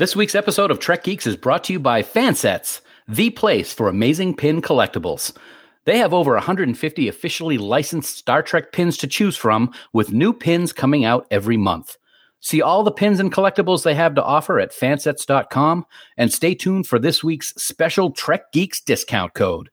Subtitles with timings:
[0.00, 3.86] This week's episode of Trek Geeks is brought to you by Fansets, the place for
[3.86, 5.36] amazing pin collectibles.
[5.84, 10.72] They have over 150 officially licensed Star Trek pins to choose from, with new pins
[10.72, 11.98] coming out every month.
[12.40, 15.84] See all the pins and collectibles they have to offer at fansets.com
[16.16, 19.68] and stay tuned for this week's special Trek Geeks discount code.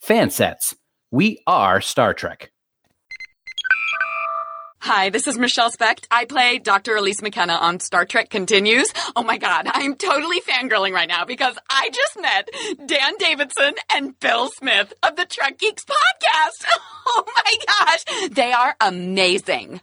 [0.00, 0.76] Fansets.
[1.10, 2.51] We are Star Trek.
[4.84, 6.08] Hi, this is Michelle Specht.
[6.10, 6.96] I play Dr.
[6.96, 8.92] Elise McKenna on Star Trek Continues.
[9.14, 12.50] Oh my god, I'm totally fangirling right now because I just met
[12.88, 16.66] Dan Davidson and Bill Smith of the Trek Geeks podcast.
[17.04, 19.80] Oh my gosh, they are amazing.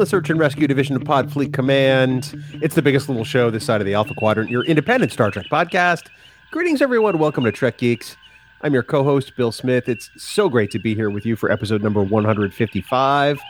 [0.00, 3.66] The Search and Rescue Division of Pod Fleet Command, it's the biggest little show this
[3.66, 6.06] side of the Alpha Quadrant, your independent Star Trek podcast.
[6.50, 7.18] Greetings, everyone.
[7.18, 8.16] Welcome to Trek Geeks.
[8.62, 9.90] I'm your co host, Bill Smith.
[9.90, 13.40] It's so great to be here with you for episode number 155.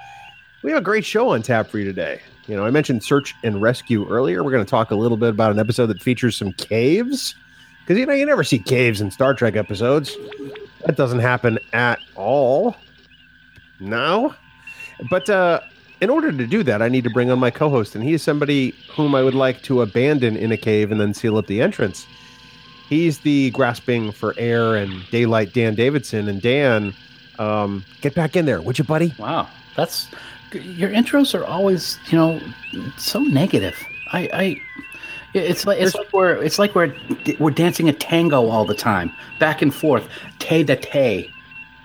[0.64, 2.20] We have a great show on tap for you today.
[2.48, 4.42] You know, I mentioned Search and Rescue earlier.
[4.42, 7.36] We're going to talk a little bit about an episode that features some caves.
[7.82, 10.16] Because, you know, you never see caves in Star Trek episodes.
[10.84, 12.74] That doesn't happen at all.
[13.78, 14.34] No.
[15.08, 15.60] But uh,
[16.00, 18.14] in order to do that, I need to bring on my co host, and he
[18.14, 21.46] is somebody whom I would like to abandon in a cave and then seal up
[21.46, 22.06] the entrance.
[22.88, 26.28] He's the grasping for air and daylight Dan Davidson.
[26.28, 26.92] And Dan,
[27.38, 29.14] um, get back in there, would you, buddy?
[29.18, 30.08] Wow, that's
[30.52, 32.40] your intros are always you know
[32.96, 33.78] so negative.
[34.12, 34.60] I, I
[35.34, 36.94] it's like it's like we're it's like we're
[37.38, 40.08] we're dancing a tango all the time, back and forth,
[40.38, 41.32] te to te.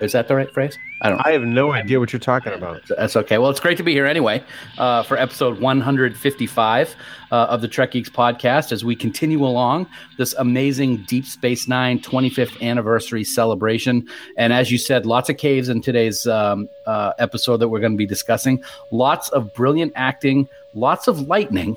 [0.00, 0.78] Is that the right phrase?
[1.02, 1.20] I don't.
[1.26, 2.82] I have no idea what you're talking about.
[2.88, 3.36] That's okay.
[3.36, 4.42] Well, it's great to be here anyway
[4.78, 6.96] uh, for episode 155
[7.30, 9.86] uh, of the Trek Geeks podcast as we continue along
[10.16, 14.08] this amazing Deep Space Nine 25th anniversary celebration.
[14.38, 17.92] And as you said, lots of caves in today's um, uh, episode that we're going
[17.92, 18.64] to be discussing.
[18.90, 21.76] Lots of brilliant acting, lots of lightning,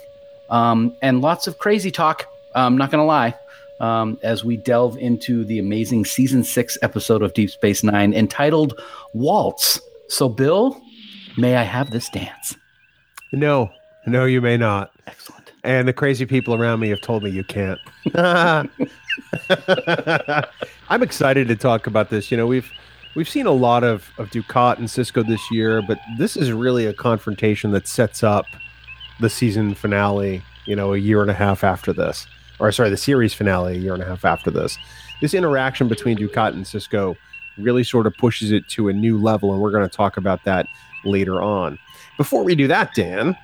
[0.49, 2.25] um, and lots of crazy talk.
[2.55, 3.35] I'm not going to lie.
[3.79, 8.79] Um, as we delve into the amazing season six episode of Deep Space Nine entitled
[9.13, 9.79] Waltz.
[10.09, 10.81] So, Bill,
[11.37, 12.57] may I have this dance?
[13.31, 13.69] No,
[14.05, 14.91] no, you may not.
[15.07, 15.51] Excellent.
[15.63, 17.79] And the crazy people around me have told me you can't.
[20.89, 22.31] I'm excited to talk about this.
[22.31, 22.71] You know, we've
[23.15, 26.85] we've seen a lot of of Dukat and Sisko this year, but this is really
[26.85, 28.45] a confrontation that sets up
[29.19, 30.41] the season finale.
[30.65, 32.25] You know, a year and a half after this,
[32.59, 34.77] or sorry, the series finale a year and a half after this.
[35.21, 37.17] This interaction between Dukat and Sisko
[37.57, 40.43] really sort of pushes it to a new level, and we're going to talk about
[40.45, 40.67] that
[41.03, 41.77] later on.
[42.17, 43.37] Before we do that, Dan,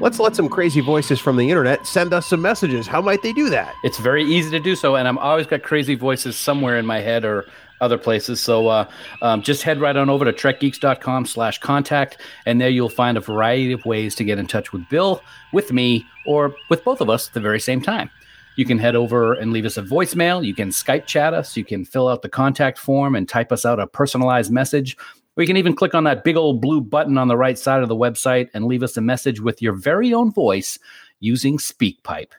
[0.00, 2.88] let's let some crazy voices from the internet send us some messages.
[2.88, 3.72] How might they do that?
[3.84, 6.98] It's very easy to do so, and I'm always got crazy voices somewhere in my
[6.98, 7.46] head or
[7.80, 8.40] other places.
[8.40, 8.90] So uh,
[9.22, 13.20] um, just head right on over to trekgeeks.com slash contact, and there you'll find a
[13.20, 15.22] variety of ways to get in touch with Bill,
[15.52, 18.10] with me, or with both of us at the very same time.
[18.60, 20.44] You can head over and leave us a voicemail.
[20.44, 21.56] You can Skype chat us.
[21.56, 24.98] You can fill out the contact form and type us out a personalized message.
[25.34, 27.82] Or you can even click on that big old blue button on the right side
[27.82, 30.78] of the website and leave us a message with your very own voice
[31.20, 32.32] using SpeakPipe.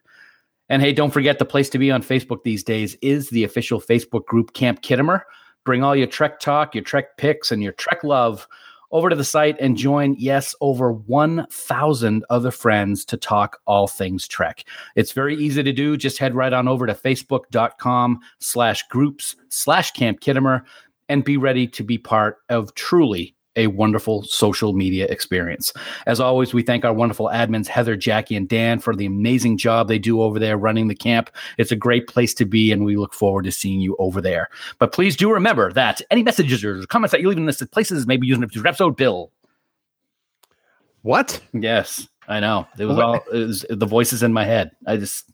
[0.69, 3.81] And hey, don't forget the place to be on Facebook these days is the official
[3.81, 5.23] Facebook group Camp Khitomer.
[5.65, 8.47] Bring all your Trek talk, your Trek pics, and your Trek love
[8.91, 14.27] over to the site and join, yes, over 1,000 other friends to talk all things
[14.27, 14.65] Trek.
[14.95, 15.97] It's very easy to do.
[15.97, 20.63] Just head right on over to facebook.com slash groups slash Camp Khitomer
[21.09, 25.73] and be ready to be part of truly a wonderful social media experience.
[26.05, 29.87] As always, we thank our wonderful admins, Heather, Jackie, and Dan, for the amazing job
[29.87, 31.29] they do over there running the camp.
[31.57, 34.49] It's a great place to be, and we look forward to seeing you over there.
[34.79, 38.07] But please do remember that any messages or comments that you leave in this places
[38.07, 38.95] may be used in a future episode.
[38.95, 39.31] Bill.
[41.01, 41.41] What?
[41.53, 42.67] Yes, I know.
[42.77, 44.71] It was all it was the voices in my head.
[44.85, 45.31] I just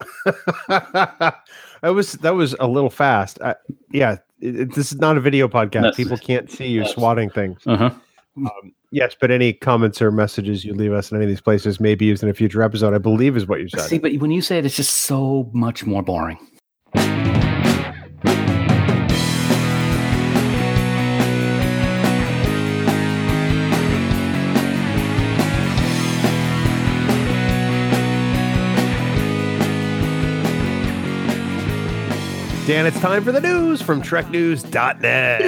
[0.66, 1.34] that
[1.82, 3.40] was that was a little fast.
[3.40, 3.54] I,
[3.92, 5.82] yeah, it, it- this is not a video podcast.
[5.82, 5.92] No.
[5.92, 7.60] People can't see you swatting things.
[7.66, 7.90] uh-huh.
[8.36, 11.78] Um, Yes, but any comments or messages you leave us in any of these places
[11.78, 12.94] may be used in a future episode.
[12.94, 13.82] I believe is what you said.
[13.82, 16.38] See, but when you say it, it's just so much more boring.
[32.68, 35.40] Dan, it's time for the news from TrekNews.net.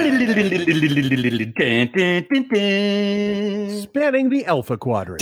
[3.83, 5.21] Spanning the Alpha Quadrant.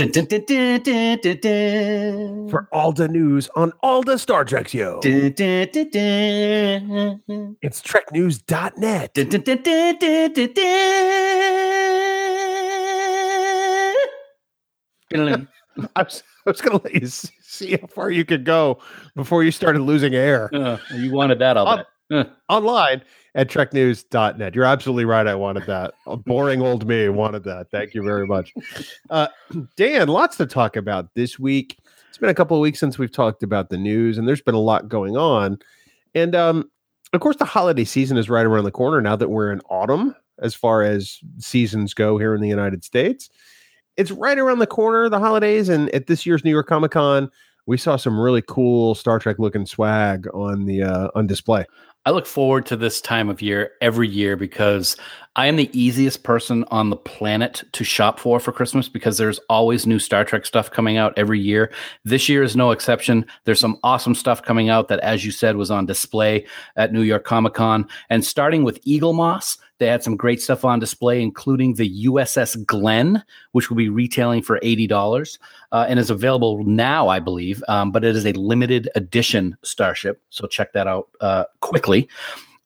[2.49, 5.01] For all the news on all the Star Treks, yo.
[7.61, 9.13] It's TrekNews.net.
[15.95, 18.79] I was, I was going to let you see how far you could go
[19.15, 20.49] before you started losing air.
[20.59, 21.77] Uh, you wanted that, I'll Oh.
[21.77, 21.85] bet.
[22.11, 23.03] Uh, online
[23.35, 24.55] at treknews.net.
[24.55, 25.27] You're absolutely right.
[25.27, 25.93] I wanted that.
[26.07, 27.69] A boring old me wanted that.
[27.69, 28.51] Thank you very much.
[29.11, 29.27] Uh,
[29.77, 31.77] Dan, lots to talk about this week.
[32.09, 34.55] It's been a couple of weeks since we've talked about the news, and there's been
[34.55, 35.59] a lot going on.
[36.15, 36.71] And um,
[37.13, 40.15] of course, the holiday season is right around the corner now that we're in autumn
[40.39, 43.29] as far as seasons go here in the United States.
[43.99, 45.67] It's right around the corner, the holidays.
[45.67, 47.29] And at this year's New York Comic Con,
[47.65, 51.65] we saw some really cool Star Trek looking swag on the uh, on display.
[52.05, 54.95] I look forward to this time of year every year because
[55.35, 59.39] I am the easiest person on the planet to shop for for Christmas because there's
[59.49, 61.69] always new Star Trek stuff coming out every year.
[62.05, 63.25] This year is no exception.
[63.43, 66.45] There's some awesome stuff coming out that, as you said, was on display
[66.77, 67.85] at New York Comic Con.
[68.09, 73.23] And starting with Eaglemoss, they had some great stuff on display, including the USS Glenn,
[73.53, 75.37] which will be retailing for $80
[75.71, 77.63] uh, and is available now, I believe.
[77.67, 80.21] Um, but it is a limited edition starship.
[80.29, 82.09] So check that out uh, quickly.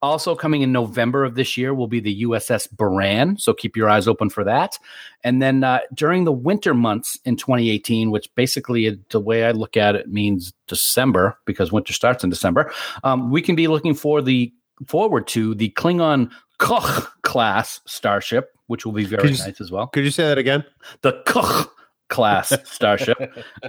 [0.01, 3.39] Also, coming in November of this year will be the USS Buran.
[3.39, 4.77] So keep your eyes open for that.
[5.23, 9.77] And then uh, during the winter months in 2018, which basically the way I look
[9.77, 12.73] at it means December because winter starts in December,
[13.05, 14.51] um, we can be looking for the
[14.87, 19.87] forward to the Klingon Koch class starship, which will be very you nice as well
[19.87, 20.63] Could you say that again?
[21.01, 21.69] the Koch
[22.09, 23.17] class starship,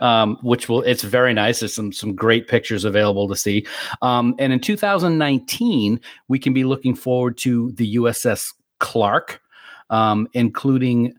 [0.01, 1.61] um, which will it's very nice.
[1.61, 3.67] There's some some great pictures available to see.
[4.03, 9.41] Um, and in 2019, we can be looking forward to the USS Clark,
[9.91, 11.15] um, including.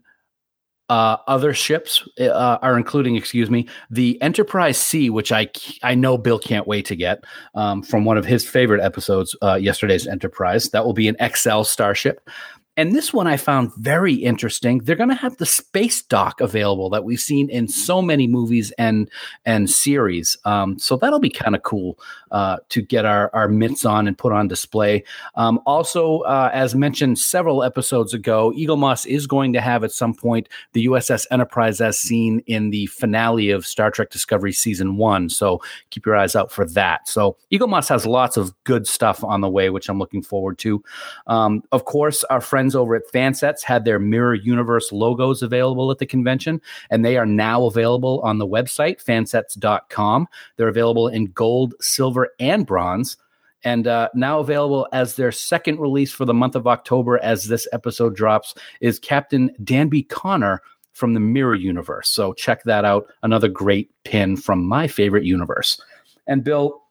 [0.88, 5.48] Uh, other ships uh, are including, excuse me, the Enterprise C, which I
[5.82, 7.24] I know Bill can't wait to get
[7.56, 10.70] um, from one of his favorite episodes, uh, yesterday's Enterprise.
[10.70, 12.28] That will be an XL starship.
[12.76, 14.78] And this one I found very interesting.
[14.78, 18.70] They're going to have the space dock available that we've seen in so many movies
[18.72, 19.10] and
[19.44, 20.36] and series.
[20.44, 21.98] Um, so that'll be kind of cool
[22.30, 25.04] uh, to get our our mitts on and put on display.
[25.36, 30.14] Um, also, uh, as mentioned several episodes ago, Eaglemoss is going to have at some
[30.14, 35.30] point the USS Enterprise as seen in the finale of Star Trek Discovery season one.
[35.30, 37.08] So keep your eyes out for that.
[37.08, 40.82] So Eaglemoss has lots of good stuff on the way, which I'm looking forward to.
[41.26, 45.98] Um, of course, our friends over at Fansets had their Mirror Universe logos available at
[45.98, 46.60] the convention,
[46.90, 50.26] and they are now available on the website, fansets.com.
[50.56, 53.18] They're available in gold, silver, and bronze.
[53.62, 57.68] And uh, now available as their second release for the month of October, as this
[57.72, 60.60] episode drops, is Captain Danby Connor
[60.92, 62.08] from the Mirror Universe.
[62.08, 63.06] So check that out.
[63.22, 65.80] Another great pin from my favorite universe.
[66.26, 66.82] And Bill,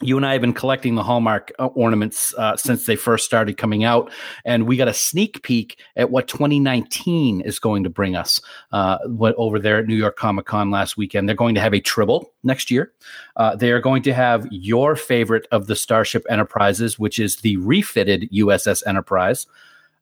[0.00, 3.56] you and I have been collecting the Hallmark uh, ornaments uh, since they first started
[3.56, 4.12] coming out,
[4.44, 8.40] and we got a sneak peek at what 2019 is going to bring us.
[8.70, 11.74] Uh, what over there at New York Comic Con last weekend, they're going to have
[11.74, 12.92] a Tribble next year.
[13.36, 17.56] Uh, they are going to have your favorite of the Starship Enterprises, which is the
[17.56, 19.46] refitted USS Enterprise.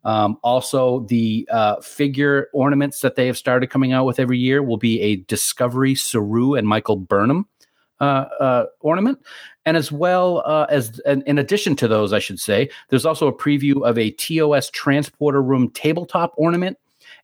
[0.05, 4.63] Um, also, the uh, figure ornaments that they have started coming out with every year
[4.63, 7.49] will be a Discovery Saru and Michael Burnham
[8.01, 9.19] uh, uh, ornament.
[9.67, 13.33] And as well uh, as, in addition to those, I should say, there's also a
[13.33, 16.79] preview of a TOS transporter room tabletop ornament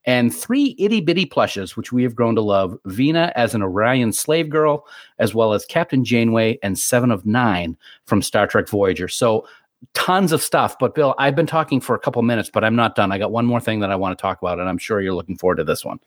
[0.04, 4.12] and three itty bitty plushes, which we have grown to love Vina as an Orion
[4.12, 4.86] slave girl,
[5.18, 9.08] as well as Captain Janeway and Seven of Nine from Star Trek Voyager.
[9.08, 9.46] So,
[9.94, 10.76] tons of stuff.
[10.78, 13.12] But, Bill, I've been talking for a couple minutes, but I'm not done.
[13.12, 15.14] I got one more thing that I want to talk about, and I'm sure you're
[15.14, 16.00] looking forward to this one.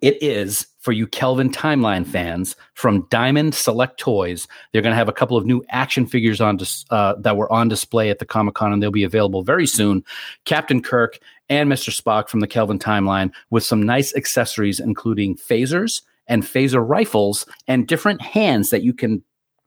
[0.00, 4.48] It is for you Kelvin Timeline fans from Diamond Select Toys.
[4.72, 7.52] They're going to have a couple of new action figures on dis- uh, that were
[7.52, 10.02] on display at the Comic Con, and they'll be available very soon.
[10.46, 11.18] Captain Kirk
[11.50, 11.94] and Mr.
[11.94, 17.86] Spock from the Kelvin Timeline with some nice accessories, including phasers and phaser rifles and
[17.86, 19.22] different hands that you can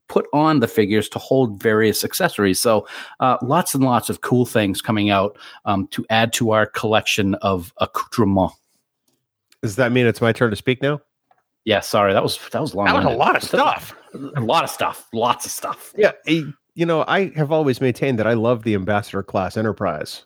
[0.07, 2.59] put on the figures to hold various accessories.
[2.59, 2.87] So,
[3.19, 7.35] uh, lots and lots of cool things coming out um, to add to our collection
[7.35, 8.55] of accoutrements.
[9.61, 10.99] Does that mean it's my turn to speak now?
[11.65, 12.85] Yeah, sorry, that was that was long.
[12.87, 13.95] That was a lot of stuff.
[14.35, 15.07] A lot of stuff.
[15.13, 15.93] Lots of stuff.
[15.97, 20.25] Yeah, you know, I have always maintained that I love the ambassador class Enterprise.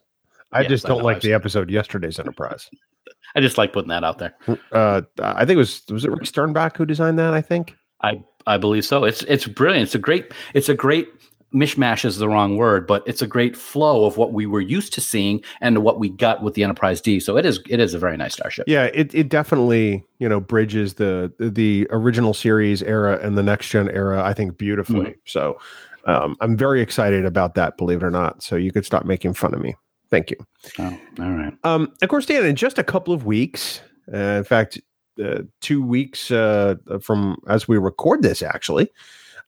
[0.51, 2.67] I Yes, just don't know, like the episode yesterday's Enterprise.
[3.35, 4.33] I just like putting that out there.
[4.71, 7.35] Uh, I think it was was it Rick Sternbach who designed that.
[7.35, 7.75] I think.
[8.01, 9.03] I I believe so.
[9.03, 9.83] It's it's brilliant.
[9.83, 11.09] It's a great it's a great
[11.53, 14.93] mishmash is the wrong word, but it's a great flow of what we were used
[14.93, 17.19] to seeing and what we got with the Enterprise D.
[17.19, 18.65] So it is it is a very nice starship.
[18.67, 23.69] Yeah, it it definitely you know bridges the the original series era and the next
[23.69, 24.23] gen era.
[24.23, 25.15] I think beautifully.
[25.25, 25.57] So
[26.05, 27.77] um, I'm very excited about that.
[27.77, 28.43] Believe it or not.
[28.43, 29.75] So you could stop making fun of me.
[30.09, 30.37] Thank you.
[30.79, 31.53] Oh, all right.
[31.63, 33.81] Um, of course, Dan, in just a couple of weeks,
[34.13, 34.79] uh, in fact,
[35.23, 38.89] uh, two weeks uh, from as we record this, actually,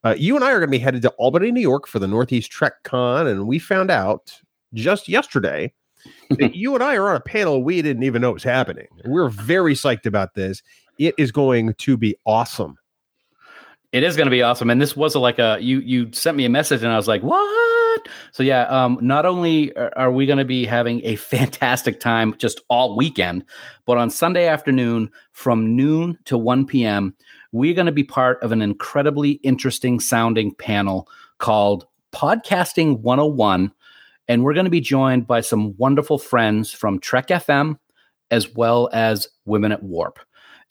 [0.04, 2.08] uh, you and I are going to be headed to Albany, New York for the
[2.08, 3.28] Northeast Trek Con.
[3.28, 4.40] And we found out
[4.74, 5.74] just yesterday
[6.32, 8.88] that you and I are on a panel we didn't even know was happening.
[9.06, 10.62] We're very psyched about this.
[10.98, 12.78] It is going to be awesome.
[13.94, 16.36] It is going to be awesome, and this was a, like a you you sent
[16.36, 18.08] me a message, and I was like, what?
[18.34, 22.36] So yeah, um, not only are are we going to be having a fantastic time
[22.38, 23.46] just all weekend,
[23.86, 27.16] but on Sunday afternoon from noon to one p.m.,
[27.52, 31.08] we're going to be part of an incredibly interesting sounding panel
[31.40, 33.72] called Podcasting 101,
[34.28, 37.78] and we're going to be joined by some wonderful friends from Trek FM
[38.32, 40.20] as well as Women at Warp.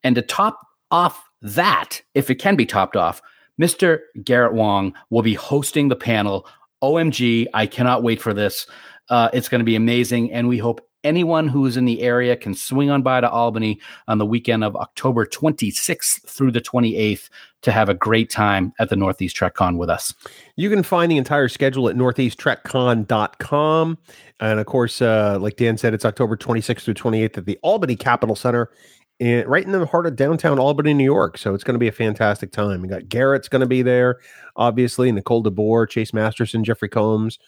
[0.02, 3.22] And to top off that, if it can be topped off,
[3.60, 4.00] Mr.
[4.22, 6.46] Garrett Wang will be hosting the panel.
[6.82, 8.66] OMG, I cannot wait for this.
[9.08, 10.32] Uh, it's going to be amazing.
[10.32, 13.78] And we hope anyone who is in the area can swing on by to Albany
[14.08, 17.30] on the weekend of October 26th through the 28th
[17.62, 20.12] to have a great time at the Northeast TrekCon with us.
[20.56, 23.98] You can find the entire schedule at northeasttrekcon.com.
[24.40, 27.96] And of course, uh, like Dan said, it's October 26th through 28th at the Albany
[27.96, 28.70] Capital Center,
[29.18, 31.38] in, right in the heart of downtown Albany, New York.
[31.38, 32.82] So it's going to be a fantastic time.
[32.82, 34.20] We got Garrett's going to be there,
[34.56, 37.38] obviously, Nicole DeBoer, Chase Masterson, Jeffrey Combs,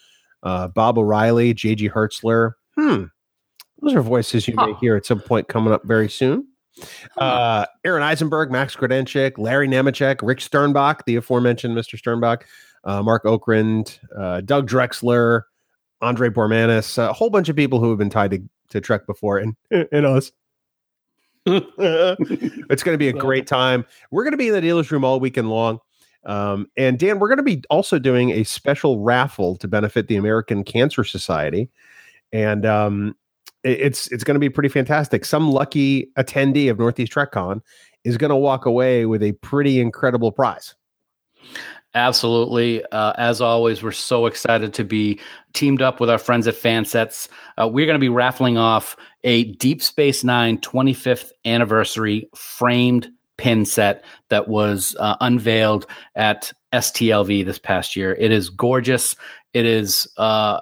[0.43, 2.53] uh, Bob O'Reilly, JG Hertzler.
[2.77, 3.05] Hmm.
[3.81, 6.47] Those are voices you may hear at some point coming up very soon.
[7.17, 11.99] Uh, Aron Eisenberg, Max Grodénchik, Larry Nemecek, Rick Sternbach, the aforementioned Mr.
[12.01, 12.43] Sternbach,
[12.85, 15.43] uh, Marc Okrand, uh, Doug Drexler,
[16.01, 19.39] Andre Bormanis, a whole bunch of people who have been tied to, to Trek before,
[19.39, 20.33] and and us.
[21.47, 23.85] it's going to be a great time.
[24.11, 25.79] We're going to be in the dealer's room all weekend long.
[26.25, 30.17] Um, and Dan, we're going to be also doing a special raffle to benefit the
[30.17, 31.71] American Cancer Society.
[32.33, 33.17] And um,
[33.69, 35.25] it's it's going to be pretty fantastic.
[35.25, 37.61] Some lucky attendee of Northeast TrekCon
[38.05, 40.75] is going to walk away with a pretty incredible prize.
[41.95, 42.85] Absolutely.
[42.93, 45.19] Uh, as always, we're so excited to be
[45.55, 47.29] teamed up with our friends at Fansets.
[47.61, 53.09] Uh, we're going to be raffling off a Deep Space Nine 25th anniversary framed
[53.39, 58.15] pin set that was uh, unveiled at STLV this past year.
[58.15, 59.17] It is gorgeous.
[59.55, 60.07] It is.
[60.19, 60.61] Uh,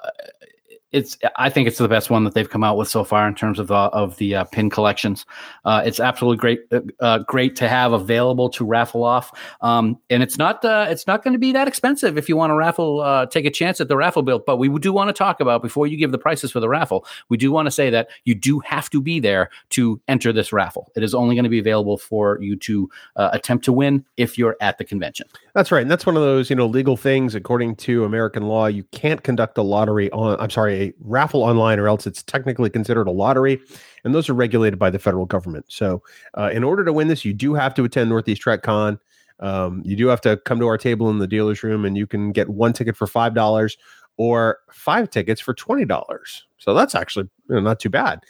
[0.96, 1.18] it's.
[1.36, 3.58] I think it's the best one that they've come out with so far in terms
[3.58, 5.26] of of the uh, pin collections.
[5.64, 6.60] Uh, it's absolutely great.
[6.72, 9.38] Uh, uh, great to have available to raffle off.
[9.60, 12.50] Um, and it's not uh, it's not going to be that expensive if you want
[12.50, 13.26] to raffle.
[13.30, 14.38] Take a chance at the raffle bill.
[14.38, 17.06] But we do want to talk about before you give the prices for the raffle.
[17.28, 20.52] We do want to say that you do have to be there to enter this
[20.52, 20.90] raffle.
[20.96, 24.56] It is only going to be available for you to attempt to win if you're
[24.60, 25.26] at the convention.
[25.54, 25.82] That's right.
[25.82, 28.66] And that's one of those, you know, legal things according to American law.
[28.66, 33.06] You can't conduct a lottery on, I'm sorry, raffle online, or else it's technically considered
[33.06, 33.60] a lottery.
[34.04, 35.66] And those are regulated by the federal government.
[35.68, 36.02] So,
[36.36, 38.98] uh, in order to win this, you do have to attend Northeast TrekCon.
[39.40, 42.06] Um, you do have to come to our table in the dealer's room, and you
[42.06, 43.76] can get one ticket for $5
[44.16, 46.42] or five tickets for $20.
[46.58, 48.20] So, that's actually you know, not too bad.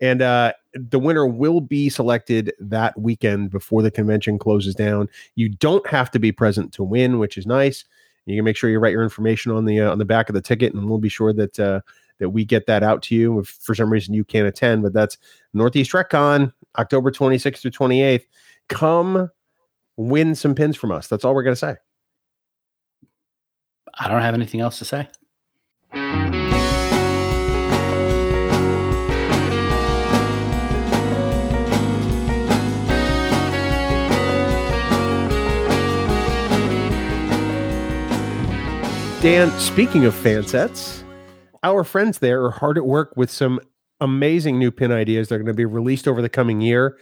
[0.00, 5.08] And uh, the winner will be selected that weekend before the convention closes down.
[5.36, 7.84] You don't have to be present to win, which is nice.
[8.26, 10.34] You can make sure you write your information on the uh, on the back of
[10.34, 11.80] the ticket, and we'll be sure that uh,
[12.18, 13.40] that we get that out to you.
[13.40, 15.18] If for some reason you can't attend, but that's
[15.54, 18.24] Northeast TrekCon, October 26th through 28th.
[18.68, 19.30] Come
[19.96, 21.08] win some pins from us.
[21.08, 21.76] That's all we're gonna say.
[23.98, 25.08] I don't have anything else to say.
[39.22, 41.02] Dan, speaking of fan sets,
[41.74, 43.60] our friends there are hard at work with some
[44.00, 45.28] amazing new pin ideas.
[45.28, 46.98] They're going to be released over the coming year.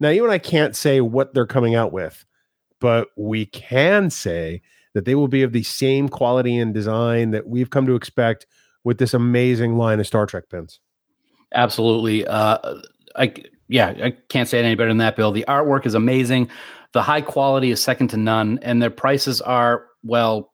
[0.00, 2.24] Now, you and I can't say what they're coming out with,
[2.80, 4.62] but we can say
[4.94, 8.46] that they will be of the same quality and design that we've come to expect
[8.84, 10.80] with this amazing line of Star Trek pins.
[11.54, 12.26] Absolutely.
[12.26, 12.58] Uh,
[13.16, 13.34] I
[13.68, 15.32] yeah, I can't say it any better than that, Bill.
[15.32, 16.50] The artwork is amazing.
[16.92, 20.52] The high quality is second to none, and their prices are well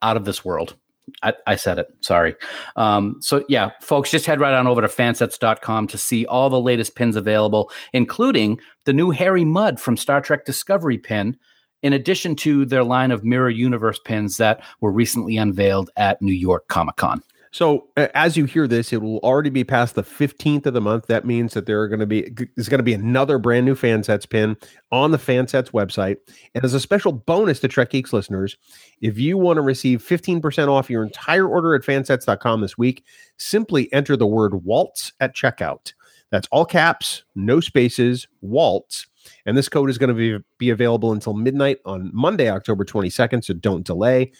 [0.00, 0.76] out of this world.
[1.22, 1.88] I, I said it.
[2.00, 2.34] Sorry.
[2.76, 6.60] Um, so yeah, folks, just head right on over to fansets.com to see all the
[6.60, 11.36] latest pins available, including the new Harry Mudd from Star Trek Discovery pin,
[11.82, 16.32] in addition to their line of Mirror Universe pins that were recently unveiled at New
[16.32, 17.22] York Comic Con.
[17.54, 21.06] So as you hear this, it will already be past the 15th of the month.
[21.06, 23.76] That means that there are going to be there's going to be another brand new
[23.76, 24.56] Fansets pin
[24.90, 26.16] on the Fansets website.
[26.56, 28.56] And as a special bonus to Trek Geeks listeners,
[29.02, 33.04] if you want to receive 15% off your entire order at fansets.com this week,
[33.36, 35.92] simply enter the word waltz at checkout.
[36.32, 39.06] That's all caps, no spaces, waltz.
[39.46, 43.44] And this code is going to be, be available until midnight on Monday, October 22nd.
[43.44, 44.32] So don't delay.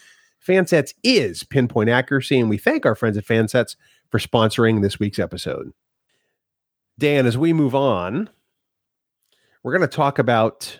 [0.47, 3.75] Fansets is pinpoint accuracy, and we thank our friends at Fansets
[4.09, 5.71] for sponsoring this week's episode.
[6.99, 8.29] Dan, as we move on,
[9.63, 10.79] we're going to talk about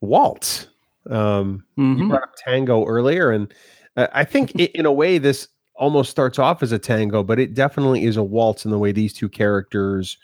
[0.00, 0.68] waltz.
[1.10, 1.98] Um, Mhm.
[1.98, 3.52] You brought up tango earlier, and
[3.96, 7.38] uh, I think i in a way this almost starts off as a tango, but
[7.38, 10.18] it definitely is a waltz in the way these two characters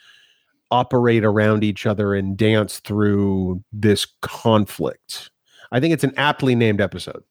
[0.71, 5.31] operate around each other and dance through this conflict.
[5.73, 7.23] I think it's an aptly named episode.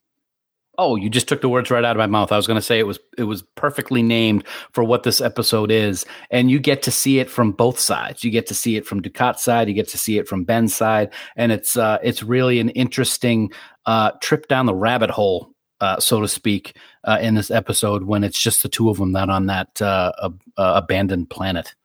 [0.79, 2.31] Oh, you just took the words right out of my mouth.
[2.31, 5.69] I was going to say it was it was perfectly named for what this episode
[5.69, 8.23] is, and you get to see it from both sides.
[8.23, 10.75] You get to see it from Dukat's side, you get to see it from Ben's
[10.75, 13.51] side, and it's uh, it's really an interesting
[13.85, 18.23] uh, trip down the rabbit hole, uh, so to speak, uh, in this episode when
[18.23, 21.75] it's just the two of them that on that uh, ab- uh, abandoned planet.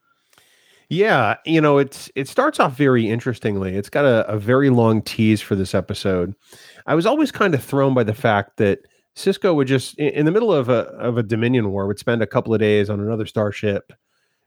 [0.91, 3.77] Yeah, you know, it's it starts off very interestingly.
[3.77, 6.35] It's got a, a very long tease for this episode.
[6.89, 8.81] I was always kind of thrown by the fact that
[9.15, 12.27] Sisko would just in the middle of a of a Dominion war would spend a
[12.27, 13.93] couple of days on another starship,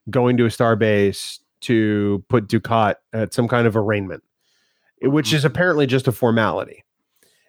[0.10, 4.24] going to a star base to put Dukat at some kind of arraignment,
[5.04, 6.84] which is apparently just a formality.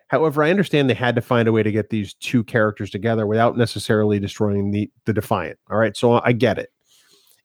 [0.08, 3.26] However, I understand they had to find a way to get these two characters together
[3.26, 5.58] without necessarily destroying the the Defiant.
[5.70, 6.70] All right, so I get it.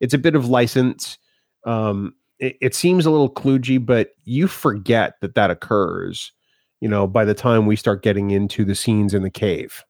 [0.01, 1.17] It's a bit of license.
[1.65, 6.33] Um, it, it seems a little kludgy, but you forget that that occurs.
[6.81, 9.83] You know, by the time we start getting into the scenes in the cave.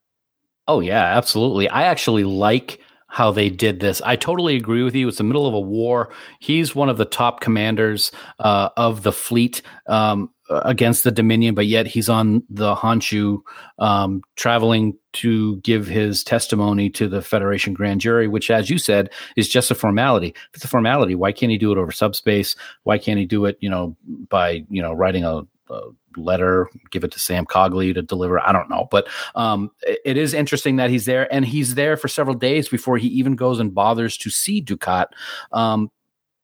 [0.67, 1.69] Oh yeah, absolutely.
[1.69, 4.01] I actually like how they did this.
[4.01, 5.07] I totally agree with you.
[5.07, 6.11] It's the middle of a war.
[6.39, 11.67] He's one of the top commanders uh, of the fleet um, against the Dominion, but
[11.67, 13.39] yet he's on the Honshu,
[13.79, 19.09] um, traveling to give his testimony to the Federation grand jury, which, as you said,
[19.37, 20.29] is just a formality.
[20.29, 22.55] If it's a formality, why can't he do it over subspace?
[22.83, 23.95] Why can't he do it, you know,
[24.29, 25.81] by you know writing a, a
[26.17, 28.39] letter, give it to Sam Cogley to deliver.
[28.39, 32.07] I don't know, but um, it, is interesting that he's there, and he's there for
[32.07, 35.07] several days before he even goes and bothers to see Dukat.
[35.51, 35.91] Um,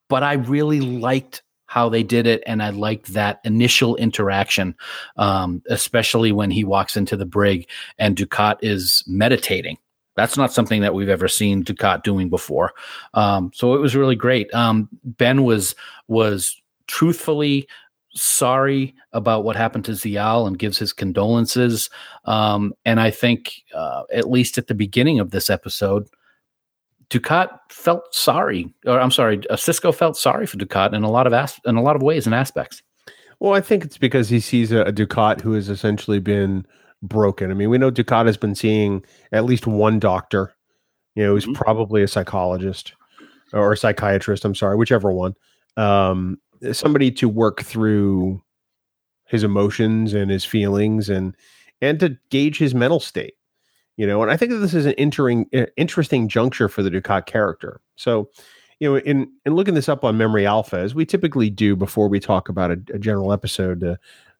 [0.09, 4.75] but I really liked how they did it, and I liked that initial interaction,
[5.17, 9.79] um, especially when he walks into the brig and Dukat is meditating.
[10.15, 12.73] That's not something that we've ever seen Dukat doing before.
[13.15, 14.53] Um, so it was really great.
[14.53, 15.73] Um, ben was
[16.07, 17.67] was truthfully
[18.15, 21.89] sorry about what happened to Ziyal and gives his condolences.
[22.25, 26.07] Um, and I think, uh, at least at the beginning of this episode,
[27.09, 31.27] Dukat felt sorry, or I'm sorry, uh, Sisko felt sorry for Dukat in a lot
[31.27, 32.81] of as- in a lot of ways and aspects.
[33.39, 36.65] Well, I think it's because he sees a, a Dukat who has essentially been
[37.01, 37.51] broken.
[37.51, 40.53] I mean, we know Dukat has been seeing at least one doctor.
[41.15, 41.53] You know, who's Mhm.
[41.53, 42.93] probably a psychologist
[43.51, 44.45] or a psychiatrist.
[44.45, 45.35] I'm sorry, whichever one.
[45.77, 46.39] Um,
[46.71, 48.41] somebody to work through
[49.25, 51.35] his emotions and his feelings and
[51.81, 53.33] and to gauge his mental state.
[53.97, 56.89] You know, and I think that this is an entering, uh, interesting juncture for the
[56.89, 57.79] Dukat character.
[57.95, 58.29] So,
[58.79, 62.07] you know, in in looking this up on Memory Alpha, as we typically do before
[62.07, 63.99] we talk about a, a general episode, to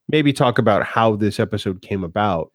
[0.10, 2.52] maybe talk about how this episode came about.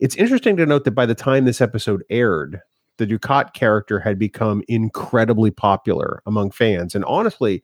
[0.00, 2.60] It's interesting to note that by the time this episode aired,
[2.98, 7.62] the Dukat character had become incredibly popular among fans, and honestly,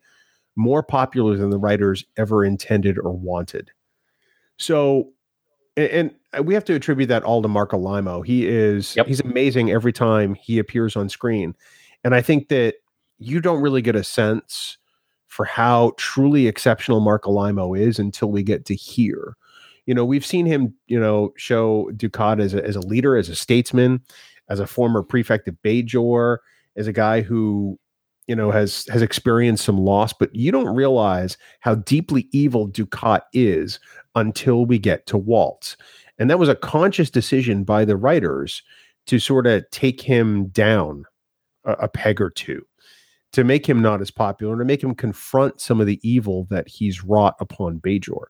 [0.59, 3.71] more popular than the writers ever intended or wanted.
[4.59, 5.12] So,
[5.77, 8.27] and, and we have to attribute that all to Marc Alaimo.
[8.27, 9.07] He is Yep.
[9.07, 11.55] he's amazing every time he appears on screen,
[12.05, 12.75] and I think that
[13.18, 14.77] you don't really get a sense
[15.27, 19.37] for how truly exceptional Marc Alaimo is until we get to here.
[19.87, 23.29] You know, we've seen him, you know, show Dukat as a, as a leader, as
[23.29, 24.03] a statesman,
[24.49, 26.38] as a former prefect of Bajor,
[26.77, 27.79] as a guy who,
[28.29, 33.23] you know, has has experienced some loss, but you don't realize how deeply evil Dukat
[33.33, 33.81] is
[34.14, 35.77] until we get to Waltz.
[36.19, 38.62] And that was a conscious decision by the writers
[39.07, 41.05] to sort of take him down
[41.64, 42.64] a, a peg or two
[43.33, 46.67] to make him not as popular, to make him confront some of the evil that
[46.67, 48.25] he's wrought upon Bajor.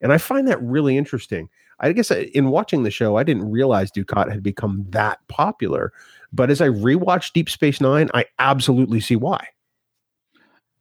[0.00, 1.48] And I find that really interesting.
[1.80, 5.92] I guess in watching the show, I didn't realize Dukat had become that popular.
[6.32, 9.48] But as I rewatched Deep Space Nine, I absolutely see why.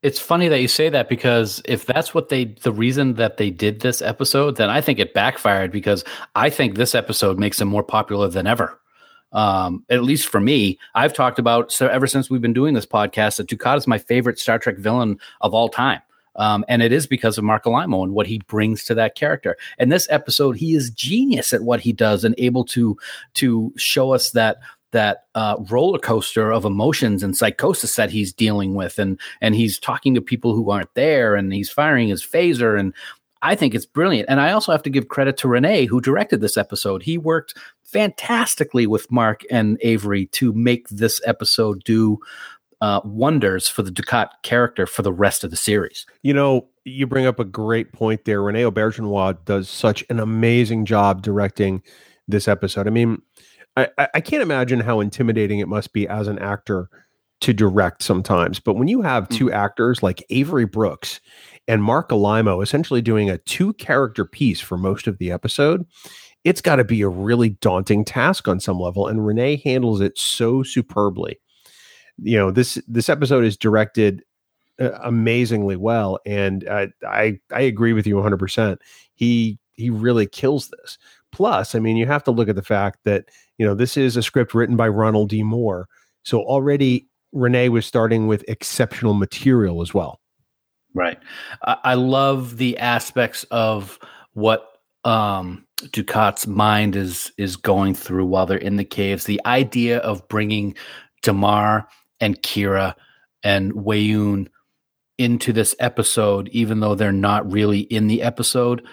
[0.02, 3.50] It's funny that you say that because if that's what they, the reason that they
[3.50, 6.04] did this episode, then I think it backfired because
[6.36, 8.80] I think this episode makes him more popular than ever.
[9.32, 12.86] Um, at least for me, I've talked about so ever since we've been doing this
[12.86, 16.02] podcast that Dukat is my favorite Star Trek villain of all time.
[16.36, 19.56] Um, and it is because of Marc Alaimo and what he brings to that character.
[19.78, 22.98] And this episode, he is genius at what he does and able to
[23.36, 24.58] to show us that
[24.92, 29.80] that uh, roller coaster of emotions and psychosis that he's dealing with, and and he's
[29.80, 32.94] talking to people who aren't there, and he's firing his phaser, and
[33.42, 34.30] I think it's brilliant.
[34.30, 37.04] And I also have to give credit to Rene, who directed this episode.
[37.04, 42.20] He worked fantastically with Marc and Avery to make this episode do
[42.84, 46.06] uh, wonders for the Dukat character for the rest of the series.
[46.22, 48.44] You know, you bring up a great point there.
[48.44, 51.82] Rene Auberjonois does such an amazing job directing
[52.28, 52.86] this episode.
[52.86, 53.22] I mean,
[53.78, 56.90] I, I can't imagine how intimidating it must be as an actor
[57.40, 58.60] to direct sometimes.
[58.60, 59.56] But when you have two mm-hmm.
[59.56, 61.22] actors like Avery Brooks
[61.70, 65.86] and Marc Alaimo essentially doing a two character piece for most of the episode,
[66.44, 69.08] it's got to be a really daunting task on some level.
[69.08, 71.40] And Rene handles it so superbly.
[72.24, 74.24] You know, this this episode is directed
[74.80, 78.38] uh, amazingly well, and uh, I I agree with you 100.
[78.38, 78.82] percent
[79.14, 80.98] He he really kills this.
[81.32, 83.26] Plus, I mean, you have to look at the fact that
[83.58, 85.44] you know this is a script written by Ronald D.
[85.44, 85.88] Moore,
[86.24, 90.20] so already Rene was starting with exceptional material as well.
[90.94, 91.18] Right.
[91.64, 93.98] I, love the aspects of
[94.34, 99.24] what um, Dukat's mind is is going through while they're in the caves.
[99.26, 100.76] The idea of bringing
[101.24, 101.88] Damar
[102.24, 102.96] and Kira
[103.44, 104.48] and Weyoun
[105.18, 108.88] into this episode, even though they're not really in the episode,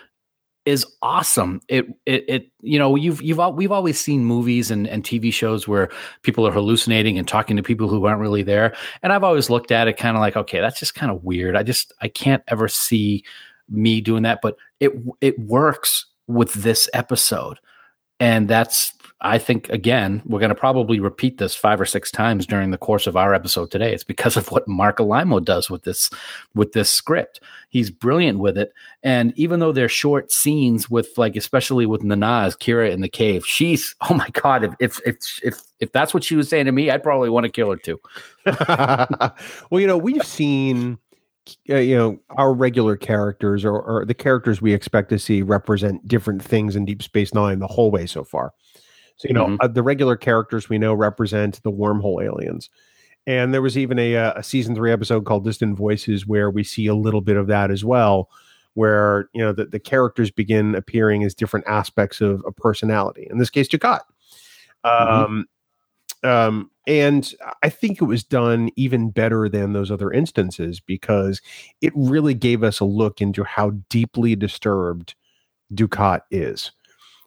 [0.67, 1.61] is awesome.
[1.69, 5.69] It, it, it, you know, you've, you've, we've always seen movies and, and TV shows
[5.69, 5.91] where
[6.23, 8.75] people are hallucinating and talking to people who aren't really there.
[9.01, 11.55] And I've always looked at it kind of like, okay, that's just kind of weird.
[11.55, 13.25] I just, I can't ever see
[13.69, 17.61] me doing that, but it, it works with this episode.
[18.19, 22.47] And that's I think again, we're going to probably repeat this five or six times
[22.47, 23.93] during the course of our episode today.
[23.93, 26.11] It's because of what Marc Alaimo does with this
[26.55, 27.41] with this script.
[27.69, 32.57] He's brilliant with it, and even though they're short scenes with like, especially with Nana's,
[32.57, 34.65] Kira in the cave, she's oh my god!
[34.65, 37.45] If if if if, if that's what she was saying to me, I'd probably want
[37.45, 38.01] to kill her too.
[39.71, 40.99] well, you know, we've seen
[41.69, 46.07] uh, you know our regular characters or, or, the characters we expect to see represent
[46.09, 48.53] different things in deep space nine the whole way so far
[49.21, 49.57] so, you know, mm-hmm.
[49.61, 52.71] uh, the regular characters we know represent the wormhole aliens.
[53.27, 56.65] And there was even a, uh, a season three episode called Distant Voices where we
[56.65, 58.31] see a little bit of that as well,
[58.73, 63.27] where, you know, the, the characters begin appearing as different aspects of a personality.
[63.31, 64.01] In this case, Dukat.
[64.87, 65.13] Mm-hmm.
[65.13, 65.47] Um,
[66.23, 71.43] um, and I think it was done even better than those other instances because
[71.83, 75.15] it really gave us a look into how deeply disturbed
[75.75, 76.73] Dukat is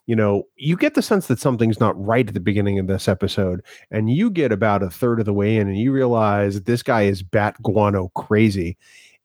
[0.05, 3.07] you know, you get the sense that something's not right at the beginning of this
[3.07, 3.61] episode,
[3.91, 7.03] and you get about a third of the way in, and you realize this guy
[7.03, 8.77] is bat guano crazy,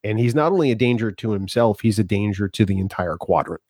[0.05, 3.62] and he's not only a danger to himself, he's a danger to the entire quadrant.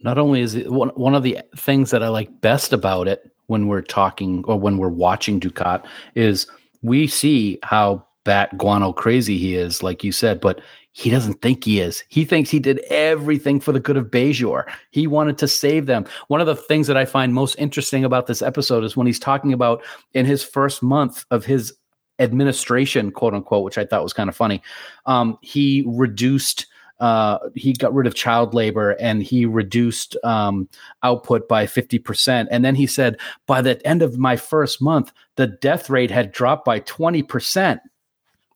[0.00, 3.30] Not only is it one, one of the things that I like best about it
[3.46, 5.84] when we're talking or when we're watching Dukat
[6.16, 6.48] is
[6.82, 10.60] we see how bat guano crazy he is, like you said, but
[10.92, 12.04] he doesn't think he is.
[12.08, 14.64] He thinks he did everything for the good of Bajor.
[14.90, 16.04] He wanted to save them.
[16.28, 19.18] One of the things that I find most interesting about this episode is when he's
[19.18, 21.72] talking about in his first month of his
[22.18, 24.62] administration, quote unquote, which I thought was kind of funny.
[25.06, 26.66] Um, he reduced.
[27.00, 30.68] Uh, he got rid of child labor and he reduced um,
[31.02, 32.46] output by 50%.
[32.48, 36.30] And then he said, by the end of my first month, the death rate had
[36.30, 37.80] dropped by 20%.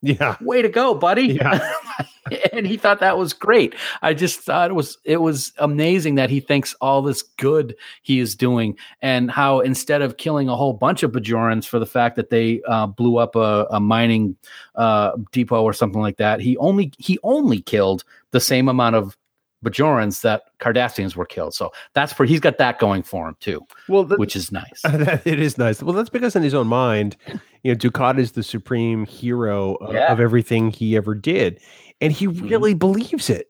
[0.07, 0.37] Yeah.
[0.41, 1.27] Way to go, buddy.
[1.27, 1.73] Yeah.
[2.53, 3.75] and he thought that was great.
[4.03, 8.21] I just thought it was it was amazing that he thinks all this good he
[8.21, 12.17] is doing and how instead of killing a whole bunch of Bajorans for the fact
[12.17, 14.37] that they uh, blew up a, a mining
[14.77, 19.17] uh, depot or something like that, he only he only killed the same amount of
[19.65, 21.55] Bajorans that Cardassians were killed.
[21.55, 23.67] So that's for he's got that going for him too.
[23.89, 24.81] Well, that, which is nice.
[24.85, 25.83] it is nice.
[25.83, 27.17] Well, that's because in his own mind,
[27.63, 30.13] you know, Dukat is the supreme hero of, yeah.
[30.13, 31.61] of everything he ever did,
[32.01, 32.47] and he mm-hmm.
[32.49, 32.79] really mm-hmm.
[32.79, 33.49] believes it.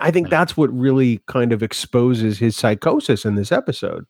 [0.00, 4.04] I think that's what really kind of exposes his psychosis in this episode.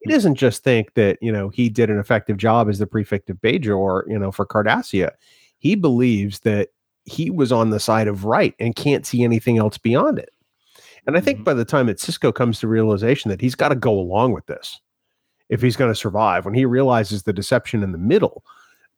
[0.00, 0.14] He mm.
[0.14, 3.36] doesn't just think that you know he did an effective job as the prefect of
[3.36, 5.10] Bajor, you know, for Cardassia.
[5.58, 6.70] he believes that
[7.04, 10.30] he was on the side of right and can't see anything else beyond it.
[11.10, 11.44] And I think Mhm.
[11.44, 14.46] by the time that Sisko comes to realization that he's got to go along with
[14.46, 14.80] this
[15.48, 18.44] if he's going to survive, when he realizes the deception in the middle,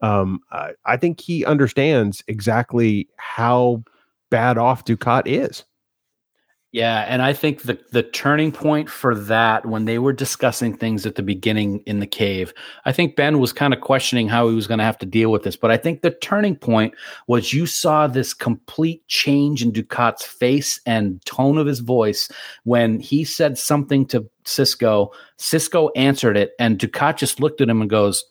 [0.02, 3.82] um, I, I think he understands exactly how
[4.30, 5.64] bad off Dukat is.
[6.72, 11.04] Yeah, and I think the the turning point for that when they were discussing things
[11.04, 12.54] at the beginning in the cave,
[12.86, 15.30] I think Ben was kind of questioning how he was going to have to deal
[15.30, 15.54] with this.
[15.54, 16.94] But I think the turning point
[17.26, 22.30] was you saw this complete change in Dukat's face and tone of his voice
[22.64, 25.10] when he said something to Sisko.
[25.38, 28.24] Sisko answered it, and Dukat just looked at him and goes,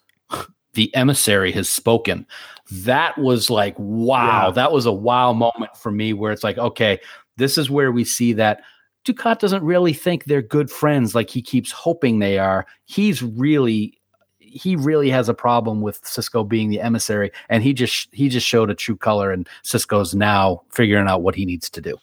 [0.73, 2.25] "The emissary has spoken."
[2.71, 4.47] That was like wow.
[4.47, 4.51] Yeah.
[4.53, 6.99] That was a wow moment for me, where it's like, okay
[7.41, 8.61] this is where we see that
[9.05, 12.65] Dukat doesn't really think they're good friends like he keeps hoping they are.
[12.85, 13.97] He's really
[14.37, 18.45] he really has a problem with Sisko being the emissary and he just he just
[18.45, 21.97] showed a true color and Sisko's now figuring out what he needs to do.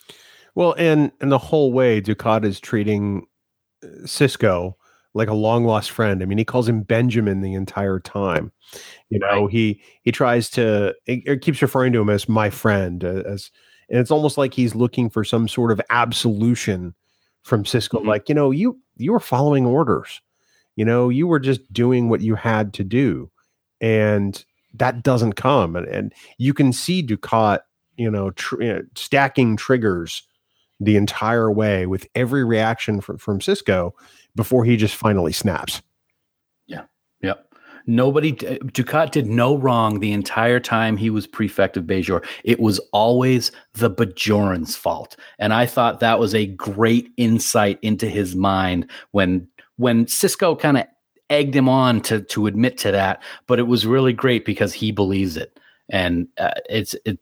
[0.55, 3.27] Well, and and the whole way Dukat is treating
[3.85, 4.75] uh, Sisko
[5.15, 6.23] like a long lost friend.
[6.23, 8.51] I mean, he calls him Benjamin the entire time.
[9.11, 9.51] You know, Right.
[9.53, 13.51] he he tries to it, it keeps referring to him as my friend uh, as
[13.91, 16.95] and it's almost like he's looking for some sort of absolution
[17.43, 18.07] from Sisko Mhm.
[18.07, 20.21] like, you know, you you were following orders.
[20.77, 23.31] You know, you were just doing what you had to do.
[23.81, 27.61] And that doesn't come and, and you can see Dukat,
[27.97, 30.23] you know, tr- you know, stacking triggers
[30.81, 33.93] the entire way with every reaction from, from Sisko
[34.37, 35.81] before he just finally snaps.
[37.91, 42.23] Nobody, Dukat did no wrong the entire time he was prefect of Bajor.
[42.45, 45.17] It was always the Bajorans' fault.
[45.39, 50.77] And I thought that was a great insight into his mind when, when Sisko kind
[50.77, 50.85] of
[51.31, 53.23] egged him on to, to admit to that.
[53.47, 55.59] But it was really great because he believes it.
[55.89, 57.19] And uh, it's, it,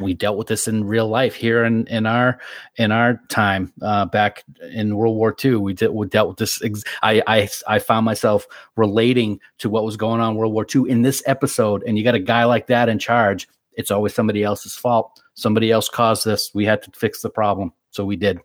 [0.00, 2.40] we dealt with this in real life here in, in our
[2.76, 5.56] in our time uh, back in World War II.
[5.56, 6.62] We did we dealt with this.
[6.62, 10.66] Ex- I, I I found myself relating to what was going on in World War
[10.74, 11.82] II in this episode.
[11.86, 13.48] And you got a guy like that in charge.
[13.74, 15.20] It's always somebody else's fault.
[15.34, 16.50] Somebody else caused this.
[16.54, 18.38] We had to fix the problem, so we did.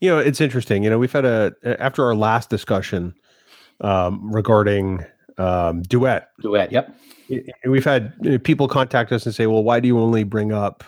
[0.00, 0.82] You know, it's interesting.
[0.82, 3.14] You know, we've had a after our last discussion
[3.80, 5.04] um, regarding
[5.40, 6.28] um, duet.
[6.40, 6.70] Duet.
[6.72, 6.94] Yep.
[7.64, 10.82] We've had people contact us and say, "Well, why do you only bring up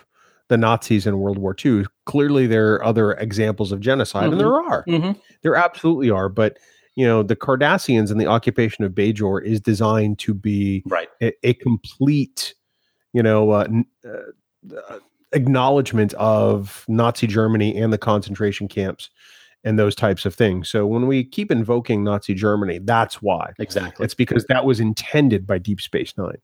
[0.49, 1.85] the Nazis in World War II?
[2.05, 4.37] Clearly, there are other examples of genocide, and Mhm.
[4.39, 4.83] there are.
[4.87, 5.19] Mm-hmm.
[5.41, 6.29] There absolutely are.
[6.29, 6.57] But
[6.95, 11.07] you know, the Cardassians and the occupation of Bajor is designed to be Right.
[11.23, 12.53] a, a complete,
[13.13, 13.67] you know, uh,
[14.05, 14.99] uh, uh,
[15.31, 19.09] acknowledgement of Nazi Germany and the concentration camps
[19.63, 20.69] and those types of things.
[20.69, 23.53] So when we keep invoking Nazi Germany, that's why.
[23.59, 24.03] Exactly.
[24.03, 26.37] It's because that was intended by Deep Space Nine.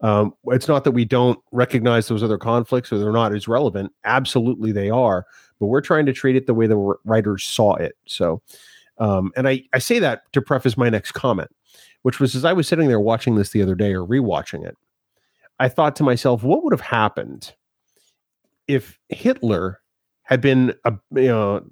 [0.00, 3.92] Um, it's not that we don't recognize those other conflicts or they're not as relevant.
[4.04, 5.26] Absolutely, they are.
[5.58, 7.96] But we're trying to treat it the way the writers saw it.
[8.06, 8.42] So,
[8.98, 11.50] um, and I, I say that to preface my next comment,
[12.02, 14.76] which was as I was sitting there watching this the other day or rewatching it,
[15.58, 17.54] I thought to myself, what would have happened
[18.68, 19.80] if Hitler
[20.24, 21.64] had been a, you know,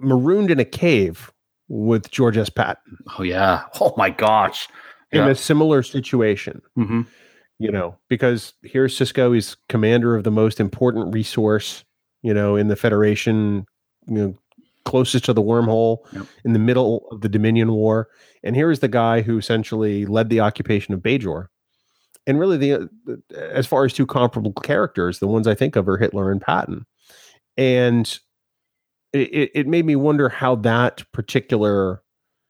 [0.00, 1.32] marooned in a cave
[1.68, 2.48] with George S.
[2.48, 3.64] Patton oh yeah.
[3.80, 4.68] Oh my gosh.
[5.12, 6.62] in a similar situation?
[6.78, 7.02] Mm-hmm.
[7.58, 11.84] you know, because here's Sisko, he's commander of the most important resource,
[12.22, 13.66] you know, in the Federation,
[14.06, 14.34] you know,
[14.84, 16.26] closest to the wormhole Yep.
[16.44, 18.08] in the middle of the Dominion War.
[18.42, 21.46] And here's the guy who essentially led the occupation of Bajor.
[22.26, 22.88] And really, the
[23.34, 26.86] as far as two comparable characters, the ones I think of are Hitler and Patton.
[27.56, 28.18] And
[29.12, 32.02] it, it- made me wonder how that particular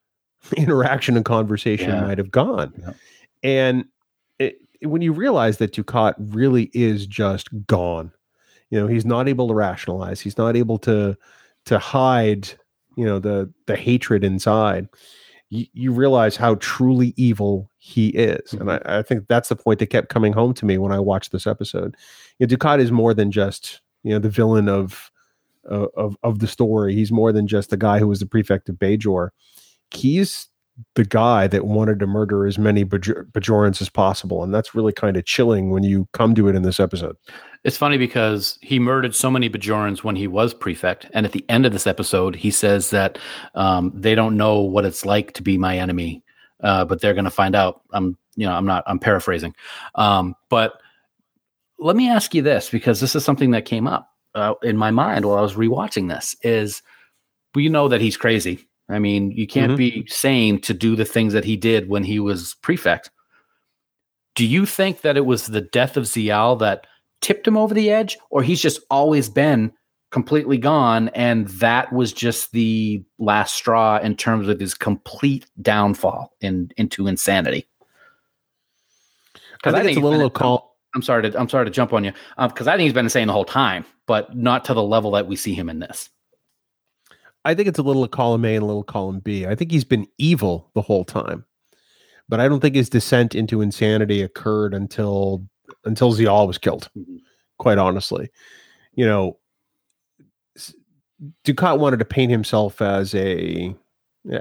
[0.57, 2.01] interaction and conversation Yeah.
[2.01, 2.73] might have gone.
[2.77, 2.95] Yep.
[3.43, 3.85] And
[4.39, 8.11] it, when you realize that Dukat really is just gone,
[8.69, 10.21] you know, he's not able to rationalize.
[10.21, 11.17] He's not able to
[11.65, 12.49] to hide,
[12.95, 14.87] you know, the the hatred inside.
[15.49, 18.89] You, you realize how truly evil he is, and I, mm-hmm.
[18.91, 21.47] I think that's the point that kept coming home to me when I watched this
[21.47, 21.95] episode.
[22.37, 25.09] You know, Dukat is more than just you know the villain of
[25.65, 26.93] of of the story.
[26.93, 29.29] He's more than just the guy who was the prefect of Bajor.
[29.91, 30.47] He's
[30.95, 34.93] the guy that wanted to murder as many Baj- Bajorans as possible, and that's really
[34.93, 37.17] kind of chilling when you come to it in this episode.
[37.63, 41.45] It's funny because he murdered so many Bajorans when he was prefect, and at the
[41.49, 43.17] end of this episode, he says that
[43.55, 46.23] um, they don't know what it's like to be my enemy,
[46.63, 47.81] uh, but they're going to find out.
[47.91, 48.83] I'm, you know, I'm not.
[48.87, 49.55] I'm paraphrasing,
[49.95, 50.79] um, but
[51.77, 54.91] let me ask you this because this is something that came up uh, in my
[54.91, 56.35] mind while I was rewatching this.
[56.43, 56.81] Is
[57.55, 58.67] we know that he's crazy.
[58.89, 59.77] I mean, you can't Mhm.
[59.77, 63.11] be sane to do the things that he did when he was prefect.
[64.35, 66.87] do you think that it was the death of Ziyal that
[67.19, 69.73] tipped him over the edge, or he's just always been
[70.11, 76.31] completely gone, and that was just the last straw in terms of his complete downfall
[76.39, 77.67] in into insanity?
[79.65, 80.68] I think, it's a little call.
[80.95, 83.27] I'm sorry to I'm sorry to jump on you because I think he's been insane
[83.27, 86.09] the whole time, but not to the level that we see him in this.
[87.45, 89.45] I think it's a little of column A and a little column B.
[89.45, 91.45] I think he's been evil the whole time,
[92.27, 95.45] but I don't think his descent into insanity occurred until
[95.85, 96.89] until Ziyal was killed.
[96.97, 97.19] Mhm.
[97.59, 98.29] Quite honestly,
[98.93, 99.37] you know,
[101.45, 103.75] Dukat wanted to paint himself as a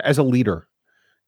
[0.02, 0.67] as a leader,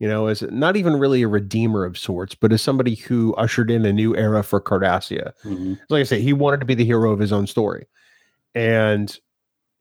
[0.01, 3.71] you know, as not even really a redeemer of sorts, but as somebody who ushered
[3.71, 5.33] in a new era for Cardassia
[5.91, 7.87] like I say, he wanted to be the hero of his own story,
[8.55, 9.17] and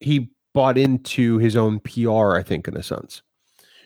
[0.02, 2.36] he bought into his own PR.
[2.36, 3.22] I think, in a sense,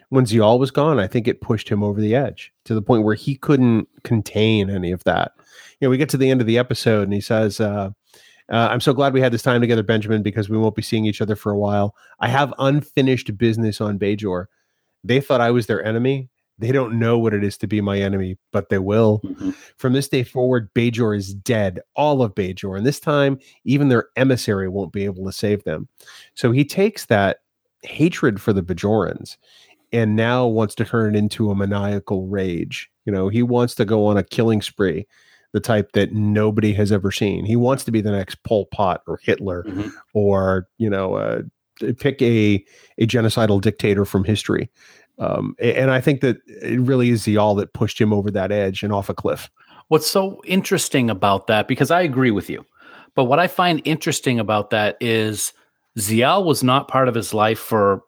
[0.10, 3.04] when Ziyal was gone, I think it pushed him over the edge to the point
[3.04, 5.34] where he couldn't contain any of that.
[5.80, 7.92] You know, we get to the end of the episode, and he says, uh,
[8.52, 11.06] uh, "I'm so glad we had this time together, Benjamin, because we won't be seeing
[11.06, 11.96] each other for a while.
[12.20, 14.48] I have unfinished business on Bajor.
[15.04, 18.00] They thought I was their enemy." They don't know what it is to be my
[18.00, 19.22] enemy, but they will.
[19.26, 19.56] Mhm.
[19.76, 22.78] From this day forward, Bajor is dead, all of Bajor.
[22.78, 25.88] And this time, even their emissary won't be able to save them.
[26.36, 27.40] So he takes that
[27.82, 29.38] hatred for the Bajorans
[29.92, 32.90] and now wants to turn it into a maniacal rage.
[33.06, 35.08] You know, he wants to go on a killing spree,
[35.54, 37.46] the type that nobody has ever seen.
[37.46, 39.92] He wants to be the next Pol Pot or Hitler Mhm.
[40.14, 41.42] or, you know, uh,
[41.98, 42.64] pick a,
[42.98, 44.70] a genocidal dictator from history.
[45.20, 48.52] Um, and I think that it really is the all that pushed him over that
[48.52, 49.50] edge and off a cliff.
[49.90, 52.66] What's so interesting about that, because I agree with you,
[53.16, 55.54] but what I find interesting about that is
[56.00, 58.02] Ziyal was not part of his life for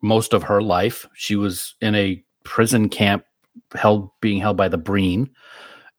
[0.00, 1.06] most of her life.
[1.14, 3.24] She was in a prison camp
[3.74, 5.28] held being held by the Breen,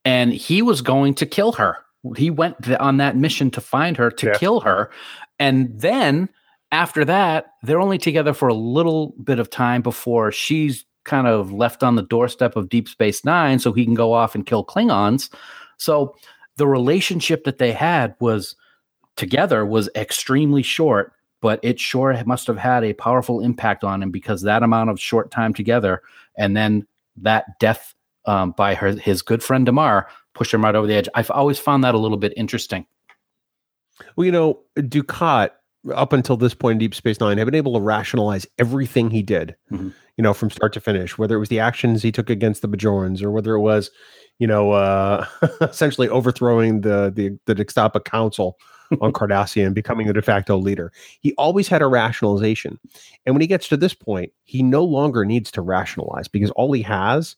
[0.05, 1.77] and he was going to kill her.
[2.15, 4.34] He went on that mission to find her to Yeah.
[4.34, 4.89] kill her,
[5.38, 6.29] and then
[6.71, 11.51] after that, they're only together for a little bit of time before she's kind of
[11.51, 14.63] left on the doorstep of Deep Space Nine so he can go off and kill
[14.63, 15.34] Klingons.
[15.77, 16.15] So
[16.58, 18.55] the relationship that they had was
[19.15, 24.12] together was extremely short, but it sure must have had a powerful impact on him
[24.12, 26.01] because that amount of short time together
[26.38, 26.86] and then
[27.17, 31.10] that death um, by her his good friend Damar pushed him right over the edge.
[31.15, 32.86] I've always found that a little bit interesting.
[34.15, 35.51] Well, you know, Dukat,
[35.94, 39.24] up until this point in Deep Space Nine, had been able to rationalize everything he
[39.24, 39.94] did, Mhm.
[40.18, 42.68] you know, from start to finish, whether it was the actions he took against the
[42.68, 43.89] Bajorans or whether it was,
[44.39, 45.26] you know, uh,
[45.62, 48.58] essentially overthrowing the, the, the Detapa Council
[49.02, 50.92] on Cardassia and becoming the de facto leader.
[51.22, 52.78] He always had a rationalization.
[53.26, 56.72] And when he gets to this point, he no longer needs to rationalize because all
[56.74, 57.36] he has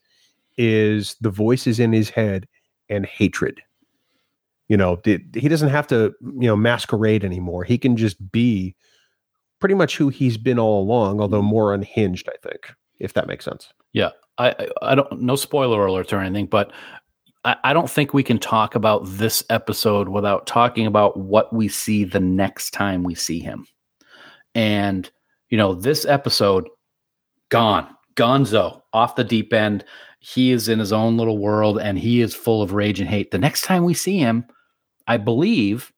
[0.58, 2.47] is the voices in his head
[2.89, 3.62] and hatred
[4.71, 8.75] you know he doesn't have to you know masquerade anymore he can just be
[9.60, 11.49] pretty much who he's been all along although mm-hmm.
[11.49, 16.13] more unhinged i think if that makes sense yeah I I don't no spoiler alerts
[16.13, 16.71] or anything, but
[17.45, 21.67] I, I don't think we can talk about this episode without talking about what we
[21.67, 23.65] see the next time we see him.
[24.55, 25.10] And
[25.49, 26.67] you know, this episode,
[27.49, 29.84] gone, Gonzo, off the deep end.
[30.19, 33.31] He is in his own little world and he is full of rage and hate.
[33.31, 34.45] The next time we see him,
[35.12, 35.91] I believe,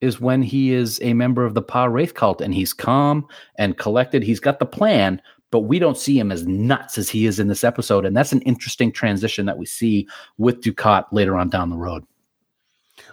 [0.00, 3.26] is when he is a member of the Pah-wraith cult and he's calm
[3.58, 4.22] and collected.
[4.22, 7.48] He's got the plan, but we don't see him as nuts as he is in
[7.48, 8.04] this episode.
[8.06, 12.04] And that's an interesting transition that we see with Dukat later on down the road.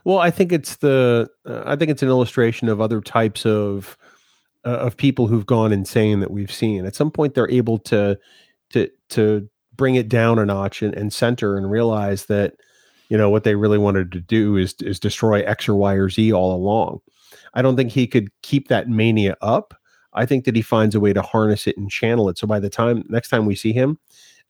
[0.03, 3.97] well i think it's the uh, i think it's an illustration of other types of
[4.65, 8.17] uh, of people who've gone insane that we've seen at some point they're able to
[8.69, 12.53] to to bring it down a notch and, and center and realize that
[13.11, 16.09] you know what they really wanted to do is is destroy x or y or
[16.09, 16.99] z all along
[17.53, 19.73] i don't think he could keep that mania up
[20.13, 22.59] i think that he finds a way to harness it and channel it so by
[22.59, 23.99] the time next time we see him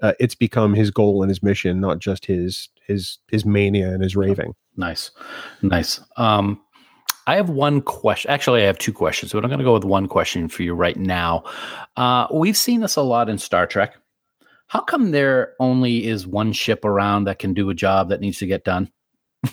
[0.02, 4.02] uh, it's become his goal and his mission not just his his his mania and
[4.02, 5.12] his raving Nice.
[5.62, 6.00] Nice.
[6.18, 6.60] Um,
[7.28, 8.32] I have one question.
[8.32, 10.74] Actually, I have two questions, but I'm going to go with one question for you
[10.74, 11.44] right now.
[11.98, 13.96] Uh, we've seen this a lot in Star Trek.
[14.72, 18.38] How come there only is one ship around that can do a job that needs
[18.38, 18.90] to get done?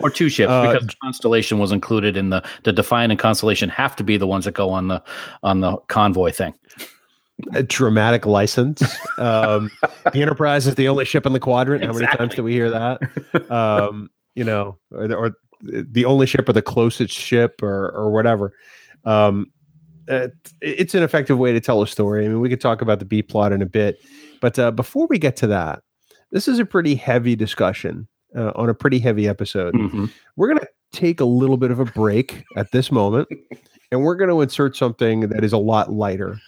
[0.00, 3.94] Or two ships Uh, because Constellation was included in the the Defiant and Constellation have
[3.96, 5.00] to be the ones that go on the
[5.44, 6.54] on the convoy thing.
[7.54, 8.82] a dramatic license.
[9.18, 9.70] Um,
[10.12, 11.84] the Enterprise is the only ship in the quadrant.
[11.84, 12.36] How many times Exactly.
[12.36, 13.50] do we hear that?
[13.50, 15.32] Um, you know, or, or
[15.62, 18.54] the only ship or the closest ship or or whatever.
[19.04, 19.52] Um,
[20.08, 20.28] uh,
[20.60, 22.24] it's an effective way to tell a story.
[22.24, 23.98] I mean, we could talk about the B plot in a bit,
[24.40, 25.82] but uh, before we get to that,
[26.32, 29.74] this is a pretty heavy discussion uh, on a pretty heavy episode.
[29.74, 30.10] Mhm.
[30.36, 33.28] We're going to take a little bit of a break at this moment,
[33.92, 36.38] and we're going to insert something that is a lot lighter.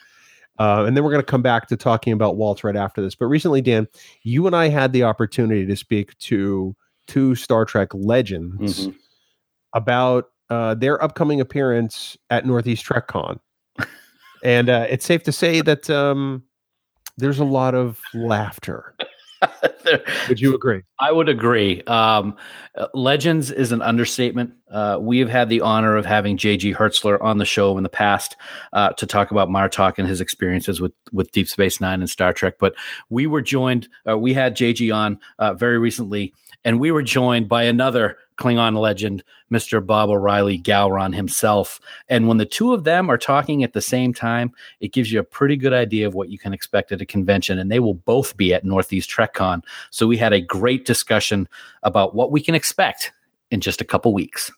[0.59, 3.15] Uh, and then we're going to come back to talking about Waltz right after this.
[3.15, 3.87] But recently, Dan,
[4.25, 6.75] you and I had the opportunity to speak to
[7.07, 8.95] two Star Trek legends Mhm.
[9.75, 13.39] about uh, their upcoming appearance at Northeast TrekCon.
[14.43, 16.45] And uh, it's safe to say that um,
[17.17, 18.95] there's a lot of laughter.
[20.29, 20.83] Would you agree?
[21.01, 21.83] I would agree.
[21.85, 22.37] Um,
[22.77, 24.53] uh, Legends is an understatement.
[24.71, 27.89] Uh, we have had the honor of having JG Hertzler on the show in the
[27.89, 28.37] past
[28.73, 32.33] uh, to talk about Martok and his experiences with with Deep Space Nine and Star
[32.33, 32.55] Trek.
[32.59, 32.75] But
[33.11, 33.89] we were joined.
[34.09, 36.35] Uh, we had JG on uh, very recently,
[36.65, 39.23] and we were joined by another Klingon legend,
[39.53, 39.85] Mr.
[39.85, 41.81] Bob O'Reilly Gowron himself.
[42.09, 45.19] And when the two of them are talking at the same time, it gives you
[45.21, 47.59] a pretty good idea of what you can expect at a convention.
[47.59, 49.63] And they will both be at Northeast TrekCon.
[49.91, 51.49] So we had a great discussion
[51.83, 53.13] about what we can expect
[53.51, 54.51] in just a couple weeks.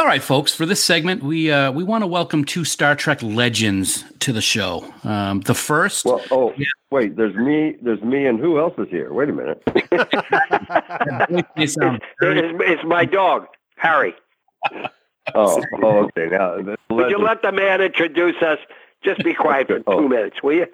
[0.00, 0.52] All right, folks.
[0.52, 4.40] For this segment, we uh, we want to welcome two Star Trek legends to the
[4.40, 4.92] show.
[5.04, 6.52] Um, the first, Well, oh,
[6.90, 7.14] wait.
[7.16, 7.76] There's me.
[7.80, 9.12] There's me, and who else is here?
[9.12, 9.62] Wait a minute.
[9.72, 9.82] They
[11.62, 14.14] It's, it's my dog, Harry.
[15.34, 16.26] Oh, oh okay.
[16.26, 16.58] Now,
[16.90, 18.58] Would you let the man introduce us?
[19.02, 20.06] Just be quiet for two Oh.
[20.06, 20.66] minutes, will you?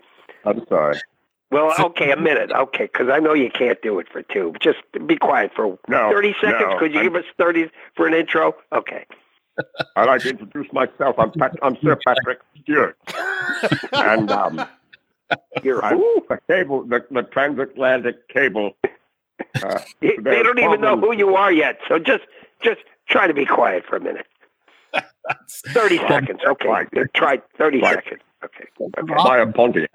[0.45, 0.99] I'm sorry.
[1.51, 4.55] Well, okay, a minute, okay, because I know you can't do it for two.
[4.61, 6.55] Just be quiet for No, 30 seconds.
[6.61, 8.55] no, Could you I'm- give us 30 for an intro?
[8.73, 9.05] Okay.
[9.97, 11.17] I'd like to introduce myself.
[11.19, 12.97] I'm Pat, I'm Sir Patrick Stewart,
[13.93, 14.65] and um,
[15.63, 16.25] You're I'm who?
[16.29, 18.77] the cable, the, the transatlantic cable.
[19.63, 22.23] Uh, They, don't even know who you are yet, so just
[22.63, 24.27] just try to be quiet for a minute.
[25.75, 26.87] 30 seconds, okay.
[27.15, 27.95] Try 30 Right.
[27.97, 28.23] seconds.
[28.45, 28.65] Okay.
[28.81, 29.15] okay.
[29.25, 29.91] By a Pontiac.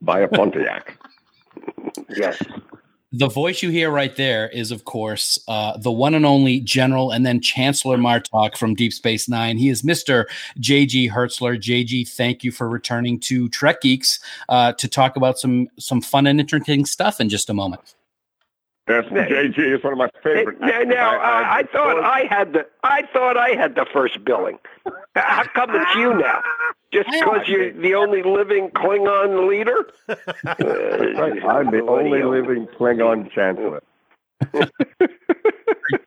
[0.00, 0.98] By a Pontiac.
[2.14, 2.40] Yes.
[3.10, 7.10] the voice you hear right there is, of course, uh, the one and only General
[7.10, 9.56] and then Chancellor Martok from Deep Space Nine.
[9.56, 10.28] He is Mister
[10.60, 11.56] JG Hertzler.
[11.56, 14.20] JG, thank you for returning to Trek Geeks
[14.50, 17.94] uh, to talk about some some fun and interesting stuff in just a moment.
[18.88, 20.60] Yes, JG is one of my favorite.
[20.60, 24.58] Now, now I, I thought I had the I thought I had the first billing.
[25.16, 26.40] How come it's you now?
[26.92, 29.86] Just because you're the only living Klingon leader?
[31.18, 31.44] Right.
[31.44, 33.82] I'm the only living Klingon chancellor.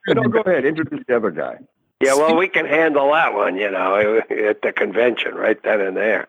[0.07, 0.65] no, go ahead.
[0.65, 1.57] Introduce the other guy.
[2.01, 5.97] Yeah, well, we can handle that one, you know, at the convention, right then and
[5.97, 6.27] there.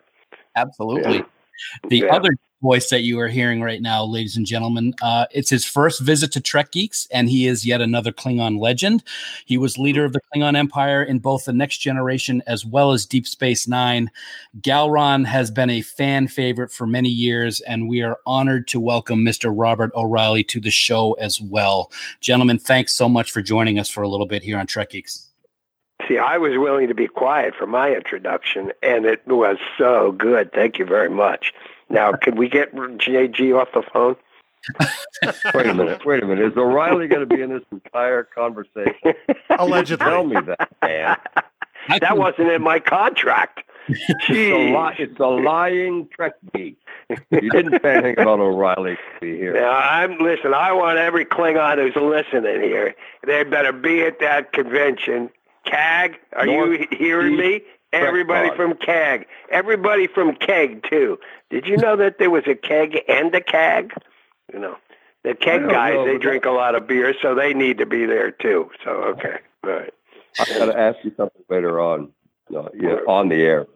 [0.55, 1.23] Absolutely.
[1.89, 2.15] The Yeah.
[2.15, 5.99] other voice that you are hearing right now, ladies and gentlemen, uh, it's his first
[6.01, 9.03] visit to Trek Geeks, and he is yet another Klingon legend.
[9.45, 13.07] He was leader of the Klingon Empire in both the Next Generation as well as
[13.07, 14.11] Deep Space Nine.
[14.61, 19.25] Gowron has been a fan favorite for many years, and we are honored to welcome
[19.25, 19.51] Mr.
[19.51, 21.91] Robert O'Reilly to the show as well.
[22.19, 25.30] Gentlemen, thanks so much for joining us for a little bit here on Trek Geeks.
[26.11, 30.51] See, I was willing to be quiet for my introduction, and it was so good.
[30.51, 31.53] Thank you very much.
[31.89, 34.17] Now, can we get JG off the phone?
[35.55, 36.05] Wait a minute.
[36.05, 36.51] Wait a minute.
[36.51, 39.13] Is O'Reilly going to be in this entire conversation?
[39.57, 40.05] Allegedly.
[40.05, 41.17] Tell me that, man.
[41.99, 43.63] That wasn't in my contract.
[43.87, 44.89] It's a, Jeez.
[44.89, 46.77] li- it's a lying Trek geek.
[47.31, 49.53] You didn't say anything about O'Reilly to be here.
[49.53, 50.53] Now, I'm listen.
[50.53, 52.93] I want every Klingon who's listening here.
[53.25, 55.31] They better be at that convention.
[55.65, 57.61] KAG, are you North he- hearing me?
[57.93, 59.27] Everybody Trek from KAG.
[59.49, 61.19] Everybody from KEG too.
[61.49, 63.93] Did you know that there was a KEG and a KAG?
[64.53, 64.77] You know,
[65.23, 67.77] the I KEG guys know, they but drink a lot of beer, so they need
[67.79, 68.71] to be there too.
[68.83, 69.93] So okay, all right.
[70.39, 72.11] I got to ask you something later on.
[72.55, 73.67] Uh, yeah, on the air.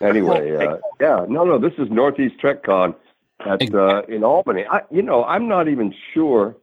[0.00, 2.94] Anyway, uh, yeah, no, no, this is Northeast TrekCon
[3.40, 4.64] at uh, in Albany.
[4.70, 6.56] I, you know, I'm not even sure.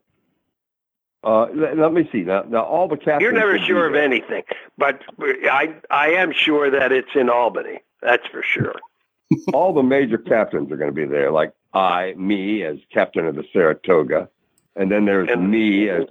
[1.24, 2.42] Uh, let, let me see now.
[2.48, 3.22] Now, all the captains.
[3.22, 4.42] You're never sure of anything,
[4.76, 7.80] but I I am sure that it's in Albany.
[8.00, 8.74] That's for sure.
[9.54, 13.36] all the major captains are going to be there, like I, me as captain of
[13.36, 14.28] the Saratoga,
[14.76, 16.06] and then there's And- me as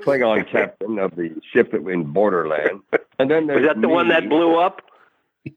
[0.00, 2.80] Klingon captain of the ship that in Borderland,
[3.18, 4.80] and then Was there's that the one that blew up?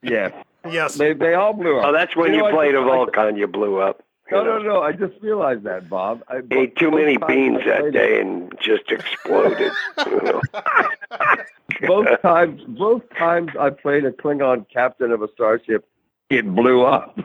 [0.03, 0.33] Yes,
[0.69, 0.95] Yes.
[0.95, 1.85] they they all blew up.
[1.85, 3.37] Oh, that's when You you, know, played a just- I- Vulcan.
[3.37, 4.03] You blew up.
[4.31, 4.57] No, know.
[4.59, 4.81] no, no.
[4.81, 6.21] I just realized that, Bob.
[6.27, 9.71] I Ate too many beans that day and just exploded.
[10.05, 10.41] you know.
[10.53, 11.47] it-
[11.85, 15.85] Both times, both times I played a Klingon captain of a starship,
[16.29, 17.15] it blew up,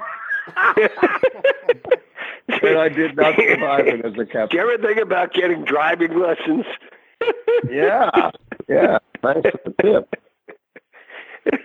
[0.66, 0.90] and
[2.78, 4.48] I did not survive it as a captain.
[4.50, 6.66] Do you ever think about getting driving lessons?
[7.70, 8.30] Yeah,
[8.68, 8.98] yeah.
[9.22, 10.14] Thanks for the tip.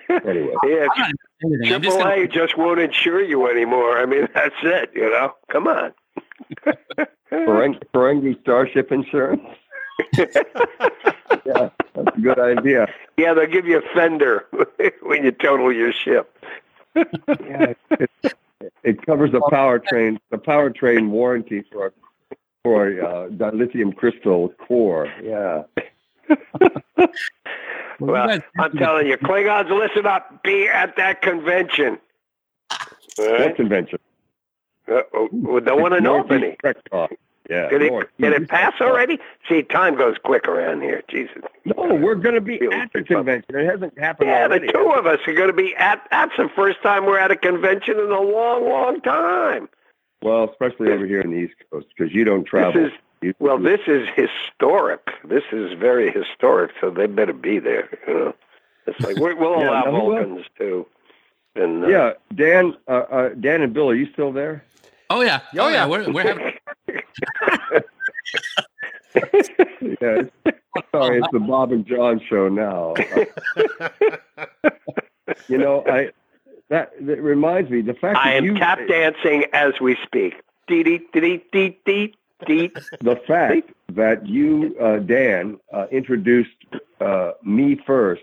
[0.09, 1.11] Anyway, Yeah, I'm not.
[1.43, 3.99] I'm just Triple gonna- A just won't insure you anymore.
[3.99, 4.91] I mean, that's it.
[4.95, 5.93] You know, come on.
[7.32, 9.41] Ferengi, Ferengi Starship Insurance.
[10.17, 12.88] yeah, that's a good idea.
[13.17, 14.45] Yeah, they'll give you a fender
[15.01, 16.34] when you total your ship.
[16.95, 18.09] Yeah, it,
[18.84, 21.93] it covers the powertrain, the powertrain warranty for
[22.63, 25.11] for uh, lithium crystal core.
[25.23, 25.63] Yeah.
[27.99, 30.43] Well, I'm telling you, Klingons, listen up.
[30.43, 31.97] Be at that convention.
[32.71, 32.77] All
[33.17, 33.99] That convention.
[34.87, 36.55] Uh, the one in Northeast Albany.
[36.61, 37.11] Trek Talk.
[37.49, 37.69] Yeah.
[37.69, 39.19] Did it, did it pass already?
[39.47, 41.01] See, time goes quick around here.
[41.09, 41.43] Jesus.
[41.63, 43.55] No, we're going to be at the convention.
[43.55, 46.05] It hasn't happened Yeah, the two of us are going to be at.
[46.11, 49.69] That's the first time we're at a convention in a long, long time.
[50.21, 52.73] Well, especially over here in the East Coast, because you don't travel.
[52.73, 52.97] This is
[53.39, 55.01] well, this is historic.
[55.24, 56.72] This is very historic.
[56.80, 57.89] So they better be there.
[58.07, 58.34] You know,
[58.86, 60.15] it's like we're, we'll Yeah, allow no, we.
[60.15, 60.86] Vulcans too.
[61.55, 64.63] And uh, yeah, Dan, uh, uh, Dan and Bill, are you still there?
[65.09, 65.88] Oh yeah, oh yeah.
[65.88, 66.53] We're, we're having
[70.01, 70.24] Yeah.
[70.91, 72.93] Sorry, it's the Bob and John show now.
[75.47, 76.11] you know, I
[76.70, 80.36] that that reminds me the fact I that am you tap dancing as we speak.
[80.68, 82.15] Dee dee dee dee dee
[82.45, 82.71] dee.
[83.01, 86.51] the fact that you, uh, Dan, uh, introduced
[87.01, 88.21] uh, me first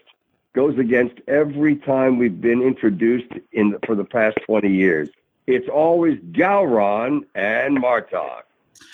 [0.54, 5.08] goes against every time we've been introduced in the, for the past twenty years.
[5.46, 8.42] It's always Gowron and Martok.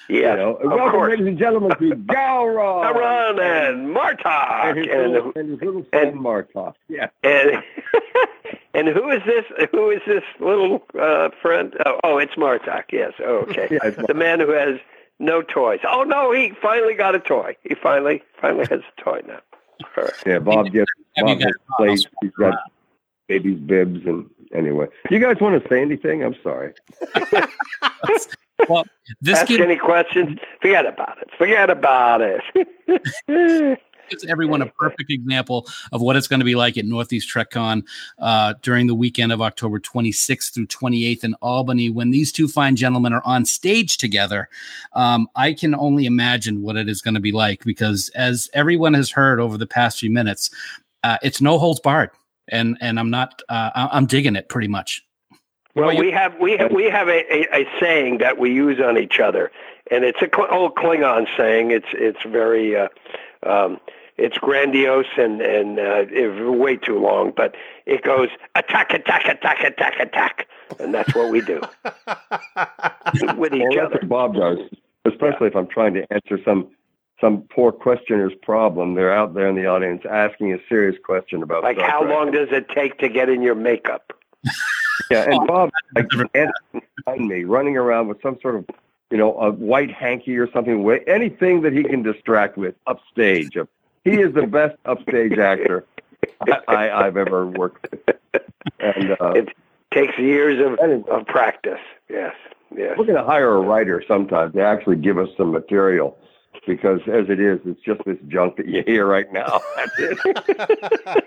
[0.09, 1.11] Yeah, You know, of welcome, course.
[1.13, 2.85] ladies and gentlemen, to Gowron.
[2.85, 3.39] Aaron
[3.79, 6.75] and Martok and his, and little, and his little friend and- Martok.
[6.89, 7.09] Yeah.
[7.23, 7.63] and
[8.75, 9.45] and who is this?
[9.71, 11.75] Who is this little uh, friend?
[11.87, 12.85] Oh, oh, it's Martok.
[12.93, 13.13] Yes.
[13.21, 13.69] Oh, okay.
[13.85, 14.79] Yeah, the man who has
[15.21, 15.81] no toys.
[15.87, 17.57] Oh no, he finally got a toy.
[17.63, 19.41] He finally finally has a toy now.
[19.97, 20.13] All right.
[20.27, 22.07] Yeah, Bob gets Have Bob has plates.
[22.23, 22.59] He's got
[23.29, 26.25] baby's bibs, and anyway, you guys want to say anything?
[26.25, 26.73] I'm sorry.
[28.69, 28.85] well.
[29.21, 30.39] This Ask gives, any questions?
[30.61, 31.31] Forget about it.
[31.37, 32.43] Forget about it.
[34.11, 37.87] gives everyone a perfect example of what it's going to be like at Northeast TrekCon
[38.19, 41.89] uh, during the weekend of October 26th through 28th in Albany.
[41.89, 44.49] When these two fine gentlemen are on stage together,
[44.93, 48.95] um, I can only imagine what it is going to be like because, as everyone
[48.95, 50.51] has heard over the past few minutes,
[51.05, 52.11] uh, it's no holds barred,
[52.49, 55.05] and and I'm not uh, I- I'm digging it pretty much.
[55.75, 58.99] Well, we have we have we have a, a, a saying that we use on
[58.99, 59.53] each other,
[59.91, 61.71] and it's a cl- old Klingon saying.
[61.71, 62.89] It's it's very uh,
[63.45, 63.79] um,
[64.21, 67.55] it's grandiose and and uh, it's way too long, but
[67.87, 70.47] it goes attack, attack, attack, attack, attack,
[70.79, 71.61] and that's what we do
[73.37, 73.99] with each Well, that's other.
[74.03, 74.59] what Bob does,
[75.07, 76.69] especially if I'm trying to answer some
[77.21, 78.95] some poor questioner's problem.
[78.95, 82.11] They're out there in the audience asking a serious question about Like how Trek.
[82.15, 84.13] long does it take to get in your makeup?
[85.11, 88.67] Yeah, and Bob like, behind me, running around with some sort of,
[89.11, 93.57] you know, a white hanky or something, anything that he can distract with upstage.
[94.05, 95.85] He is the best upstage actor
[96.69, 98.17] I, I've ever worked with.
[98.79, 99.49] And uh, It
[99.93, 100.79] takes years of,
[101.09, 101.81] of practice.
[102.09, 102.35] Yes,
[102.75, 102.97] yes.
[102.97, 106.17] we're going to hire a writer sometime to actually give us some material.
[106.67, 109.61] Because as it is, it's just this junk that you hear right now.
[109.77, 110.19] That's it.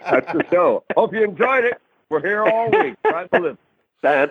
[0.04, 0.84] That's the show.
[0.96, 1.82] Hope you enjoyed it.
[2.10, 2.96] We're here all week.
[3.08, 3.58] Trying to live.
[4.04, 4.28] So,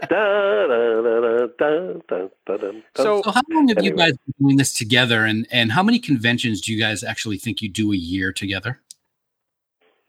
[2.95, 3.85] so, how long have anyway.
[3.85, 7.39] you guys been doing this together, and and how many conventions do you guys actually
[7.39, 8.83] think you do a year together?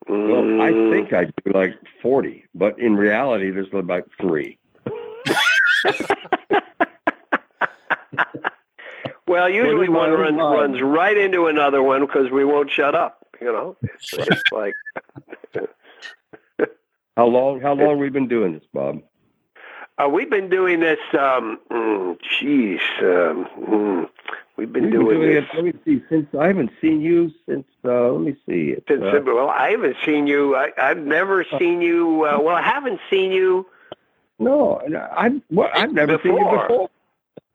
[0.10, 0.92] Well, I mm.
[0.92, 4.60] think I do like forty, but in reality, there's about three.
[9.28, 13.26] well, usually one runs, runs right into another one because we won't shut up.
[13.40, 14.74] You know, it's like.
[17.16, 17.62] How long?
[17.62, 19.04] How long we've been doing this, Bob?
[19.98, 21.00] Uh, we've been doing this.
[21.14, 24.10] Um, mm, geez, um, mm,
[24.58, 25.56] we've been We've doing, this it.
[25.56, 26.04] Let me see.
[26.10, 27.66] Since I haven't seen you since.
[27.86, 28.76] Uh, let me see.
[28.88, 29.04] Since.
[29.04, 30.56] uh, well, I haven't seen you.
[30.56, 32.26] I, I've never seen you.
[32.26, 33.68] Uh, well, I haven't seen you.
[34.40, 34.82] no,
[35.16, 36.68] I've well, I've never seen you Before.
[36.68, 36.90] before.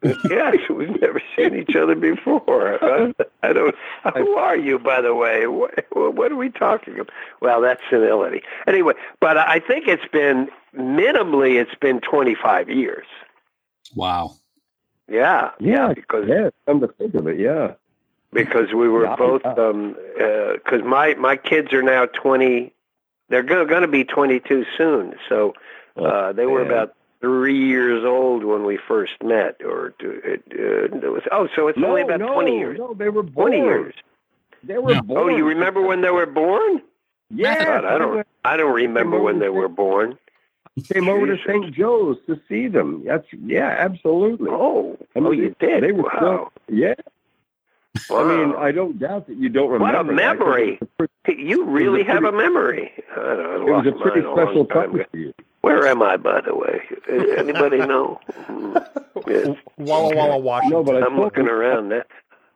[0.30, 2.82] yes, we've never seen each other before.
[2.84, 3.12] Uh,
[3.42, 3.74] I don't.
[4.14, 5.48] Who are you, by the way?
[5.48, 7.10] What, what are we talking about?
[7.40, 8.42] Well, that's senility.
[8.68, 11.60] Anyway, but I think it's been minimally.
[11.60, 13.06] It's been twenty five years.
[13.94, 14.34] Wow.
[15.10, 16.50] Yeah, Yeah, because yeah.
[16.66, 17.74] Come to think of it, yeah.
[18.32, 19.54] because we were Yeah, both yeah.
[19.54, 19.96] um
[20.54, 22.72] because my my kids are now twenty.
[23.30, 25.14] They're going to be twenty two soon.
[25.28, 25.54] So
[25.96, 30.06] uh, they were about three years old when we first met, or uh,
[30.50, 32.78] it was oh, so it's No, only about no, twenty years.
[32.78, 33.50] No, they were born.
[33.50, 33.94] Twenty years.
[34.62, 35.00] They were Yeah.
[35.00, 35.20] born.
[35.20, 36.82] Oh, you remember when they were born?
[37.30, 38.26] Yeah, God, I don't.
[38.44, 40.18] I don't remember when they were born.
[40.82, 41.72] Came over to St.
[41.74, 43.04] Joe's to see them.
[43.04, 44.48] That's yeah, absolutely.
[44.50, 45.82] Oh, I mean, oh, you did.
[45.82, 46.18] They were wow.
[46.20, 46.94] so, yeah.
[48.10, 48.18] wow.
[48.28, 49.98] I mean, I don't doubt that you don't remember.
[49.98, 50.12] what remember.
[50.12, 50.72] a that, 'cause memory!
[50.80, 52.92] It was a pretty, You really pretty- have a memory.
[53.12, 55.16] I don't know, I it was a pretty mine a long special time time for
[55.16, 55.34] you.
[55.62, 56.82] Where am I, by the way?
[57.36, 58.20] Anybody know?
[59.26, 59.48] Yes.
[59.76, 60.78] Walla Walla, Washington.
[60.78, 61.88] No, but I I'm looking you- around.
[61.88, 62.06] There.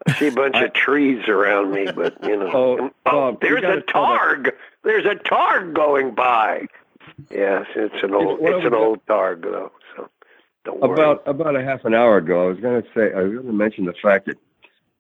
[0.07, 2.51] I see a bunch of trees around me, but you know.
[2.53, 4.53] Oh, Bob, oh, you there's a targ.
[4.85, 6.67] There's a targ going by.
[7.31, 8.41] Yes, it's an old.
[8.41, 9.73] what It's an was- old targ, though.
[9.97, 10.09] So
[10.65, 10.93] don't worry.
[10.93, 13.47] About about a half an hour ago, I was going to say I was going
[13.47, 14.39] to mention the fact that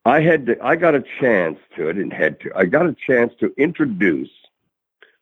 [0.05, 2.95] I had to, I got a chance to I didn't head to I got a
[2.95, 4.31] chance to introduce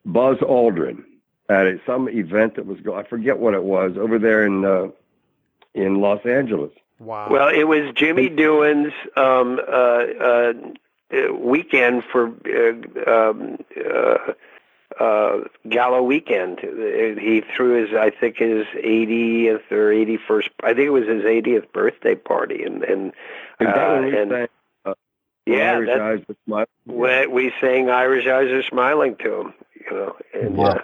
[0.04, 1.04] Buzz Aldrin
[1.48, 4.64] at a, some event that was go I forget what it was over there in
[4.64, 4.88] uh,
[5.74, 6.72] in Los Angeles.
[6.98, 7.28] Wow.
[7.30, 10.52] Well, it was Jimmy Doohan's um, uh, uh,
[11.12, 14.32] uh, weekend for uh, um, uh,
[14.98, 16.58] uh, Gala weekend.
[16.60, 20.48] Uh, He threw his, I think, his 80th or 81st.
[20.64, 23.12] I think it was his 80th birthday party, and and
[23.60, 24.32] uh, and
[24.84, 24.94] uh,
[25.46, 26.66] yeah, Irish that, Eyes with Smile?
[26.86, 29.54] we, we sang "Irish Eyes Are Smiling" to him.
[29.90, 30.66] You know, and Wow.
[30.70, 30.78] uh,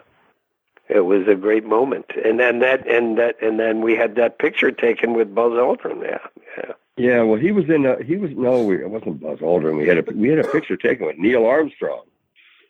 [0.89, 2.07] it was a great moment.
[2.25, 6.03] And then that, and that, and then we had that picture taken with Buzz Aldrin.
[6.03, 6.19] Yeah,
[6.59, 6.73] yeah.
[6.99, 7.85] Yeah, well, he was in.
[7.85, 9.77] A, he was no, we, it wasn't Buzz Aldrin.
[9.77, 12.05] We had a we had a picture taken with Neil Armstrong.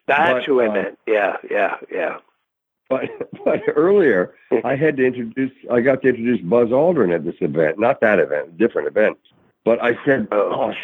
[0.07, 0.99] That's But, who I uh, meant.
[1.07, 2.19] Yeah, yeah, yeah.
[2.89, 3.11] But
[3.45, 4.35] but earlier,
[4.65, 5.53] I had to introduce.
[5.71, 9.19] I got to introduce Buzz Aldrin at this event, not that event, different event.
[9.65, 10.73] But I said, Oh.
[10.73, 10.75] "Oh,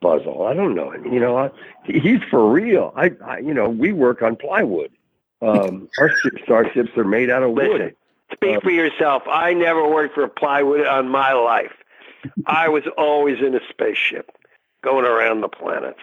[0.00, 1.12] Buzz Aldrin, I don't know him.
[1.12, 1.50] You know, I,
[1.84, 2.92] he's for real.
[2.96, 4.90] I, I, you know, we work on plywood.
[5.40, 7.68] Um, our ship, starships are made out of wood.
[7.70, 7.96] Listen,
[8.32, 9.22] speak for yourself.
[9.26, 11.72] I never worked for plywood on my life.
[12.46, 14.30] I was always in a spaceship,
[14.84, 15.98] going around the planets.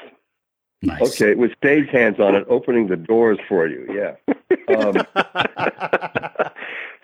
[0.82, 1.02] Nice.
[1.22, 3.86] Okay, with stage hands on it, opening the doors for you.
[3.94, 4.16] Yeah.
[4.78, 4.96] Um,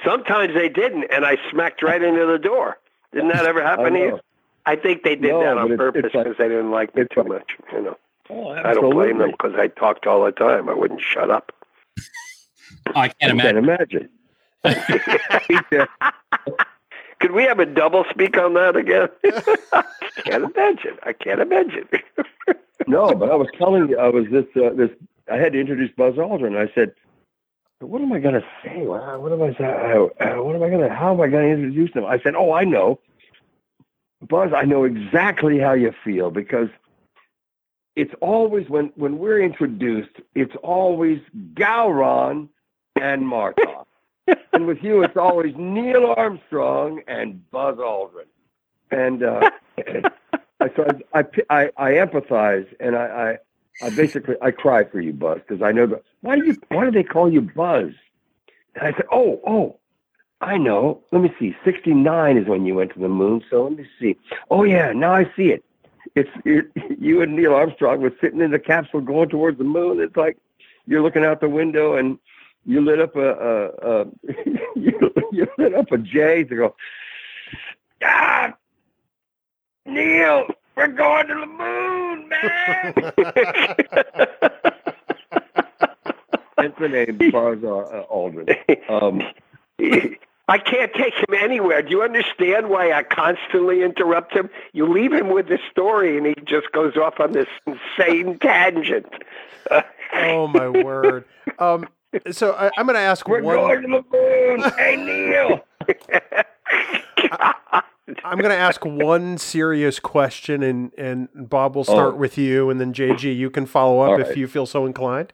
[0.05, 2.78] Sometimes they didn't, and I smacked right into the door.
[3.11, 4.19] Didn't that ever happen to you?
[4.65, 6.95] I think they did No, that on it's- purpose it's like- because they didn't like
[6.95, 7.51] me too like- much.
[7.73, 7.97] You know,
[8.30, 10.67] Oh, I don't blame them because I talked all the time.
[10.69, 11.51] I wouldn't shut up.
[12.95, 14.09] I can't I can't imagine.
[17.20, 19.09] Could we have a double speak on that again?
[19.74, 19.84] I
[20.24, 20.97] can't imagine.
[21.03, 21.88] I can't imagine.
[22.88, 24.89] No, but I was telling you, I was this, uh, this,
[25.32, 26.57] I had to introduce Buzz Aldrin.
[26.57, 26.91] I said,
[27.80, 28.86] what am I going to say?
[28.86, 31.51] What what am I, uh, what am I going to, how am I going to
[31.51, 32.05] introduce him?
[32.05, 32.99] I said, oh, I know.
[34.22, 36.70] Buzz, I know exactly how you feel because
[37.95, 41.22] it's always when, when we're introduced, it's always
[41.53, 42.49] Gowron
[42.95, 43.86] and Martok.
[44.53, 48.26] And with you, it's always Neil Armstrong and Buzz Aldrin.
[48.91, 49.49] And, uh,
[50.59, 53.38] I, so I, I, I, empathize and I,
[53.82, 56.55] I, I basically, I cry for you, Buzz, because I know that, why do you,
[56.69, 57.91] why do they call you Buzz?
[58.76, 59.80] And I said, oh, oh,
[60.41, 61.01] I know.
[61.11, 61.55] Let me see.
[61.63, 63.43] 69 is when you went to the moon.
[63.49, 64.17] So let me see.
[64.51, 65.63] Oh yeah, now I see it.
[66.15, 66.67] It's it,
[66.99, 69.99] you and Neil Armstrong were sitting in the capsule going towards the moon.
[69.99, 70.38] It's like
[70.86, 72.19] you're looking out the window and
[72.66, 74.05] you lit up a, a, a
[74.76, 76.76] you, you lit up a J to go.
[78.03, 78.53] Ah,
[79.86, 82.93] Neil, we're going to the moon, man.
[86.57, 88.49] That's the name, Buzz uh, Aldrin.
[88.89, 89.22] Um,
[90.47, 91.82] I can't take him anywhere.
[91.82, 94.49] Do you understand why I constantly interrupt him?
[94.74, 99.11] You leave him with the story, and he just goes off on this insane tangent.
[100.13, 101.26] oh my word.
[101.57, 101.88] Um,
[102.32, 103.55] so I, I'm going to ask we're one.
[103.55, 104.72] going to the moon.
[104.78, 105.61] Hey, Neil.
[108.24, 112.18] I'm going to ask one serious question, and and Bob will start Oh.
[112.18, 114.38] with you, and then JG, you can follow up All if right.
[114.38, 115.34] you feel so inclined.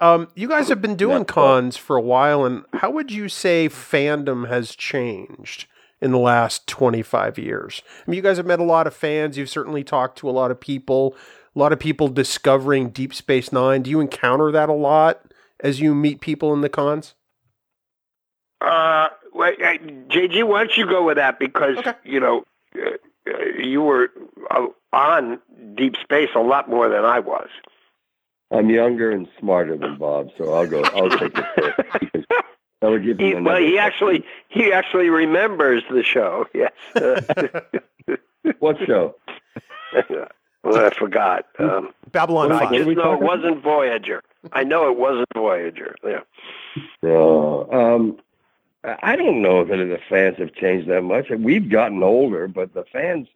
[0.00, 3.28] Um, you guys have been doing That's cons for a while, and how would you
[3.28, 5.66] say fandom has changed
[6.00, 7.82] in the last 25 years?
[8.06, 9.36] I mean, you guys have met a lot of fans.
[9.36, 11.14] You've certainly talked to a lot of people.
[11.54, 13.82] A lot of people discovering Deep Space Nine.
[13.82, 15.20] Do you encounter that a lot
[15.62, 17.14] as you meet people in the cons?
[18.60, 21.38] Uh, wait, JG, why don't you go with that?
[21.38, 21.94] Because Okay.
[22.04, 22.44] you know
[22.76, 22.90] uh,
[23.26, 24.10] uh, you were
[24.50, 25.38] uh, on
[25.74, 27.48] Deep Space a lot more than I was.
[28.50, 30.82] I'm younger and smarter than Bob, so I'll go.
[30.82, 32.00] I'll take it first.
[32.00, 32.24] because
[32.80, 36.46] That would give He, you well, another- he actually he actually remembers the show.
[36.54, 36.72] Yes.
[38.58, 39.14] What show?
[40.62, 41.46] well, I forgot.
[41.58, 42.74] Um, Babylon I What are 5.
[42.74, 44.22] just we know it wasn't Voyager.
[44.52, 45.94] I know it wasn't Voyager.
[46.04, 46.20] Yeah.
[47.02, 47.68] No.
[47.72, 48.18] Um,
[48.84, 51.28] I I don't know that the fans have changed that much.
[51.30, 53.28] We've gotten older, but the fans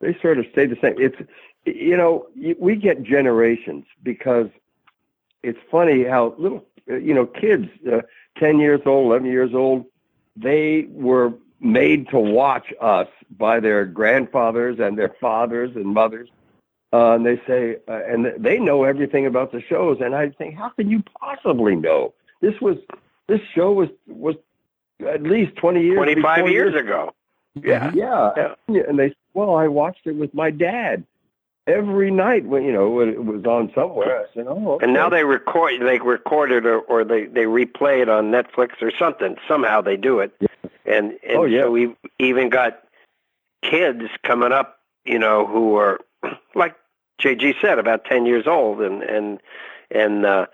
[0.00, 0.94] they sort of stay the same.
[0.98, 1.16] It's
[1.66, 2.26] you know
[2.58, 4.48] we get generations because
[5.42, 8.00] it's funny how little uh, you know kids, uh,
[8.38, 9.86] ten years old, eleven years old,
[10.36, 13.08] they were made to watch us
[13.38, 16.28] by their grandfathers and their fathers and mothers.
[16.92, 19.98] Uh, and they say, uh, and they know everything about the shows.
[20.00, 22.12] And I think, how can you possibly know?
[22.40, 22.76] This was,
[23.28, 24.34] this show was, was
[25.08, 27.14] at least 20 years, 25 before years ago.
[27.54, 27.92] Yeah.
[27.94, 28.54] Yeah.
[28.68, 28.82] Yeah.
[28.88, 31.04] And they, well, I watched it with my dad
[31.66, 34.22] every night when, you know, it was on somewhere.
[34.22, 34.84] I said, oh, okay.
[34.84, 38.82] And now they record, they record it or, or they, they replay it on Netflix
[38.82, 39.36] or something.
[39.46, 40.32] Somehow they do it.
[40.84, 41.62] And, and Oh, yeah.
[41.62, 42.82] so we've even got
[43.62, 46.00] kids coming up, you know, who are,
[46.54, 46.74] like
[47.20, 48.80] JG said, about 10 years old.
[48.80, 49.40] And, and,
[49.90, 50.46] and, uh,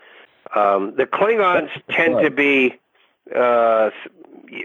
[0.55, 2.75] um, the Klingons tend to be,
[3.35, 3.89] uh,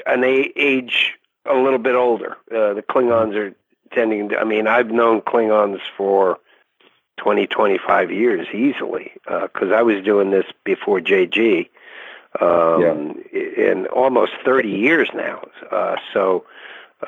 [0.07, 2.37] an age a little bit older.
[2.51, 3.55] Uh, the Klingons are
[3.93, 6.39] tending to, I mean, I've known Klingons for
[7.19, 11.69] 20, 25 years easily, because I was doing this before JG,
[12.41, 15.43] um, in almost 30 years now.
[15.71, 16.45] Uh, so,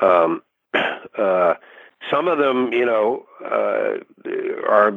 [0.01, 0.43] um,
[1.17, 1.55] uh,
[2.09, 3.97] some of them, you know, uh,
[4.69, 4.93] are,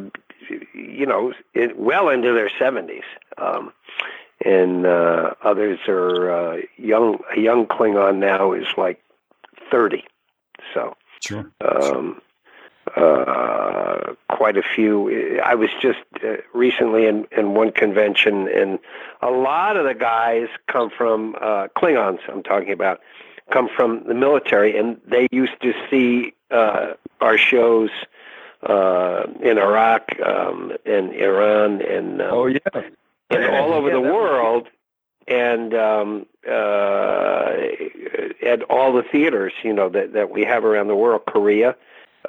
[0.74, 3.02] you know, in, well into their 70s.
[3.36, 3.72] Um,
[4.44, 7.18] and uh, others are uh, young.
[7.36, 9.02] A young Klingon now is like
[9.70, 10.04] 30.
[10.74, 11.50] So, Sure.
[11.60, 12.20] um,
[12.96, 15.40] uh, quite a few.
[15.44, 18.78] I was just uh, recently in, in one convention, and
[19.20, 22.20] a lot of the guys come from uh, Klingons.
[22.28, 23.00] I'm talking about
[23.50, 27.90] come from the military, and they used to see uh, our shows
[28.62, 32.58] uh, in Iraq, um, and Iran, and um, oh, yeah.
[33.30, 34.68] and all over Yeah, the that- world
[35.30, 37.52] and um uh
[38.42, 41.76] at all the theaters you know that that we have around the world korea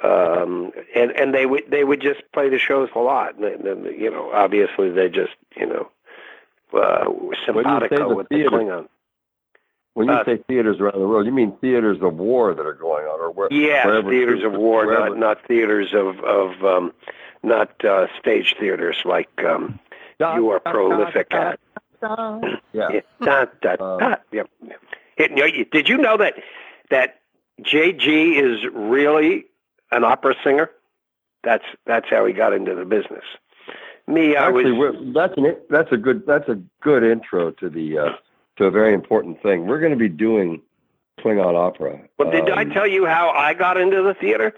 [0.02, 3.36] um and and they would they would just play the shows a lot.
[3.38, 5.90] And then you know obviously they just you know
[6.74, 8.88] uh were say simpatico the with theater- the klingon
[9.94, 12.72] When you Uh, say theaters around the world, you mean theaters of war that are
[12.74, 13.48] going on, or where?
[13.52, 16.92] yes wherever theaters of war wherever- not not theaters of of um
[17.42, 19.78] not uh stage theaters like um
[20.20, 21.58] you are prolific at
[22.02, 22.50] Yeah.
[22.72, 23.00] Yeah.
[23.22, 24.16] Da, da, Um, da.
[24.32, 24.50] Yep.
[25.16, 26.34] It- you know, you- did you know that
[26.90, 27.20] that
[27.60, 29.46] JG is really
[29.90, 30.70] an opera singer?
[31.42, 33.24] That's that's how he got into the business.
[34.06, 34.94] Me, I Actually, was.
[34.96, 38.12] we're, that's an that's a good that's a good intro to the uh,
[38.60, 39.66] to a very important thing.
[39.66, 40.60] We're going to be doing
[41.18, 41.98] Klingon opera.
[42.18, 44.54] Well, did I Um, tell you how I got into the theater?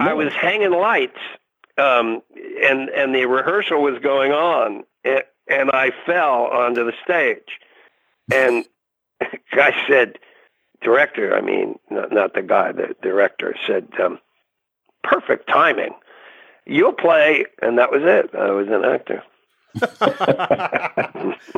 [0.00, 1.18] I was hanging lights,
[1.76, 2.22] um,
[2.62, 7.58] and and the rehearsal was going on, and, and I fell onto the stage,
[8.32, 8.64] and
[9.52, 10.18] I said,
[10.82, 14.20] director, I mean, not, not the guy, the director said, um,
[15.02, 15.94] perfect timing.
[16.64, 18.30] You'll play, and that was it.
[18.36, 19.22] I was an actor.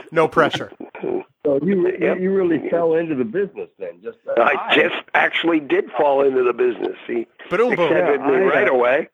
[0.12, 0.72] no pressure.
[1.02, 1.24] So
[1.62, 2.18] you Yep.
[2.20, 4.00] you really fell into the business then?
[4.02, 6.96] Just uh, I just actually did fall into the business.
[7.06, 7.72] He Boom, boom.
[7.72, 9.08] accepted me I, uh, right away,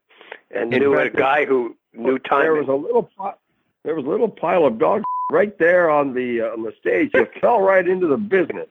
[0.50, 3.10] and in knew a guy who knew there was a little
[3.84, 7.10] there was a little pile of dog right there on the uh, on the stage.
[7.14, 8.68] You fell right into the business.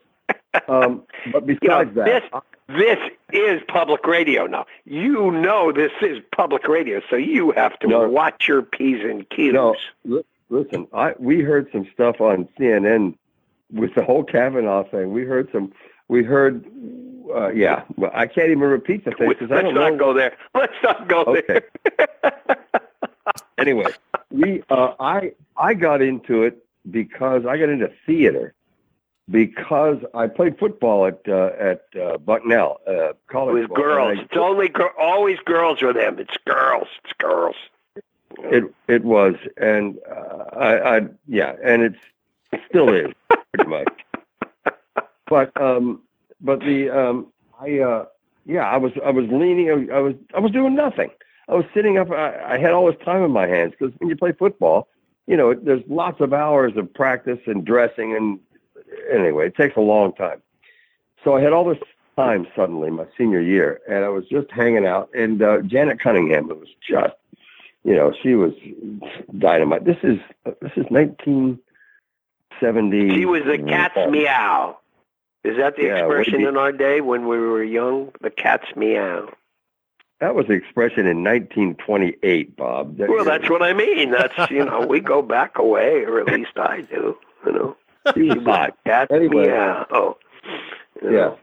[0.68, 2.98] Um, but You know, besides that, this this
[3.32, 4.66] is public radio now.
[4.86, 8.08] You know this is public radio, so you have to No.
[8.10, 9.54] watch your p's and q's.
[9.54, 13.16] No, li- listen, I we heard some stuff on CNN
[13.72, 15.12] with the whole Kavanaugh thing.
[15.12, 15.74] We heard some.
[16.08, 16.64] We heard,
[17.34, 17.84] uh, yeah.
[17.98, 19.82] Well, I can't even repeat the thing because I don't know.
[19.82, 20.38] Let's don't go there.
[20.56, 21.42] Let's not go Okay.
[21.48, 22.58] there.
[23.58, 23.86] Anyway,
[24.32, 28.54] we uh, I I got into it because I got into theater
[29.32, 33.68] because I played football at uh, at uh, Bucknell uh, college.
[33.70, 36.20] With girls, I- it's only gir- always girls with them.
[36.20, 36.88] It's girls.
[37.04, 37.56] It's girls.
[38.40, 42.00] It it was, and uh, I, I yeah, and it's
[42.52, 43.88] it still is pretty much.
[45.28, 46.02] But um,
[46.42, 47.28] but the um,
[47.60, 48.06] I uh,
[48.46, 51.12] yeah, I was I was leaning, I was I was doing nothing.
[51.48, 52.12] I was sitting up.
[52.12, 54.88] I, I had all this time in my hands because when you play football,
[55.28, 58.40] you know, there's lots of hours of practice and dressing, and
[59.12, 60.42] anyway, it takes a long time.
[61.24, 61.80] So I had all this
[62.16, 65.10] time suddenly my senior year, and I was just hanging out.
[65.16, 67.16] And uh, Janet Cunningham, it was just
[67.86, 68.52] you know, she was
[69.38, 69.86] dynamite.
[69.86, 70.20] This is
[70.62, 71.60] this is nineteen
[72.60, 73.16] seventy.
[73.16, 74.78] She was the cat's meow.
[75.44, 78.12] Is that the Yeah, expression in our day when we were young?
[78.22, 79.30] The cat's meow.
[80.20, 82.98] That was the expression in nineteen twenty eight, Bob.
[82.98, 84.10] That- Well, that's what I mean.
[84.12, 87.16] That's you know, we go back away, or at least I do.
[87.46, 87.78] You know,
[88.16, 89.46] she was cat's Anyway.
[89.48, 89.86] meow.
[89.92, 90.18] Oh,
[91.04, 91.12] you Yeah.
[91.12, 91.40] know.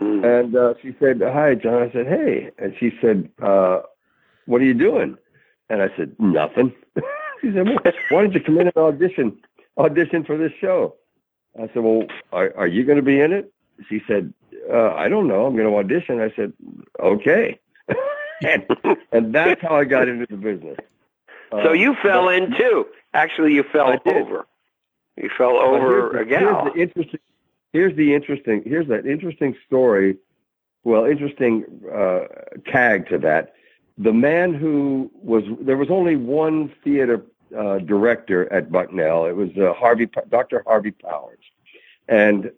[0.00, 0.24] Mm.
[0.40, 3.82] And uh, she said, "Hi, John." I said, "Hey," and she said, uh,
[4.46, 5.18] "What are you doing?"
[5.70, 6.74] And I said, "Nothing."
[7.40, 7.78] she said, well,
[8.10, 9.38] "Why don't you come in and audition
[9.78, 10.96] audition for this show?"
[11.56, 13.52] I said, "Well, are, are you going to be in it?"
[13.88, 14.34] She said,
[14.70, 15.46] uh, I don't know.
[15.46, 16.20] I'm going to audition.
[16.20, 16.52] I said,
[17.00, 17.58] okay.
[18.44, 18.66] and,
[19.10, 20.76] and that's how I got into the business.
[21.50, 22.86] so Um, you fell but- in too.
[23.14, 24.46] Actually, you fell over.
[25.16, 26.72] You fell over here's the- gal.
[26.74, 27.20] Here's the interesting.
[27.72, 28.62] Here's the interesting.
[28.64, 30.16] Here's that interesting story.
[30.84, 32.20] Well, interesting uh,
[32.70, 33.54] tag to that.
[34.00, 37.22] The man who was there was only one theater
[37.56, 39.26] uh, director at Bucknell.
[39.26, 40.62] It was uh, Harvey, Dr.
[40.66, 41.38] Harvey Powers,
[42.08, 42.50] and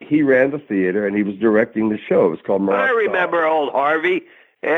[0.00, 2.26] he ran the theater and he was directing the show.
[2.26, 2.62] It was called.
[2.62, 4.22] I Marat remember old Harvey.
[4.62, 4.70] Yeah,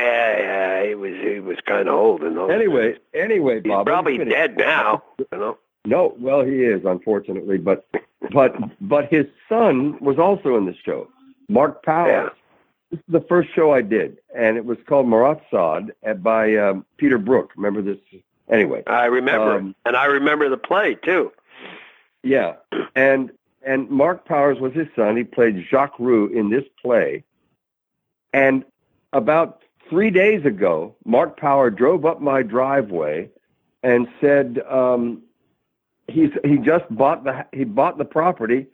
[0.00, 0.88] yeah, yeah.
[0.88, 2.50] He was he was kind of old and those.
[2.50, 3.86] Anyway, anyway, he's Bob.
[3.86, 5.02] He's probably dead now.
[5.18, 5.58] You know.
[5.84, 7.86] No, well, he is unfortunately, but
[8.32, 11.08] but but his son was also in the show,
[11.48, 12.30] Mark Powers.
[12.34, 12.42] Yeah.
[12.90, 16.56] This is the first show I did, and it was called Marat Sod uh, by
[16.56, 17.52] um, Peter Brook.
[17.56, 17.98] Remember this?
[18.48, 21.32] Anyway, I remember, Um, and I remember the play too.
[22.22, 22.54] yeah,
[22.94, 23.30] and
[23.62, 25.16] and Mark Powers was his son.
[25.16, 27.24] He played Jacques Roux in this play,
[28.32, 28.64] and
[29.12, 33.28] about three days ago, Mark Power drove up my driveway
[33.82, 35.22] and said um,
[36.06, 38.66] he's he just bought the he bought the property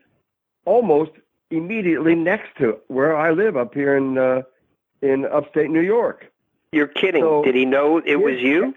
[0.66, 1.12] almost
[1.53, 4.42] immediately next to where I live up here in uh,
[5.03, 6.30] in upstate New York.
[6.72, 7.22] You're kidding?
[7.22, 8.74] So- Did he know it was you?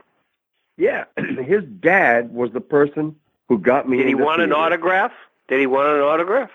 [0.77, 3.15] Yeah, his dad was the person
[3.47, 3.97] who got me.
[3.97, 5.13] Did he want an autograph?
[5.47, 6.49] Did he want an autograph?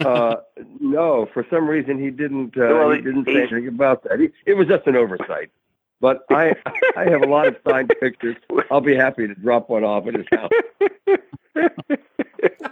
[0.00, 0.36] Uh,
[0.80, 2.56] no, for some reason he didn't.
[2.56, 4.18] Uh, Well, he didn't say anything about that.
[4.18, 5.50] He, it was just an oversight.
[6.00, 6.56] But I,
[6.96, 8.36] I have a lot of signed pictures.
[8.70, 10.50] I'll be happy to drop one off at his house.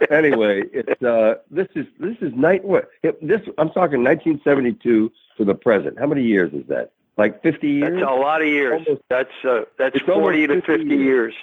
[0.09, 2.63] anyway, it's uh, this is this is night.
[2.63, 3.41] What it, this?
[3.57, 5.99] I'm talking 1972 to the present.
[5.99, 6.91] How many years is that?
[7.17, 7.99] Like 50 years?
[7.99, 8.83] That's a lot of years.
[8.87, 11.33] Almost- that's uh, that's forty to 50 fifty years.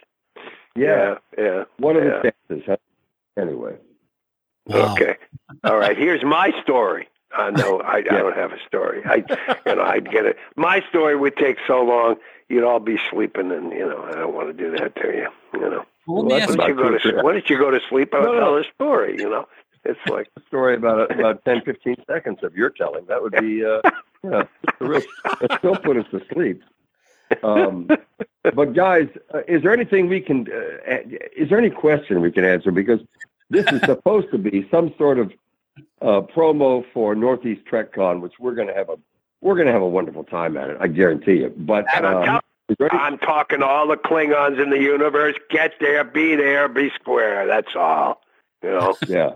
[0.75, 1.17] yeah.
[1.37, 1.45] yeah.
[1.45, 1.65] yeah.
[1.79, 2.21] One of yeah.
[2.23, 2.67] the chances.
[2.67, 2.77] Huh?
[3.39, 3.77] Anyway,
[4.67, 4.93] Wow.
[4.95, 5.17] Okay.
[5.65, 5.97] All right.
[5.97, 7.09] Here's my story.
[7.37, 9.03] Uh, no, I, I don't have a story.
[9.05, 9.25] I,
[9.67, 10.37] you know, I'd get it.
[10.57, 12.17] My story would take so long,
[12.49, 15.29] you'd all be sleeping, and you know, I don't want to do that to you.
[15.55, 17.23] You know, Well, let me ask why don't you go to.
[17.23, 18.15] Why don't you go to sleep?
[18.15, 18.41] I'll No, no.
[18.41, 19.17] tell a story.
[19.19, 19.49] You know,
[19.85, 23.07] it's like a story about about 10, 15 seconds of your telling.
[23.07, 23.81] That would be, uh,
[24.25, 24.45] yeah,
[24.81, 25.03] real,
[25.59, 26.63] still put us to sleep.
[27.43, 27.89] Um,
[28.55, 30.47] but guys, uh, is there anything we can?
[30.51, 30.99] Uh,
[31.37, 32.71] is there any question we can answer?
[32.71, 33.01] Because
[33.51, 35.33] this is supposed to be some sort of
[36.03, 38.97] uh, promo for Northeast TrekCon, which we're going to have a
[39.41, 40.77] we're going to have a wonderful time at it.
[40.81, 41.53] I guarantee you.
[41.57, 42.46] But And I'm um, tell- is there any,
[42.91, 45.37] I'm talking to all the Klingons in the universe.
[45.51, 47.47] Get there, be there, be square.
[47.47, 48.23] That's all.
[48.63, 48.97] You know.
[49.07, 49.31] yeah.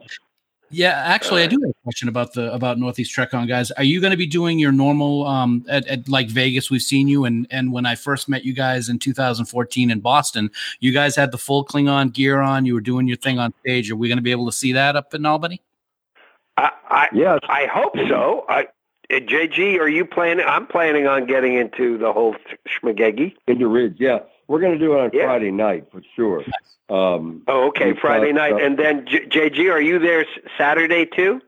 [0.71, 3.71] yeah, actually, I do have a question about the about Northeast TrekCon guys.
[3.73, 6.71] Are you going to be doing your normal um at, at like Vegas?
[6.71, 10.51] We've seen you, and and when I first met you guys in 2014 in Boston,
[10.81, 12.67] you guys had the full Klingon gear on.
[12.67, 13.91] You were doing your thing on stage.
[13.91, 15.63] Are we going to be able to see that up in Albany?
[16.57, 17.39] I, I Yes.
[17.49, 18.45] I hope so.
[18.49, 18.67] I,
[19.11, 20.45] JG, are you planning?
[20.47, 22.37] I'm planning on getting into the whole
[22.69, 23.35] schmagegi.
[23.49, 23.97] Into Ridge.
[23.99, 24.21] Yeah.
[24.49, 25.25] We're going to do it on Yeah.
[25.27, 26.45] Friday night for sure.
[26.89, 30.27] Um, Oh, okay, Friday night, uh, and then J- JG, are you there s-
[30.59, 31.41] Saturday too?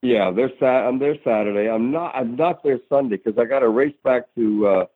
[0.00, 0.86] Yeah, they're sat.
[0.86, 1.68] I'm there Saturday.
[1.68, 2.14] I'm not.
[2.14, 4.66] I'm not there Sunday because I got to race back to.
[4.66, 4.86] Uh,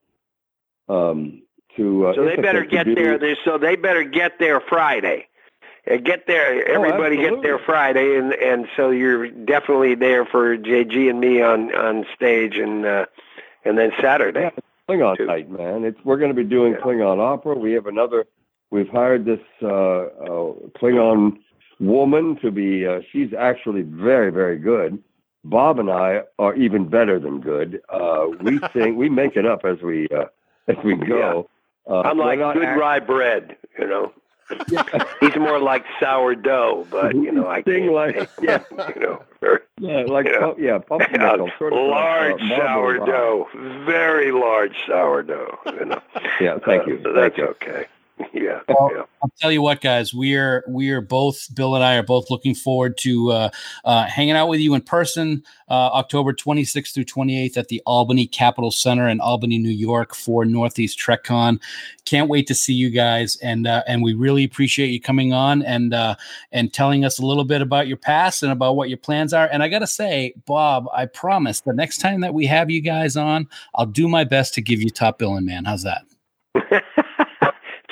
[0.88, 1.42] um,
[1.76, 2.06] to.
[2.06, 3.18] Uh, So they better get there.
[3.44, 5.26] So they better get there Friday.
[5.90, 6.66] Uh, get there.
[6.68, 7.42] Everybody get Oh, absolutely.
[7.48, 12.56] there Friday, and and so you're definitely there for JG and me on on stage,
[12.56, 13.06] and uh,
[13.64, 14.42] and then Saturday.
[14.42, 14.50] Yeah,
[14.88, 15.26] Klingon Too.
[15.26, 15.84] night, man.
[15.84, 16.78] It's we're going to be doing Yeah.
[16.80, 17.54] Klingon opera.
[17.56, 18.26] We have another.
[18.70, 21.38] We've hired this uh, uh, Klingon
[21.80, 22.86] woman to be.
[22.86, 25.02] Uh, she's actually very, very good.
[25.44, 27.82] Bob and I are even better than good.
[27.88, 28.94] Uh, we sing.
[28.96, 30.26] We make it up as we uh,
[30.68, 31.48] as we go.
[31.90, 34.12] Uh, I'm like good act- rye bread, you know.
[35.20, 38.62] He's more like sourdough, but you know I can't like- yeah.
[38.94, 39.22] you know.
[39.40, 40.38] very- Yeah, like Yeah.
[40.52, 43.48] pu- yeah, pumpernickel, sort of like, uh, large marble sourdough,
[43.84, 45.58] very large sourdough.
[45.66, 46.02] You know.
[46.40, 46.98] Yeah, thank you.
[47.04, 47.44] Uh, Thank that's you.
[47.48, 47.86] okay.
[48.34, 48.60] Yeah.
[48.66, 49.02] Well, yeah.
[49.22, 52.96] I'll tell you what, guys, we're we're both Bill and I are both looking forward
[52.98, 53.50] to uh,
[53.84, 58.26] uh, hanging out with you in person, uh, October 26th through 28th at the Albany
[58.26, 61.60] Capital Center in Albany, New York, for Northeast TrekCon.
[62.04, 65.62] Can't wait to see you guys, and uh, and we really appreciate you coming on
[65.62, 66.16] and uh,
[66.50, 69.48] and telling us a little bit about your past and about what your plans are.
[69.52, 73.16] And I gotta say, Bob, I promise the next time that we have you guys
[73.16, 75.64] on, I'll do my best to give you top billing, man.
[75.64, 76.02] How's that?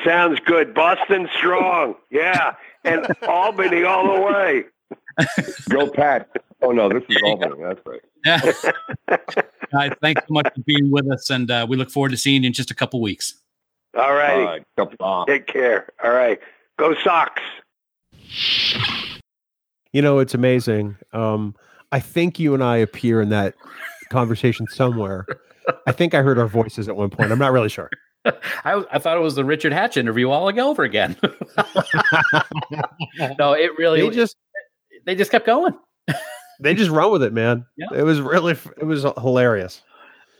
[0.04, 0.74] Sounds good.
[0.74, 1.94] Boston strong.
[2.10, 2.54] Yeah.
[2.84, 4.64] And Albany all the way.
[5.68, 6.28] Go Pat.
[6.62, 7.62] Oh no, this is Albany.
[7.62, 8.00] That's right.
[8.24, 9.18] Yeah.
[9.72, 12.42] Guys, thanks so much for being with us, and uh, we look forward to seeing
[12.42, 13.34] you in just a couple weeks.
[13.96, 14.62] All right.
[14.76, 15.26] Come on.
[15.26, 15.88] Take care.
[16.02, 16.40] All right.
[16.78, 17.40] Go Sox.
[19.92, 20.96] You know, it's amazing.
[21.12, 21.54] Um,
[21.92, 23.54] I think you and I appear in that
[24.10, 25.26] conversation somewhere.
[25.86, 27.32] I think I heard our voices at one point.
[27.32, 27.90] I'm not really sure.
[28.64, 31.16] I, I thought it was the Richard Hatch interview all over again.
[33.38, 34.36] no, it really They just
[35.06, 35.74] they just kept going.
[36.60, 37.66] they just run with it, man.
[37.76, 37.86] Yeah.
[37.94, 39.82] It was really it was hilarious.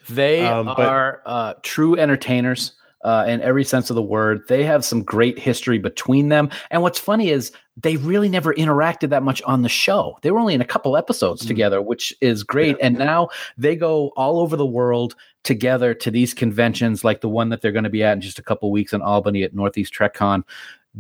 [0.08, 2.72] They Um, but- are uh, true entertainers
[3.02, 4.42] uh, in every sense of the word.
[4.48, 6.50] They have some great history between them.
[6.70, 10.18] And what's funny is they really never interacted that much on the show.
[10.22, 11.48] They were only in a couple episodes Mm.
[11.48, 12.76] together, which is great.
[12.82, 17.48] And now they go all over the world together to these conventions, like the one
[17.48, 19.94] that they're going to be at in just a couple weeks in Albany at Northeast
[19.94, 20.42] TrekCon,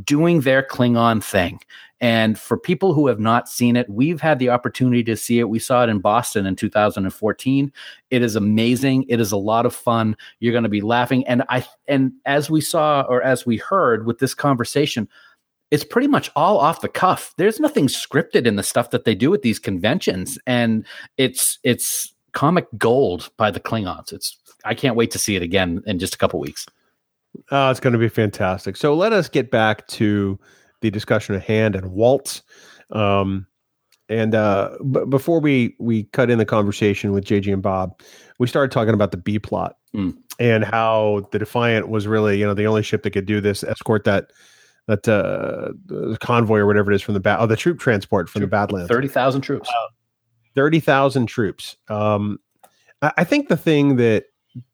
[0.04, 1.60] doing their Klingon thing.
[2.00, 5.50] And for people who have not seen it, we've had the opportunity to see it.
[5.50, 7.72] We saw it in Boston in 2014.
[8.10, 9.04] It is amazing.
[9.08, 10.16] It is a lot of fun.
[10.38, 11.26] You're going to be laughing.
[11.26, 15.08] And I and as we saw or as we heard with this conversation,
[15.70, 17.34] it's pretty much all off the cuff.
[17.36, 20.86] There's nothing scripted in the stuff that they do at these conventions, and
[21.18, 24.12] it's it's comic gold by the Klingons.
[24.12, 26.66] It's I can't wait to see it again in just a couple weeks.
[27.50, 28.76] Oh, it's going to be fantastic.
[28.76, 30.38] So let us get back to
[30.80, 32.42] the discussion at hand and Waltz.
[32.90, 33.46] Um,
[34.08, 38.00] and uh, b- before we we cut in the conversation with JG and Bob,
[38.38, 40.16] we started talking about the B plot Mm.
[40.38, 43.64] and how the Defiant was really you know the only ship that could do this
[43.64, 44.30] escort that
[44.86, 48.28] that uh, the convoy or whatever it is from the bat oh the troop transport
[48.28, 49.68] from the Badlands Thirty thousand troops.
[50.54, 51.76] thirty thousand troops.
[51.88, 52.38] Um,
[53.02, 54.26] I, I think the thing that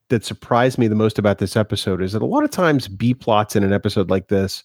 [0.09, 3.15] that surprised me the most about this episode is that a lot of times B
[3.15, 4.65] plots in an episode like this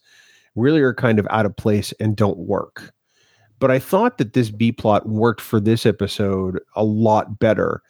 [0.55, 2.93] really are kind of out of place and don't work.
[3.59, 7.81] But I thought that this B plot worked for this episode a lot better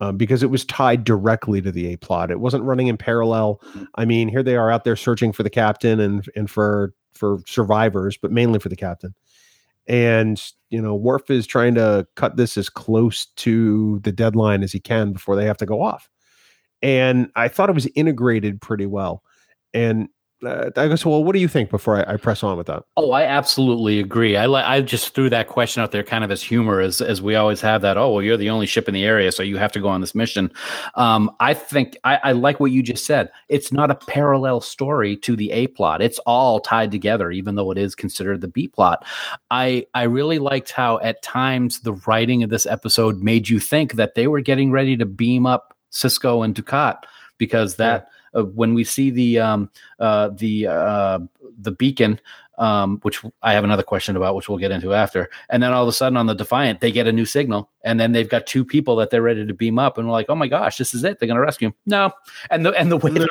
[0.00, 2.30] um, because it was tied directly to the A plot.
[2.30, 3.60] It wasn't running in parallel.
[3.96, 7.38] I mean, here they are out there searching for the captain and and for for
[7.46, 9.14] survivors, but mainly for the captain.
[9.88, 14.72] And you know, Worf is trying to cut this as close to the deadline as
[14.72, 16.10] he can before they have to go off.
[16.86, 19.24] And I thought it was integrated pretty well.
[19.74, 20.08] And
[20.44, 22.84] uh, I guess, well, what do you think before I, I press on with that?
[22.96, 24.36] Oh, I absolutely agree.
[24.36, 27.20] I li- I just threw that question out there kind of as humor, as as
[27.20, 27.96] we always have that.
[27.96, 30.00] Oh, well, you're the only ship in the area, so you have to go on
[30.00, 30.52] this mission.
[30.94, 33.30] Um, I think I, I like what you just said.
[33.48, 36.02] It's not a parallel story to the A plot.
[36.02, 39.04] It's all tied together, even though it is considered the B plot.
[39.50, 43.94] I I really liked how at times the writing of this episode made you think
[43.94, 47.02] that they were getting ready to beam up Sisko and Dukat
[47.38, 48.08] because that.
[48.34, 51.18] Uh, when we see the um, uh, the uh,
[51.58, 52.20] the beacon,
[52.58, 55.28] um, which I have another question about, which we'll get into after.
[55.50, 58.00] And then all of a sudden on the Defiant, they get a new signal, and
[58.00, 60.34] then they've got two people that they're ready to beam up, and we're like, oh
[60.34, 61.18] my gosh, this is it.
[61.18, 61.74] They're going to rescue him.
[61.86, 62.12] No,
[62.50, 63.26] and the and the way they're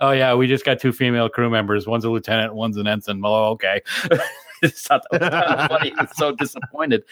[0.00, 1.86] oh yeah, we just got two female crew members.
[1.86, 3.20] One's a lieutenant, one's an ensign.
[3.24, 3.82] Oh, okay.
[4.62, 5.92] it's not that was kind of funny.
[6.00, 7.04] It's so disappointed.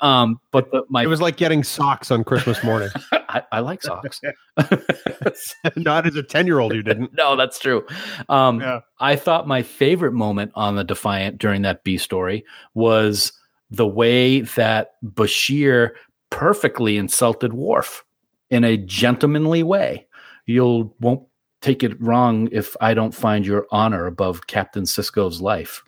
[0.00, 2.90] Um, but the, my It was like getting socks on Christmas morning.
[3.12, 4.20] I, I like socks.
[5.76, 7.12] Not as a 10 year old, you didn't.
[7.16, 7.84] no, that's true.
[8.28, 8.80] Um, Yeah.
[9.00, 12.44] I thought my favorite moment on the Defiant during that B story
[12.74, 13.32] was
[13.70, 15.90] the way that Bashir
[16.30, 18.04] perfectly insulted Worf
[18.50, 20.06] in a gentlemanly way.
[20.46, 21.24] You'll won't
[21.60, 25.82] take it wrong if I don't find your honor above Captain Sisko's life.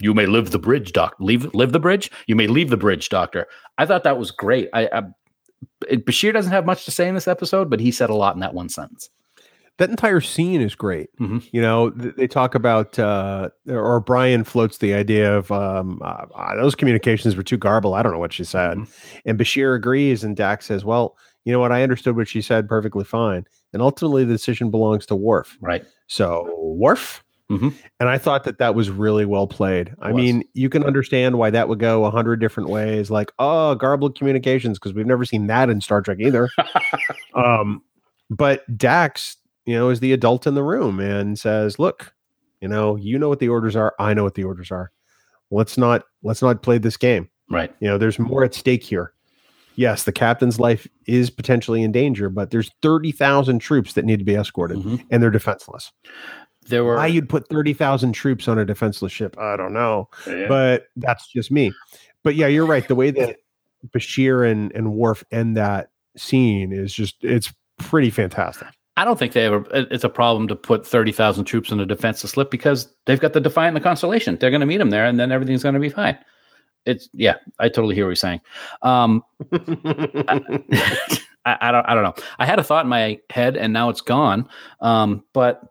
[0.00, 1.14] You may live the bridge, doc.
[1.20, 2.10] Leave live the bridge.
[2.26, 3.46] You may leave the bridge, doctor.
[3.78, 4.68] I thought that was great.
[4.72, 5.02] I, I
[5.88, 8.34] it- Bashir doesn't have much to say in this episode, but he said a lot
[8.34, 9.08] in that one sentence.
[9.78, 11.10] That entire scene is great.
[11.20, 11.46] Mhm.
[11.52, 16.24] You know, th- they talk about, uh, or Brian floats the idea of um, uh,
[16.34, 17.94] uh, those communications were too garbled.
[17.94, 18.78] I don't know what she said.
[19.26, 21.72] And Bashir agrees, and Dax says, Well, you know what?
[21.72, 23.44] I understood what she said perfectly fine.
[23.74, 25.58] And ultimately, the decision belongs to Worf.
[25.60, 25.84] Right.
[26.06, 27.22] So, Worf?
[27.50, 27.72] Mhm.
[28.00, 29.94] And I thought that that was really well played.
[30.00, 33.74] I mean, you can understand why that would go a hundred different ways, like oh,
[33.76, 36.48] garbled communications, because we've never seen that in Star Trek either.
[37.34, 37.82] um,
[38.30, 42.12] but Dax, you know, is the adult in the room and says, "Look,
[42.60, 43.94] you know, you know what the orders are.
[44.00, 44.90] I know what the orders are.
[45.52, 47.28] Let's not let's not play this game.
[47.48, 47.72] Right.
[47.78, 49.12] You know, there's more at stake here.
[49.76, 54.18] Yes, the captain's life is potentially in danger, but there's thirty thousand troops that need
[54.18, 55.04] to be escorted, Mhm.
[55.12, 55.92] and they're defenseless."
[56.68, 60.08] There were Why you'd put 30,000 troops on a defenseless ship, I don't know.
[60.48, 61.72] But that's just me.
[62.22, 62.86] But yeah, you're right.
[62.86, 63.38] The way that
[63.88, 68.68] Bashir and, and Worf end that scene is just, it's pretty fantastic.
[68.96, 69.64] I don't think they ever.
[69.72, 73.34] It's a problem to put thirty thousand troops in a defenseless slip because they've got
[73.34, 74.38] the Defiant and the Constellation.
[74.38, 76.16] They're going to meet them there, and then everything's going to be fine.
[76.86, 78.40] It's yeah, I totally hear what you're saying.
[78.80, 80.40] Um, I,
[81.44, 81.86] I don't.
[81.86, 82.14] I don't know.
[82.38, 84.48] I had a thought in my head, and now it's gone.
[84.80, 85.68] Um, but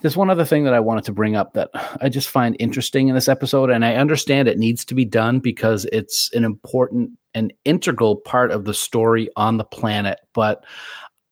[0.00, 1.70] There's one other thing that I wanted to bring up that
[2.00, 5.40] I just find interesting in this episode, and I understand it needs to be done
[5.40, 10.20] because it's an important and integral part of the story on the planet.
[10.32, 10.64] But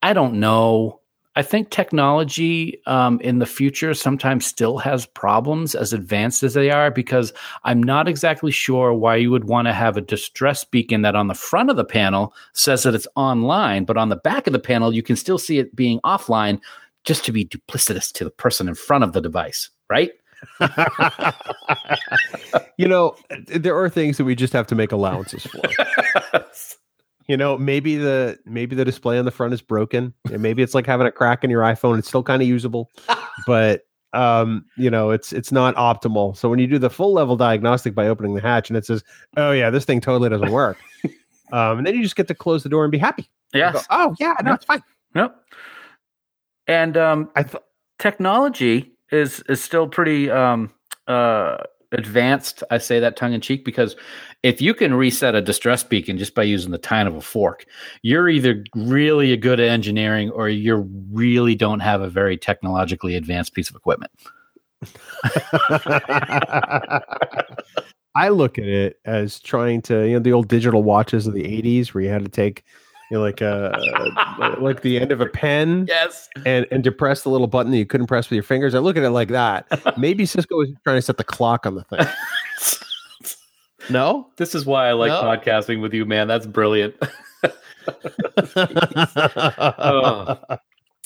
[0.03, 1.01] I don't know.
[1.35, 6.71] I think technology um, in the future sometimes still has problems as advanced as they
[6.71, 7.33] are because
[7.65, 11.29] I'm not exactly sure why you would want to have a distress beacon that on
[11.29, 14.59] the front of the panel says that it's online, but on the back of the
[14.59, 16.61] panel, you can still see it being offline
[17.05, 20.13] just to be duplicitous to the person in front of the device, right?
[22.77, 25.61] you know, there are things that we just have to make allowances for.
[27.29, 30.75] you know, maybe the maybe the display on the front is broken, and maybe it's
[30.75, 31.99] like having a crack in your iPhone.
[31.99, 32.91] It's still kind of usable,
[33.47, 33.83] but
[34.13, 36.37] um, you know, it's it's not optimal.
[36.37, 39.05] So when you do the full level diagnostic by opening the hatch, and it says,
[39.37, 40.79] "Oh yeah, this thing totally doesn't work,"
[41.53, 43.31] um, and then you just get to close the door and be happy.
[43.55, 43.75] Yes.
[43.75, 44.83] Go, oh yeah, no, it's fine.
[45.15, 45.37] Yep.
[46.67, 47.65] And um, I thought
[47.99, 50.73] technology is is still pretty um,
[51.07, 51.59] uh,
[51.93, 52.63] advanced.
[52.71, 53.97] I say that tongue in cheek because
[54.43, 57.65] if you can reset a distress beacon just by using the tine of a fork,
[58.03, 63.15] you're either really a good at engineering or you really don't have a very technologically
[63.15, 64.11] advanced piece of equipment.
[68.15, 71.45] I look at it as trying to, you know, the old digital watches of the
[71.45, 72.65] 80s where you had to take
[73.13, 73.71] you know, like uh,
[74.59, 75.85] like the end of a pen.
[75.87, 76.31] Yes.
[76.47, 78.75] And and depress the little button that you couldn't press with your fingers.
[78.75, 79.67] I look at it like that.
[79.99, 82.07] Maybe Sisko was trying to set the clock on the thing.
[83.91, 85.23] no, this is why I like No?
[85.23, 86.27] podcasting with you, man.
[86.27, 86.95] That's brilliant.
[88.57, 90.39] Oh.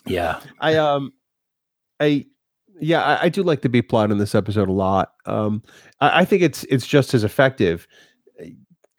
[0.09, 0.39] Yeah.
[0.61, 1.13] I um,
[1.99, 2.27] I
[2.79, 5.15] yeah, I, I do like the B plot in this episode a lot.
[5.25, 5.65] Um,
[6.01, 7.89] I, I think it's it's just as effective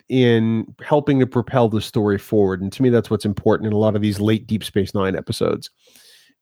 [0.08, 3.78] in helping to propel the story forward, and to me, that's what's important in a
[3.78, 5.70] lot of these late Deep Space Nine episodes.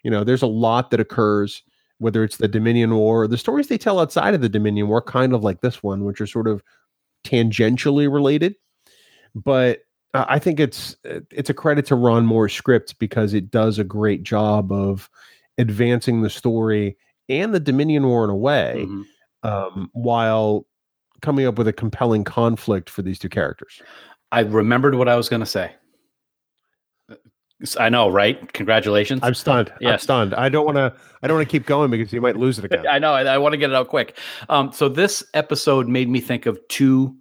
[0.04, 1.62] You know, there's a lot that occurs,
[1.98, 5.02] whether it's the Dominion War or the stories they tell outside of the Dominion War,
[5.02, 6.62] kind of like this one, which are sort of
[7.24, 8.54] tangentially related.
[9.34, 9.80] But
[10.14, 13.84] uh, I think it's it's a credit to Ron Moore's script because it does a
[13.84, 15.10] great job of
[15.58, 16.96] advancing the story
[17.28, 19.04] and the Dominion War in a way, Mhm.
[19.42, 20.66] um, while
[21.26, 23.82] coming up with a compelling conflict for these two characters.
[24.30, 25.72] I remembered what I was going to say.
[27.80, 28.52] I know, right?
[28.52, 29.20] Congratulations.
[29.24, 29.72] I'm stunned.
[29.84, 30.34] I'm stunned.
[30.34, 30.94] I don't want to.
[31.22, 32.86] I don't want to keep going because you might lose it again.
[32.90, 33.12] I know.
[33.12, 34.16] I, I want to get it out quick.
[34.48, 37.16] Um, so this episode made me think of two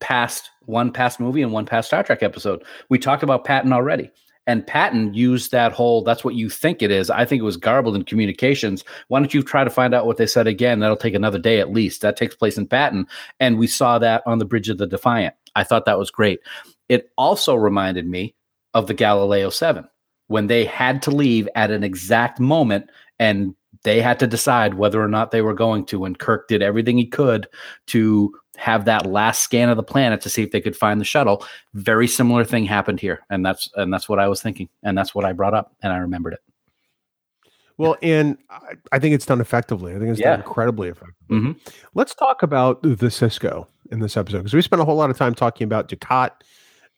[0.00, 2.64] past, one past movie and one past Star Trek episode.
[2.88, 4.10] We talked about Patton already,
[4.48, 6.02] and Patton used that whole.
[6.02, 7.10] That's what you think it is.
[7.10, 8.82] I think it was garbled in communications.
[9.08, 10.80] Why don't you try to find out what they said again?
[10.80, 12.00] That'll take another day at least.
[12.00, 13.06] That takes place in Patton,
[13.38, 15.34] and we saw that on the bridge of the Defiant.
[15.54, 16.40] I thought that was great.
[16.88, 18.34] It also reminded me
[18.72, 19.86] of the Galileo 7
[20.28, 22.88] when they had to leave at an exact moment
[23.18, 23.54] and
[23.84, 26.04] they had to decide whether or not they were going to.
[26.04, 27.46] And Kirk did everything he could
[27.88, 31.04] to have that last scan of the planet to see if they could find the
[31.04, 31.44] shuttle.
[31.74, 35.14] Very similar thing happened here, and that's and that's what I was thinking, and that's
[35.14, 36.40] what I brought up, and I remembered it.
[37.76, 38.36] Well, and
[38.90, 39.94] I, think it's done effectively.
[39.94, 40.30] I think it's Yeah.
[40.30, 41.14] done incredibly effectively.
[41.38, 41.56] Mhm.
[41.94, 45.16] Let's talk about the Sisko in this episode because we spent a whole lot of
[45.16, 46.32] time talking about Dukat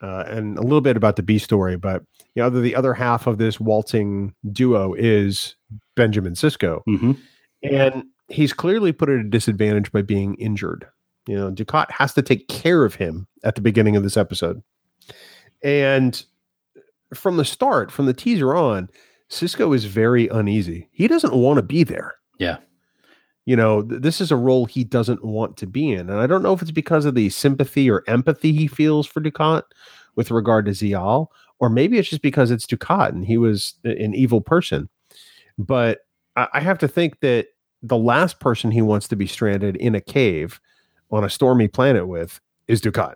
[0.01, 2.03] uh, and a little bit about the B story, but
[2.35, 5.57] you know, the, the other half of this waltzing duo is
[5.97, 7.17] Benjamin Sisko, Mhm.
[7.63, 10.87] and he's clearly put at a disadvantage by being injured.
[11.27, 14.63] You know, Dukat has to take care of him at the beginning of this episode,
[15.63, 16.25] and
[17.15, 18.89] from the start, from the teaser on,
[19.31, 20.89] Sisko is very uneasy.
[20.93, 22.15] He doesn't want to be there.
[22.39, 22.59] Yeah.
[23.47, 26.09] You know, th- this is a role he doesn't want to be in.
[26.11, 29.21] And I don't know if it's because of the sympathy or empathy he feels for
[29.21, 29.63] Dukat
[30.17, 31.29] with regard to Ziyal,
[31.61, 34.89] or maybe it's just because it's Dukat and he was an evil person.
[35.59, 36.01] But
[36.37, 37.49] I, have to think that
[37.83, 40.61] the last person he wants to be stranded in a cave
[41.11, 43.15] on a stormy planet with is Dukat.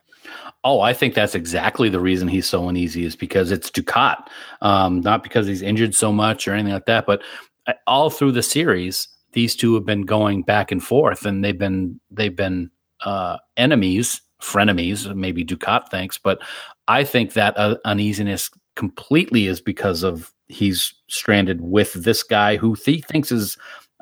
[0.62, 4.27] Oh, I think that's exactly the reason he's so uneasy is because it's Dukat,
[4.61, 7.07] um, not because he's injured so much or anything like that.
[7.07, 7.23] But
[7.66, 11.59] uh, all through the series, these two have been going back and forth, and they've
[11.59, 12.71] been they've been
[13.05, 15.15] uh, enemies, frenemies.
[15.15, 16.41] Maybe Dukat thinks, but
[16.89, 22.74] I think that uh, uneasiness completely is because of he's stranded with this guy who
[22.85, 23.56] he thinks is.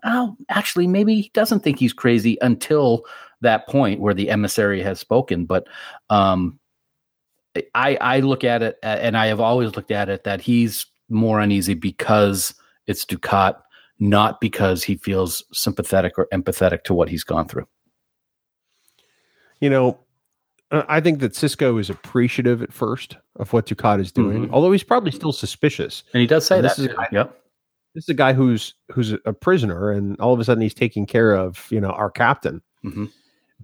[0.04, 3.04] Oh, actually, maybe he doesn't think he's crazy until
[3.40, 5.44] that point where the emissary has spoken.
[5.44, 5.68] But
[6.10, 6.58] um,
[7.74, 11.40] I I look at it, and I have always looked at it that he's more
[11.40, 12.54] uneasy because
[12.86, 13.56] it's Dukat,
[13.98, 17.66] not because he feels sympathetic or empathetic to what he's gone through.
[19.60, 20.00] You know,
[20.88, 24.52] I think that Sisko is appreciative at first of what Dukat is doing, Mhm.
[24.52, 26.02] although he's probably still suspicious.
[26.14, 26.76] And he does say And that.
[26.76, 27.38] this is- yep.
[27.94, 31.04] this is a guy who's who's a prisoner, and all of a sudden he's taking
[31.06, 32.62] care of you know our captain.
[32.84, 33.10] Mhm.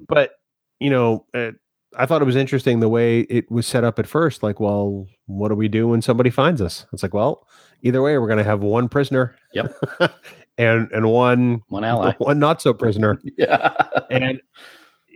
[0.07, 0.33] But
[0.81, 1.53] you know, uh,
[1.97, 4.43] I thought it was interesting the way it was set up at first.
[4.43, 6.85] Like, well, what do we do when somebody finds us?
[6.93, 7.47] It's like, well,
[7.83, 9.35] either way, we're going to have one prisoner.
[9.55, 9.75] Yep.
[10.59, 12.13] and and one One ally.
[12.19, 13.19] one not so prisoner.
[13.39, 13.73] Yeah.
[14.11, 14.41] and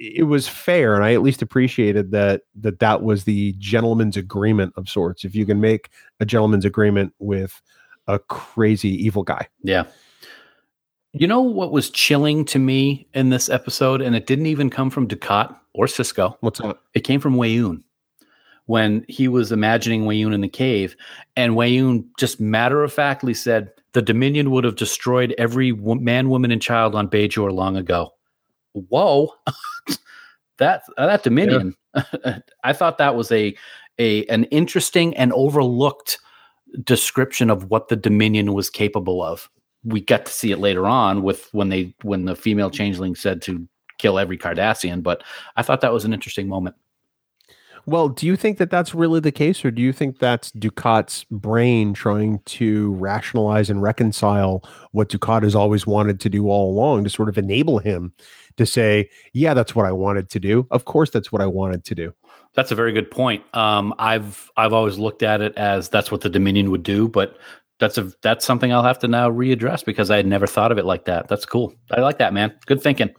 [0.03, 4.73] it was fair and i at least appreciated that that that was the gentleman's agreement
[4.77, 7.63] of sorts if you can make a gentleman's agreement with
[8.09, 9.85] a crazy evil guy Yeah.
[11.15, 14.89] You know what was chilling to me in this episode, and it didn't even come
[14.89, 16.37] from Dukat or Sisko.
[16.41, 17.83] what's that It came from Weyoun
[18.65, 20.97] when he was imagining Weyoun in the cave,
[21.37, 26.51] and Weyoun just matter of factly said the Dominion would have destroyed every man, woman,
[26.51, 28.15] and child on Bajor long ago.
[28.73, 29.33] Whoa,
[30.59, 31.75] that uh, that Dominion!
[32.65, 33.55] I thought that was a
[33.99, 36.19] a an interesting and overlooked
[36.83, 39.51] description of what the Dominion was capable of.
[39.85, 43.43] We got to see it later on with when they when the female changeling said
[43.43, 43.67] to
[43.99, 45.23] kill every Cardassian, but
[45.57, 46.77] I thought that was an interesting moment.
[47.87, 51.25] Well do you think that that's really the case or do you think that's dukat's
[51.31, 57.05] brain trying to rationalize and reconcile what dukat has always wanted to do all along
[57.05, 58.13] to sort of enable him
[58.57, 61.85] to say yeah that's what i wanted to do of course that's what i wanted
[61.85, 62.15] to do
[62.55, 63.43] That's a very good point.
[63.55, 67.39] Um, I've I've always looked at it as that's what the Dominion would do, but
[67.81, 70.79] that's a that's something I'll have to now readdress because I had never thought of
[70.79, 71.29] it like that.
[71.29, 71.75] That's cool.
[71.91, 72.53] I like that, man.
[72.67, 73.15] Good thinking.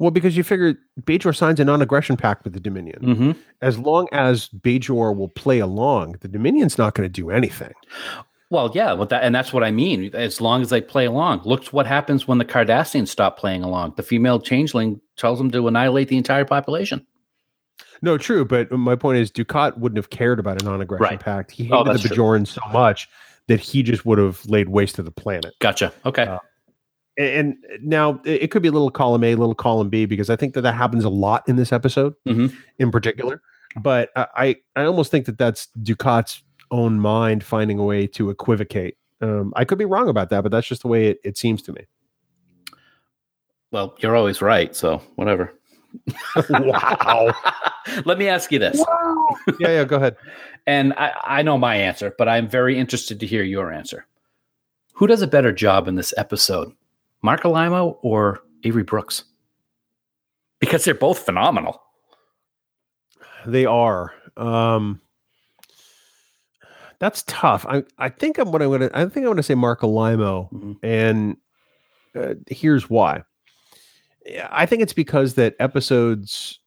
[0.00, 3.32] Well because you figure bajor signs a non-aggression pact with the dominion hmm
[3.62, 7.74] as long as Bajor will play along, the Dominion's not going to do anything.
[8.48, 10.10] Well, yeah, but that and that's what I mean.
[10.14, 13.94] As long as they play along, look what happens when the Cardassians stop playing along.
[13.96, 17.06] The female changeling tells them to annihilate the entire population.
[18.02, 21.20] No, true, but my point is Dukat wouldn't have cared about a non-aggression Right.
[21.20, 21.50] pact.
[21.50, 22.44] He Oh, hated that's the true.
[22.46, 23.08] So much
[23.48, 25.54] that he just would have laid waste to the planet.
[25.60, 25.92] Gotcha.
[26.06, 26.22] Okay.
[26.24, 26.38] Uh,
[27.20, 30.06] And, and now it it could be a little column A, a little column B,
[30.06, 32.54] because I think that that happens a lot in this episode, Mhm.
[32.78, 33.42] in particular.
[33.76, 38.30] But I, I, I almost think that that's Dukat's own mind finding a way to
[38.30, 38.96] equivocate.
[39.20, 41.62] Um, I could be wrong about that, but that's just the way it, it seems
[41.62, 41.82] to me.
[43.72, 45.52] well, you're always right, so whatever.
[46.50, 47.32] wow.
[48.04, 48.82] Let me ask you this.
[49.58, 49.84] yeah, yeah.
[49.84, 50.16] Go ahead.
[50.66, 54.06] And I, I know my answer, but I'm very interested to hear your answer.
[54.94, 56.72] Who does a better job in this episode,
[57.22, 59.24] Marc Alaimo or Avery Brooks?
[60.60, 61.80] Because they're both phenomenal.
[63.46, 64.12] They are.
[64.36, 65.00] Um,
[66.98, 67.64] that's tough.
[67.66, 68.90] I I think I'm what I'm gonna.
[68.92, 70.76] I think I'm gonna say Marc Alaimo, Mhm.
[70.82, 71.36] and
[72.14, 73.22] uh, here's why.
[74.50, 76.58] I think it's because that episodes,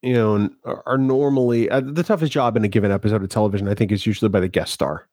[0.00, 3.68] you know, are, are normally uh, the toughest job in a given episode of television.
[3.68, 5.06] I think is usually by the guest star,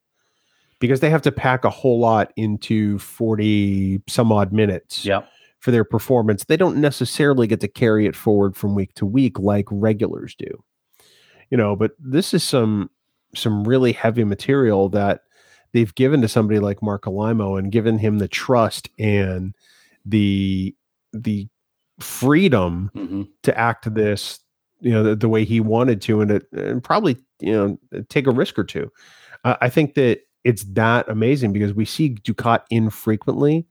[0.84, 5.30] because they have to pack a whole lot into forty some odd minutes Yep.
[5.60, 9.40] for their performance, they don't necessarily get to carry it forward from week to week
[9.40, 10.62] like regulars do.
[11.50, 12.90] You know, but this is some
[13.34, 15.22] some really heavy material that
[15.72, 19.56] they've given to somebody like Marc Alaimo and given him the trust and
[20.06, 20.76] the
[21.14, 21.48] the
[22.02, 24.42] freedom hmm to act this
[24.82, 27.78] you know the, the way he wanted to and, it, and probably you know
[28.10, 28.92] take a risk or two
[29.46, 33.66] I i think that it's that amazing because we see dukat infrequently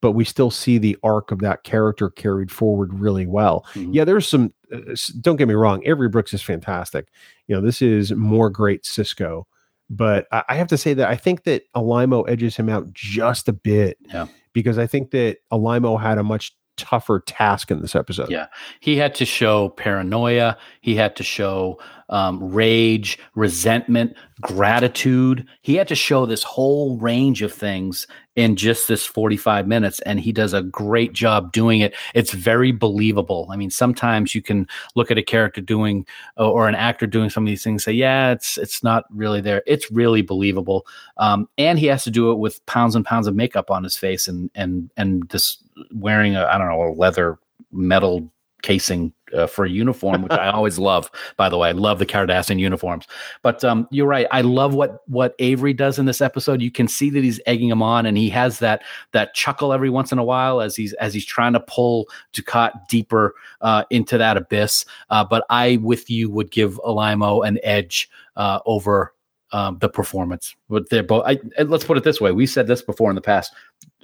[0.00, 3.90] but we still see the arc of that character carried forward really well Mhm.
[3.94, 4.78] yeah there's some uh,
[5.20, 7.08] don't get me wrong avery brooks is fantastic
[7.46, 9.44] you know this is more great sisko
[9.90, 13.48] but I, I have to say that i think that alaimo edges him out just
[13.48, 14.26] a bit Yeah.
[14.52, 18.46] because i think that alaimo had a much tougher task in this episode Yeah.
[18.80, 20.56] He had to show paranoia.
[20.80, 21.78] He had to show
[22.08, 25.46] um, rage, resentment, gratitude.
[25.62, 30.00] He had to show this whole range of things in just this 45 minutes.
[30.00, 31.94] And he does a great job doing it.
[32.14, 33.48] It's very believable.
[33.50, 36.06] I mean, sometimes you can look at a character doing
[36.36, 39.62] or an actor doing some of these things, say, yeah, it's it's not really there.
[39.66, 40.86] It's really believable.
[41.18, 43.96] Um, and he has to do it with pounds and pounds of makeup on his
[43.96, 45.58] face and and and this
[45.92, 47.38] wearing a I don't know a leather
[47.70, 48.30] metal
[48.62, 51.10] casing uh, for a uniform, which I always love.
[51.36, 53.06] By the way, I love the Cardassian uniforms.
[53.42, 54.26] But um, you're right.
[54.30, 56.62] I love what what Avery does in this episode.
[56.62, 58.82] You can see that he's egging him on, and he has that
[59.12, 62.88] that chuckle every once in a while as he's as he's trying to pull Dukat
[62.88, 64.84] deeper uh, into that abyss.
[65.10, 69.12] Uh, but I, with you, would give Alaimo an edge uh, over.
[69.54, 71.24] Um, the performance, but they're both.
[71.26, 73.52] I, let's put it this way: we said this before in the past.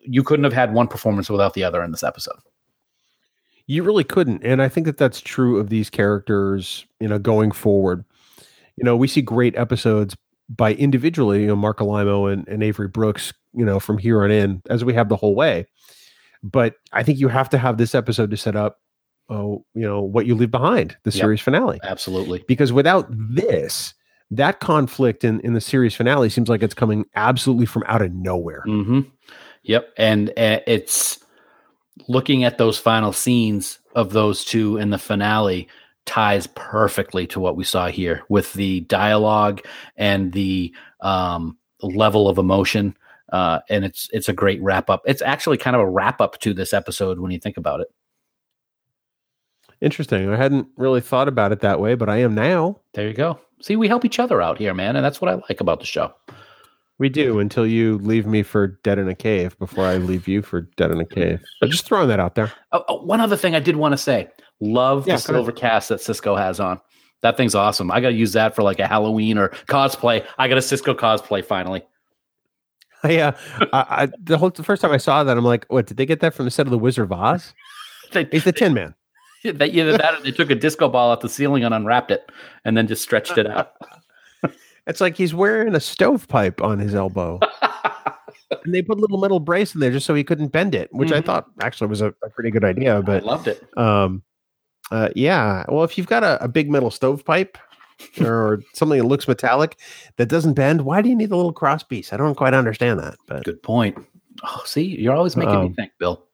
[0.02, 2.36] You couldn't have had one performance without the other in this episode.
[3.68, 4.42] You really couldn't.
[4.44, 8.04] And I think that that's true of these characters, you know, going forward.
[8.76, 10.16] You know, we see great episodes
[10.48, 14.30] by individually, you know, Marc Alaimo and, and Avery Brooks, you know, from here on
[14.30, 15.66] in, as we have the whole way.
[16.42, 18.80] But I think you have to have this episode to set up,
[19.28, 21.20] oh, you know, what you leave behind, the Yep.
[21.20, 21.78] series finale.
[21.82, 22.44] Absolutely.
[22.48, 23.92] Because without this,
[24.30, 28.12] that conflict in, in the series finale seems like it's coming absolutely from out of
[28.12, 28.62] nowhere.
[28.64, 29.00] hmm
[29.64, 29.92] Yep.
[29.98, 31.18] And uh, it's
[32.06, 35.68] looking at those final scenes of those two in the finale
[36.06, 39.60] ties perfectly to what we saw here with the dialogue
[39.96, 42.96] and the um, level of emotion.
[43.30, 45.02] Uh, and it's it's a great wrap up.
[45.04, 47.88] It's actually kind of a wrap up to this episode when you think about it.
[49.80, 50.30] Interesting.
[50.30, 52.80] I hadn't really thought about it that way, but I am now.
[52.94, 53.38] There you go.
[53.60, 55.86] See, we help each other out here, man, and that's what I like about the
[55.86, 56.14] show.
[56.98, 60.42] We do until you leave me for dead in a cave before I leave you
[60.42, 61.40] for dead in a cave.
[61.60, 62.52] But just throwing that out there.
[62.72, 64.28] Oh, oh, one other thing I did want to say:
[64.60, 65.44] love Yeah, the go ahead.
[65.44, 66.80] silver cast that Sisko has on.
[67.20, 67.90] That thing's awesome.
[67.90, 70.24] I got to use that for like a Halloween or cosplay.
[70.38, 71.82] I got a Sisko cosplay finally.
[73.04, 73.32] I, uh,
[73.72, 75.86] I, I the whole the first time I saw that, I'm like, what?
[75.86, 77.54] Did they get that from the set of the Wizard of Oz?
[78.10, 78.94] They, He's the Tin Man.
[79.44, 82.32] they, either that or they took a disco ball off the ceiling and unwrapped it,
[82.64, 83.72] and then just stretched it out.
[84.88, 87.38] It's like he's wearing a stovepipe on his elbow,
[88.64, 90.88] and they put a little metal brace in there just so he couldn't bend it,
[90.92, 91.26] which I Mhm.
[91.26, 93.02] thought actually was a, a pretty good idea.
[93.02, 93.62] But I loved it.
[93.78, 94.22] um,
[94.90, 97.58] uh, yeah, well, if you've got a, a big metal stovepipe
[98.20, 99.76] or something that looks metallic
[100.16, 102.12] that doesn't bend, why do you need the little cross piece?
[102.12, 103.98] I don't quite understand that, but Good point.
[104.44, 106.24] Oh, see, you're always making me Um, think, Bill.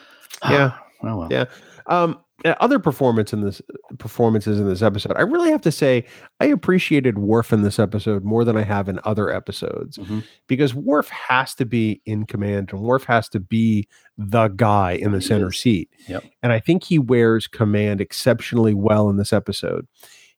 [0.48, 0.78] yeah.
[1.02, 1.28] Oh, well.
[1.30, 1.46] Yeah.
[1.86, 3.62] Um, other performance in this
[3.98, 6.04] performances in this episode, I really have to say
[6.40, 10.24] I appreciated Worf in this episode more than I have in other episodes Mhm.
[10.46, 13.88] because Worf has to be in command and Worf has to be
[14.18, 15.88] the guy in the center seat.
[16.08, 16.24] Yep.
[16.42, 19.86] And I think he wears command exceptionally well in this episode.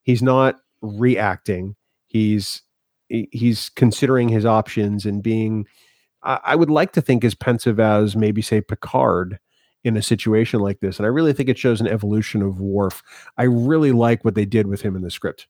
[0.03, 1.75] He's not reacting.
[2.07, 2.63] He's
[3.09, 5.65] he's considering his options and being
[6.23, 9.39] I, I would like to think as pensive as maybe say Picard
[9.87, 10.99] in a situation like this.
[10.99, 13.03] And I really think it shows an evolution of Worf.
[13.39, 15.47] I really like what they did with him in the script.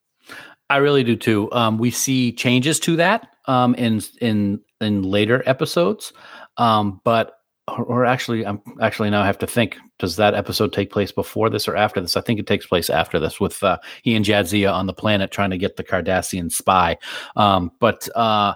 [0.68, 1.50] I really do too.
[1.52, 6.12] Um, we see changes to that um, in in in later episodes,
[6.56, 7.38] um, but
[7.68, 9.78] or, or actually, I'm actually now I have to think.
[9.98, 12.16] Does that episode take place before this or after this?
[12.16, 15.30] I think it takes place after this, with uh, he and Jadzia on the planet
[15.30, 16.98] trying to get the Cardassian spy.
[17.34, 18.54] Um, but uh,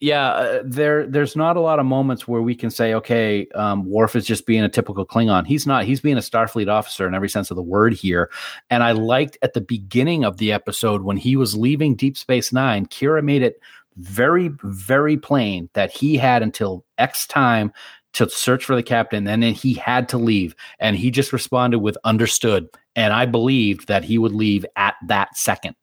[0.00, 3.84] yeah, uh, there there's not a lot of moments where we can say, okay, um,
[3.84, 5.46] Worf is just being a typical Klingon.
[5.46, 5.84] He's not.
[5.84, 8.30] He's being a Starfleet officer in every sense of the word here.
[8.70, 12.52] And I liked at the beginning of the episode when he was leaving Deep Space
[12.52, 13.60] Nine, Kira made it
[13.96, 17.72] very, very plain that he had until X time
[18.12, 20.54] to search for the captain, and then he had to leave.
[20.78, 22.68] And he just responded with understood.
[22.94, 25.74] And I believed that he would leave at that second.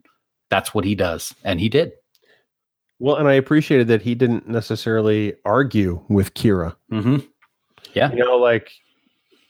[0.49, 1.35] That's what he does.
[1.43, 1.91] And he did.
[2.99, 6.75] Well, and I appreciated that he didn't necessarily argue with Kira.
[6.91, 7.17] Mm-hmm.
[7.93, 8.11] Yeah.
[8.11, 8.71] You know, like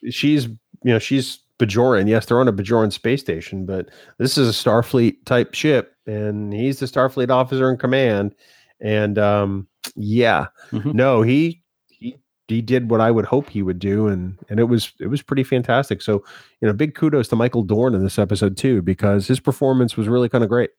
[0.09, 0.57] she's, you
[0.93, 2.07] know, she's Bajoran.
[2.09, 6.53] Yes, they're on a Bajoran space station, but this is a Starfleet type ship, and
[6.53, 8.35] he's the Starfleet officer in command.
[8.81, 10.93] And um, yeah, Mhm.
[10.93, 11.61] no, he
[12.47, 15.21] he did what I would hope he would do, and and it was it was
[15.21, 16.01] pretty fantastic.
[16.01, 16.23] So
[16.61, 20.07] you know, big kudos to Michael Dorn in this episode too, because his performance was
[20.07, 20.69] really kind of great.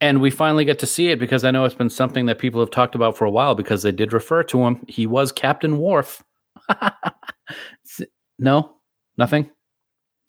[0.00, 2.60] And we finally get to see it because I know it's been something that people
[2.60, 4.84] have talked about for a while because they did refer to him.
[4.88, 6.22] He was Captain Worf.
[6.70, 8.02] S-
[8.38, 8.76] no,
[9.18, 9.50] nothing.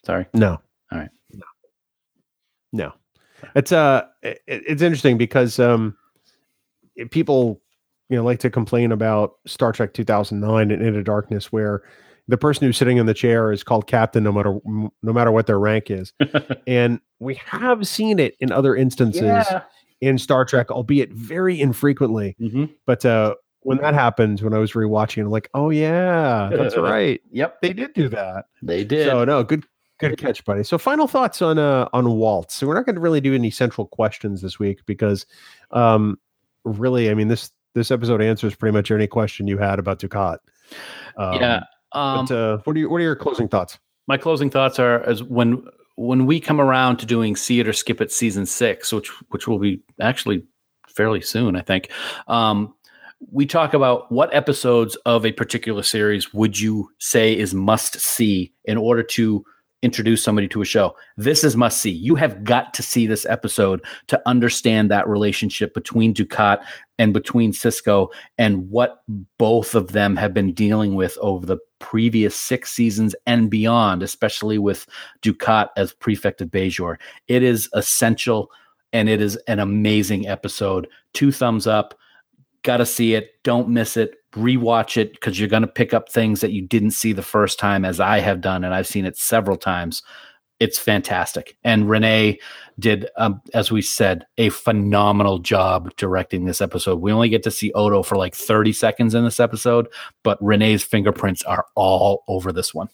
[0.05, 0.26] Sorry.
[0.34, 0.59] No.
[0.91, 1.09] All right.
[1.31, 1.45] No.
[2.73, 2.93] No.
[3.55, 5.95] It's uh it, it's interesting because um
[7.11, 7.61] people
[8.11, 11.81] you know like to complain about Star Trek 2009 and Into Darkness where
[12.27, 15.47] the person who's sitting in the chair is called captain no matter no matter what
[15.47, 16.13] their rank is.
[16.67, 19.47] and we have seen it in other instances
[20.01, 22.35] in Star Trek albeit very infrequently.
[22.38, 26.75] hmm But uh when that happens when I was rewatching I'm like, "Oh yeah, that's
[26.77, 27.21] right.
[27.31, 27.61] Yep.
[27.61, 29.07] They did do that." They did.
[29.07, 29.65] So no, good
[29.99, 30.63] good catch, buddy.
[30.63, 32.55] So final thoughts on uh on Waltz.
[32.55, 35.25] So we're not going to really do any central questions this week because
[35.71, 36.17] um
[36.65, 40.38] really, I mean this this episode answers pretty much any question you had about Dukat.
[41.18, 41.64] Um, yeah.
[41.93, 43.77] Um, but uh, what are your what are your closing thoughts?
[44.07, 45.64] my closing thoughts are as when
[45.95, 49.48] when we come around to doing see it or skip it season six, which which
[49.48, 50.43] will be actually
[50.89, 51.89] fairly soon, I think.
[52.27, 52.73] Um,
[53.31, 58.52] we talk about what episodes of a particular series would you say is must see
[58.65, 59.45] in order to
[59.81, 60.95] introduce somebody to a show.
[61.17, 61.91] This is must see.
[61.91, 66.63] You have got to see this episode to understand that relationship between Dukat
[66.99, 69.03] and between Sisko and what
[69.37, 74.59] both of them have been dealing with over the previous six seasons and beyond, especially
[74.59, 74.85] with
[75.21, 76.97] Dukat as prefect of Bajor.
[77.27, 78.51] It is essential
[78.93, 80.87] and it is an amazing episode.
[81.13, 81.97] Two thumbs up.
[82.63, 83.31] Got to see it.
[83.43, 84.20] Don't miss it.
[84.33, 87.59] Rewatch it because you're going to pick up things that you didn't see the first
[87.59, 90.03] time, as I have done, and I've seen it several times.
[90.59, 91.57] It's fantastic.
[91.63, 92.39] And Rene
[92.77, 97.01] did, um, as we said, a phenomenal job directing this episode.
[97.01, 99.87] We only get to see Odo for like 30 seconds in this episode,
[100.23, 102.89] but Rene's fingerprints are all over this one.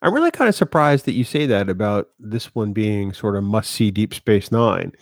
[0.00, 3.44] I'm really kind of surprised that you say that about this one being sort of
[3.44, 4.92] must see Deep Space Nine,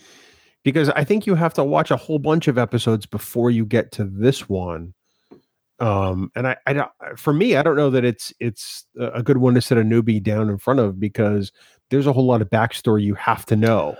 [0.63, 3.91] because I think you have to watch a whole bunch of episodes before you get
[3.93, 4.93] to this one.
[5.79, 9.37] Um, and I, I don't, for me, I don't know that it's it's a good
[9.37, 11.51] one to set a newbie down in front of because
[11.89, 13.97] there's a whole lot of backstory you have to know.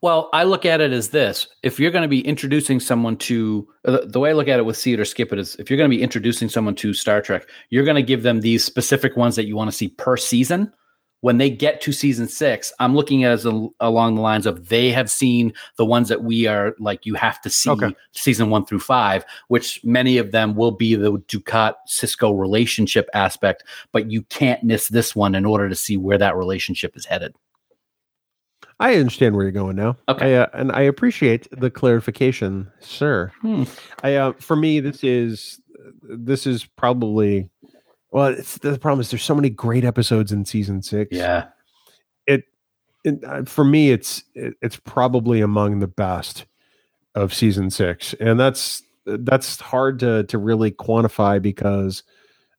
[0.00, 3.68] Well, I look at it as this: if you're going to be introducing someone to
[3.84, 5.70] uh, the way I look at it with see it or skip it is, if
[5.70, 8.64] you're going to be introducing someone to Star Trek, you're going to give them these
[8.64, 10.72] specific ones that you want to see per season.
[11.20, 14.68] When they get to season six, I'm looking at as a, along the lines of
[14.68, 17.94] they have seen the ones that we are like you have to see Okay.
[18.12, 23.64] season one through five, which many of them will be the Dukat Sisko relationship aspect,
[23.90, 27.34] but you can't miss this one in order to see where that relationship is headed.
[28.80, 29.96] I understand where you're going now.
[30.08, 30.36] Okay.
[30.36, 33.32] I, uh, and I appreciate the clarification, sir.
[33.40, 33.64] Hmm.
[34.04, 35.60] I uh, for me, this is
[36.02, 37.50] this is probably
[38.10, 38.26] well.
[38.28, 41.14] It's the problem is there's so many great episodes in season six.
[41.16, 41.48] Yeah.
[42.26, 42.44] it,
[43.24, 46.46] uh, for me, it's it, it's probably among the best
[47.14, 52.02] of season six, and that's that's hard to to really quantify because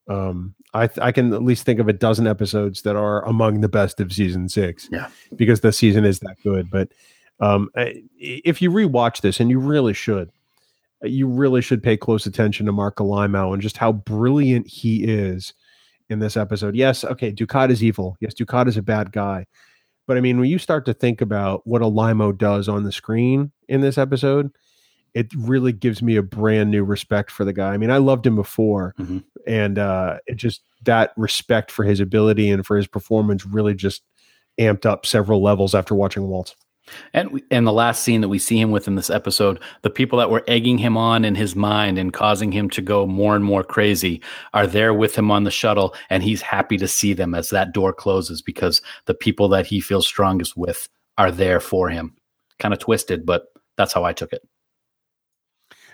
[0.10, 3.62] um, I th- I can at least think of a dozen episodes that are among
[3.62, 4.88] the best of season six.
[4.92, 5.10] Yeah.
[5.36, 6.70] because the season is that good.
[6.72, 6.90] But
[7.40, 10.32] um, I- if you rewatch this, and you really should,
[11.04, 15.54] you really should pay close attention to Marc Alaimo and just how brilliant he is
[16.10, 16.76] in this episode.
[16.76, 18.18] Yes, okay, Dukat is evil.
[18.20, 19.46] Yes, Dukat is a bad guy.
[20.08, 23.52] But I mean, when you start to think about what Alaimo does on the screen
[23.68, 24.52] in this episode,
[25.14, 27.74] it really gives me a brand new respect for the guy.
[27.74, 29.24] I mean, I loved him before, Mhm.
[29.48, 34.02] and uh, it just that respect for his ability and for his performance really just
[34.60, 36.56] amped up several levels after watching Walt.
[37.14, 40.20] And and the last scene that we see him with in this episode, the people
[40.20, 43.44] that were egging him on in his mind and causing him to go more and
[43.44, 44.22] more crazy
[44.53, 47.74] are there with him on the shuttle, and he's happy to see them as that
[47.74, 50.88] door closes because the people that he feels strongest with
[51.18, 52.16] are there for him.
[52.60, 53.48] Kind of twisted, but
[53.78, 54.41] that's how I took it.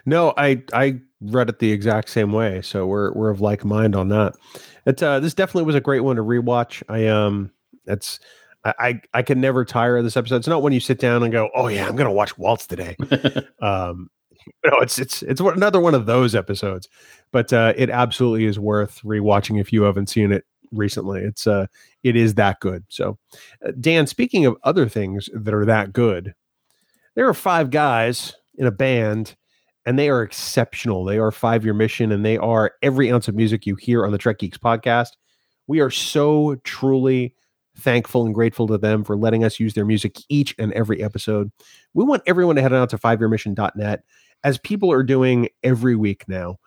[0.06, 3.96] No, I I read it the exact same way, so we're we're of like mind
[3.96, 4.34] on that.
[4.86, 6.84] It's uh this definitely was a great one to rewatch.
[6.90, 7.52] I um
[7.86, 8.20] it's
[8.66, 10.38] I I, I can never tire of this episode.
[10.38, 12.98] It's not when you sit down and go, oh yeah, I'm gonna watch Waltz today.
[13.62, 14.10] um
[14.66, 16.90] no, it's it's it's another one of those episodes,
[17.32, 21.22] but uh, it absolutely is worth rewatching if you haven't seen it recently.
[21.22, 21.68] It's uh
[22.04, 22.84] it is that good.
[22.90, 23.18] So,
[23.66, 26.36] uh, Dan, speaking of other things that are that good,
[27.16, 29.36] there are five guys in a band
[29.86, 31.06] and they are exceptional.
[31.06, 34.12] They are five year mission and they are every ounce of music you hear on
[34.12, 35.12] the Trek Geeks podcast.
[35.68, 37.36] We are so truly
[37.78, 41.52] thankful and grateful to them for letting us use their music each and every episode.
[41.94, 44.04] We want everyone to head on out to fiveyearmission.net
[44.44, 46.58] as people are doing every week now.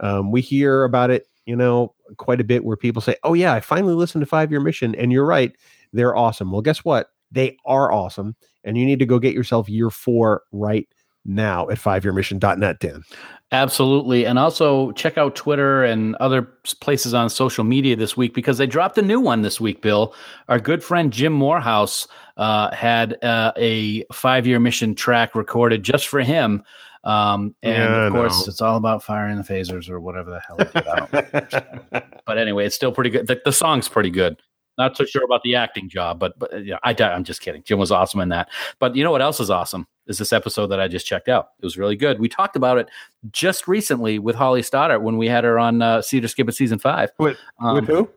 [0.00, 3.54] Um, we hear about it, you know, quite a bit where people say, Oh, yeah,
[3.54, 4.94] I finally listened to Five Year Mission.
[4.94, 5.52] And you're right,
[5.92, 6.52] they're awesome.
[6.52, 7.08] Well, guess what?
[7.30, 8.36] They are awesome.
[8.64, 10.88] And you need to go get yourself year four right
[11.28, 13.04] now at fiveyearmission.net, Dan.
[13.50, 14.26] Absolutely.
[14.26, 16.42] And also check out Twitter and other
[16.80, 20.14] places on social media this week because they dropped a new one this week, Bill.
[20.48, 22.06] Our good friend Jim Morehouse
[22.36, 26.62] uh, had uh, a five year mission track recorded just for him.
[27.04, 28.50] Um, and Yeah, of course, know.
[28.50, 30.56] it's all about firing the phasers or whatever the hell.
[30.58, 30.86] it's did.
[30.86, 32.02] I don't know.
[32.26, 33.28] but anyway, it's still pretty good.
[33.28, 34.36] The, the song's pretty good.
[34.76, 37.62] Not so sure about the acting job, but but yeah, I, I'm just kidding.
[37.64, 38.48] Jim was awesome in that.
[38.78, 39.86] But you know what else is awesome?
[40.08, 41.50] Is this episode that I just checked out?
[41.60, 42.18] It was really good.
[42.18, 42.88] We talked about it
[43.30, 46.78] just recently with Holly Stoddart when we had her on uh, Cedar Skip at season
[46.78, 47.10] five.
[47.18, 48.08] With, Um, with who?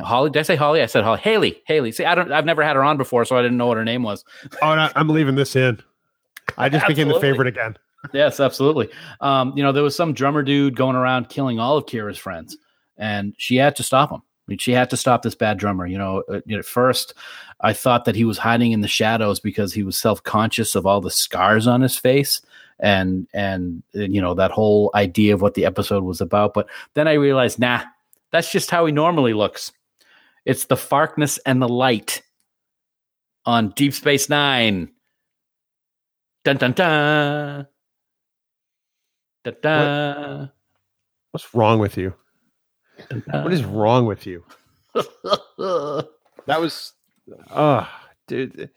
[0.00, 0.30] Holly?
[0.30, 0.80] Did I say Holly?
[0.82, 1.20] I said Holly.
[1.20, 1.62] Haley.
[1.66, 1.92] Haley.
[1.92, 2.32] See, I don't.
[2.32, 4.24] I've never had her on before, so I didn't know what her name was.
[4.62, 5.78] Oh, no, I'm leaving this in.
[6.56, 7.76] I just became the favorite again.
[8.12, 8.88] yes, absolutely.
[9.20, 12.56] Um, you know, there was some drummer dude going around killing all of Kira's friends,
[12.96, 14.20] and she had to stop him.
[14.20, 15.86] I mean, she had to stop this bad drummer.
[15.86, 17.14] You know, uh, you know, at first,
[17.62, 20.84] I thought that he was hiding in the shadows because he was self conscious of
[20.86, 22.40] all the scars on his face,
[22.80, 26.54] and and you know that whole idea of what the episode was about.
[26.54, 27.82] But then I realized, nah,
[28.32, 29.72] that's just how he normally looks.
[30.44, 32.22] It's the farkness and the light
[33.46, 34.90] on Deep Space Nine.
[36.44, 37.66] Dun dun dun.
[39.44, 40.50] Dun, dun,
[41.32, 42.14] What's wrong with you?
[43.08, 43.44] dun, dun.
[43.44, 44.44] What is wrong with you?
[46.46, 46.92] That was,
[47.50, 47.86] uh,
[48.26, 48.70] dude.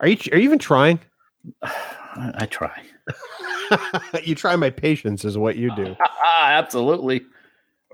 [0.00, 1.00] Are you are you even trying?
[1.62, 2.82] I, I try.
[4.24, 5.96] you try my patience, is what you do.
[6.42, 7.22] Absolutely.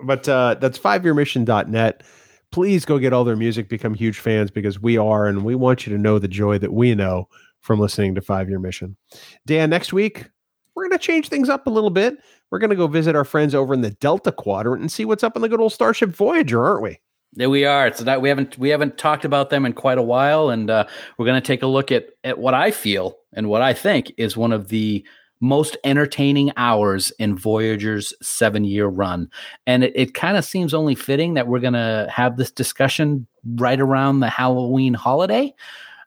[0.05, 2.03] But uh, that's fiveyearmission.net.
[2.51, 5.87] Please go get all their music, become huge fans because we are, and we want
[5.87, 7.29] you to know the joy that we know
[7.61, 8.97] from listening to Five Year Mission.
[9.47, 10.29] Dan, next week,
[10.75, 12.17] we're going to change things up a little bit.
[12.51, 15.25] We're going to go visit our friends over in the Delta Quadrant and see what's
[15.25, 17.01] up in the good old Starship Voyager, aren't we?
[17.35, 17.93] There we are.
[17.93, 20.87] So that we haven't we haven't talked about them in quite a while, and uh,
[21.17, 24.13] we're going to take a look at at what I feel and what I think
[24.17, 25.05] is one of the
[25.41, 29.31] most entertaining hours in Voyager's seven year run.
[29.67, 33.27] And it, it kind of seems only fitting that we're going to have this discussion
[33.55, 35.55] right around the Halloween holiday.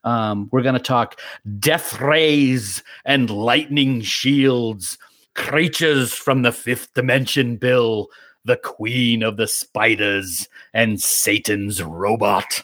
[0.04, 1.20] Um, we're going to talk
[1.60, 4.98] death rays and lightning shields,
[5.36, 8.10] creatures from the fifth dimension, Bill,
[8.46, 12.64] the queen of the spiders, and Satan's robot.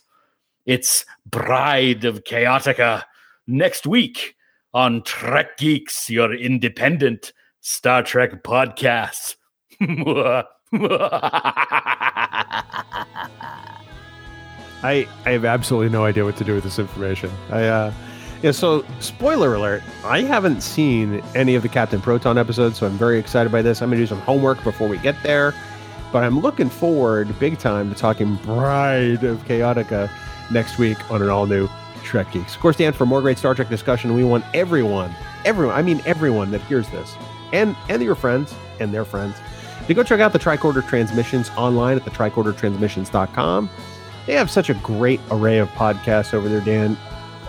[0.66, 3.04] It's Bride of Chaotica
[3.48, 4.36] next week
[4.74, 9.36] on Trek Geeks, your independent Star Trek podcast.
[14.84, 17.32] I I have absolutely no idea what to do with this information.
[17.50, 17.94] I uh
[18.42, 22.98] yeah, so spoiler alert, I haven't seen any of the Captain Proton episodes, so I'm
[22.98, 23.82] very excited by this.
[23.82, 25.54] I'm gonna do some homework before we get there.
[26.12, 30.10] But I'm looking forward big time to talking Bride of Chaotica
[30.52, 31.68] next week on an all new
[32.04, 32.56] Trek Geeks.
[32.56, 36.02] Of course, Dan, for more great Star Trek discussion, we want everyone, everyone, I mean
[36.06, 37.16] everyone that hears this,
[37.52, 39.36] and and your friends and their friends,
[39.88, 43.70] to go check out the Tricorder Transmissions online at the tricordertransmissions.com.
[44.26, 46.98] They have such a great array of podcasts over there, Dan.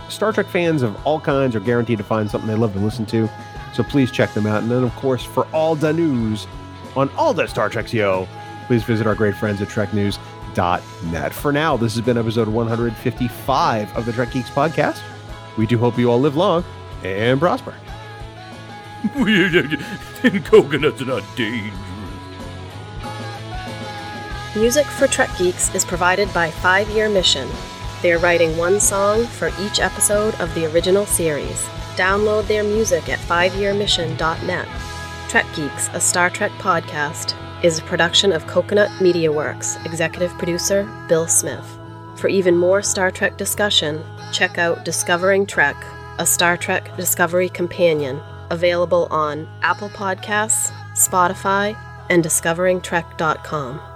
[0.09, 3.05] Star Trek fans of all kinds are guaranteed to find something they love to listen
[3.07, 3.29] to.
[3.73, 4.61] So please check them out.
[4.63, 6.47] And then, of course, for all the news
[6.95, 8.27] on all the Star Treks, yo,
[8.67, 11.33] please visit our great friends at TrekNews.net.
[11.33, 15.01] For now, this has been episode 155 of the Trek Geeks podcast.
[15.57, 16.63] We do hope you all live long
[17.03, 17.73] and prosper.
[20.43, 21.73] Coconuts are not dangerous.
[24.55, 27.47] Music for Trek Geeks is provided by Five Year Mission.
[28.01, 31.67] They are writing one song for each episode of the original series.
[31.95, 34.67] Download their music at fiveyearmission.net.
[35.27, 40.89] Trek Geeks, a Star Trek podcast, is a production of Coconut Media Works, executive producer
[41.09, 41.77] Bill Smith.
[42.15, 44.01] For even more Star Trek discussion,
[44.31, 45.75] check out Discovering Trek,
[46.19, 51.77] a Star Trek Discovery companion, available on Apple Podcasts, Spotify,
[52.09, 53.88] and discoveringtrek.com.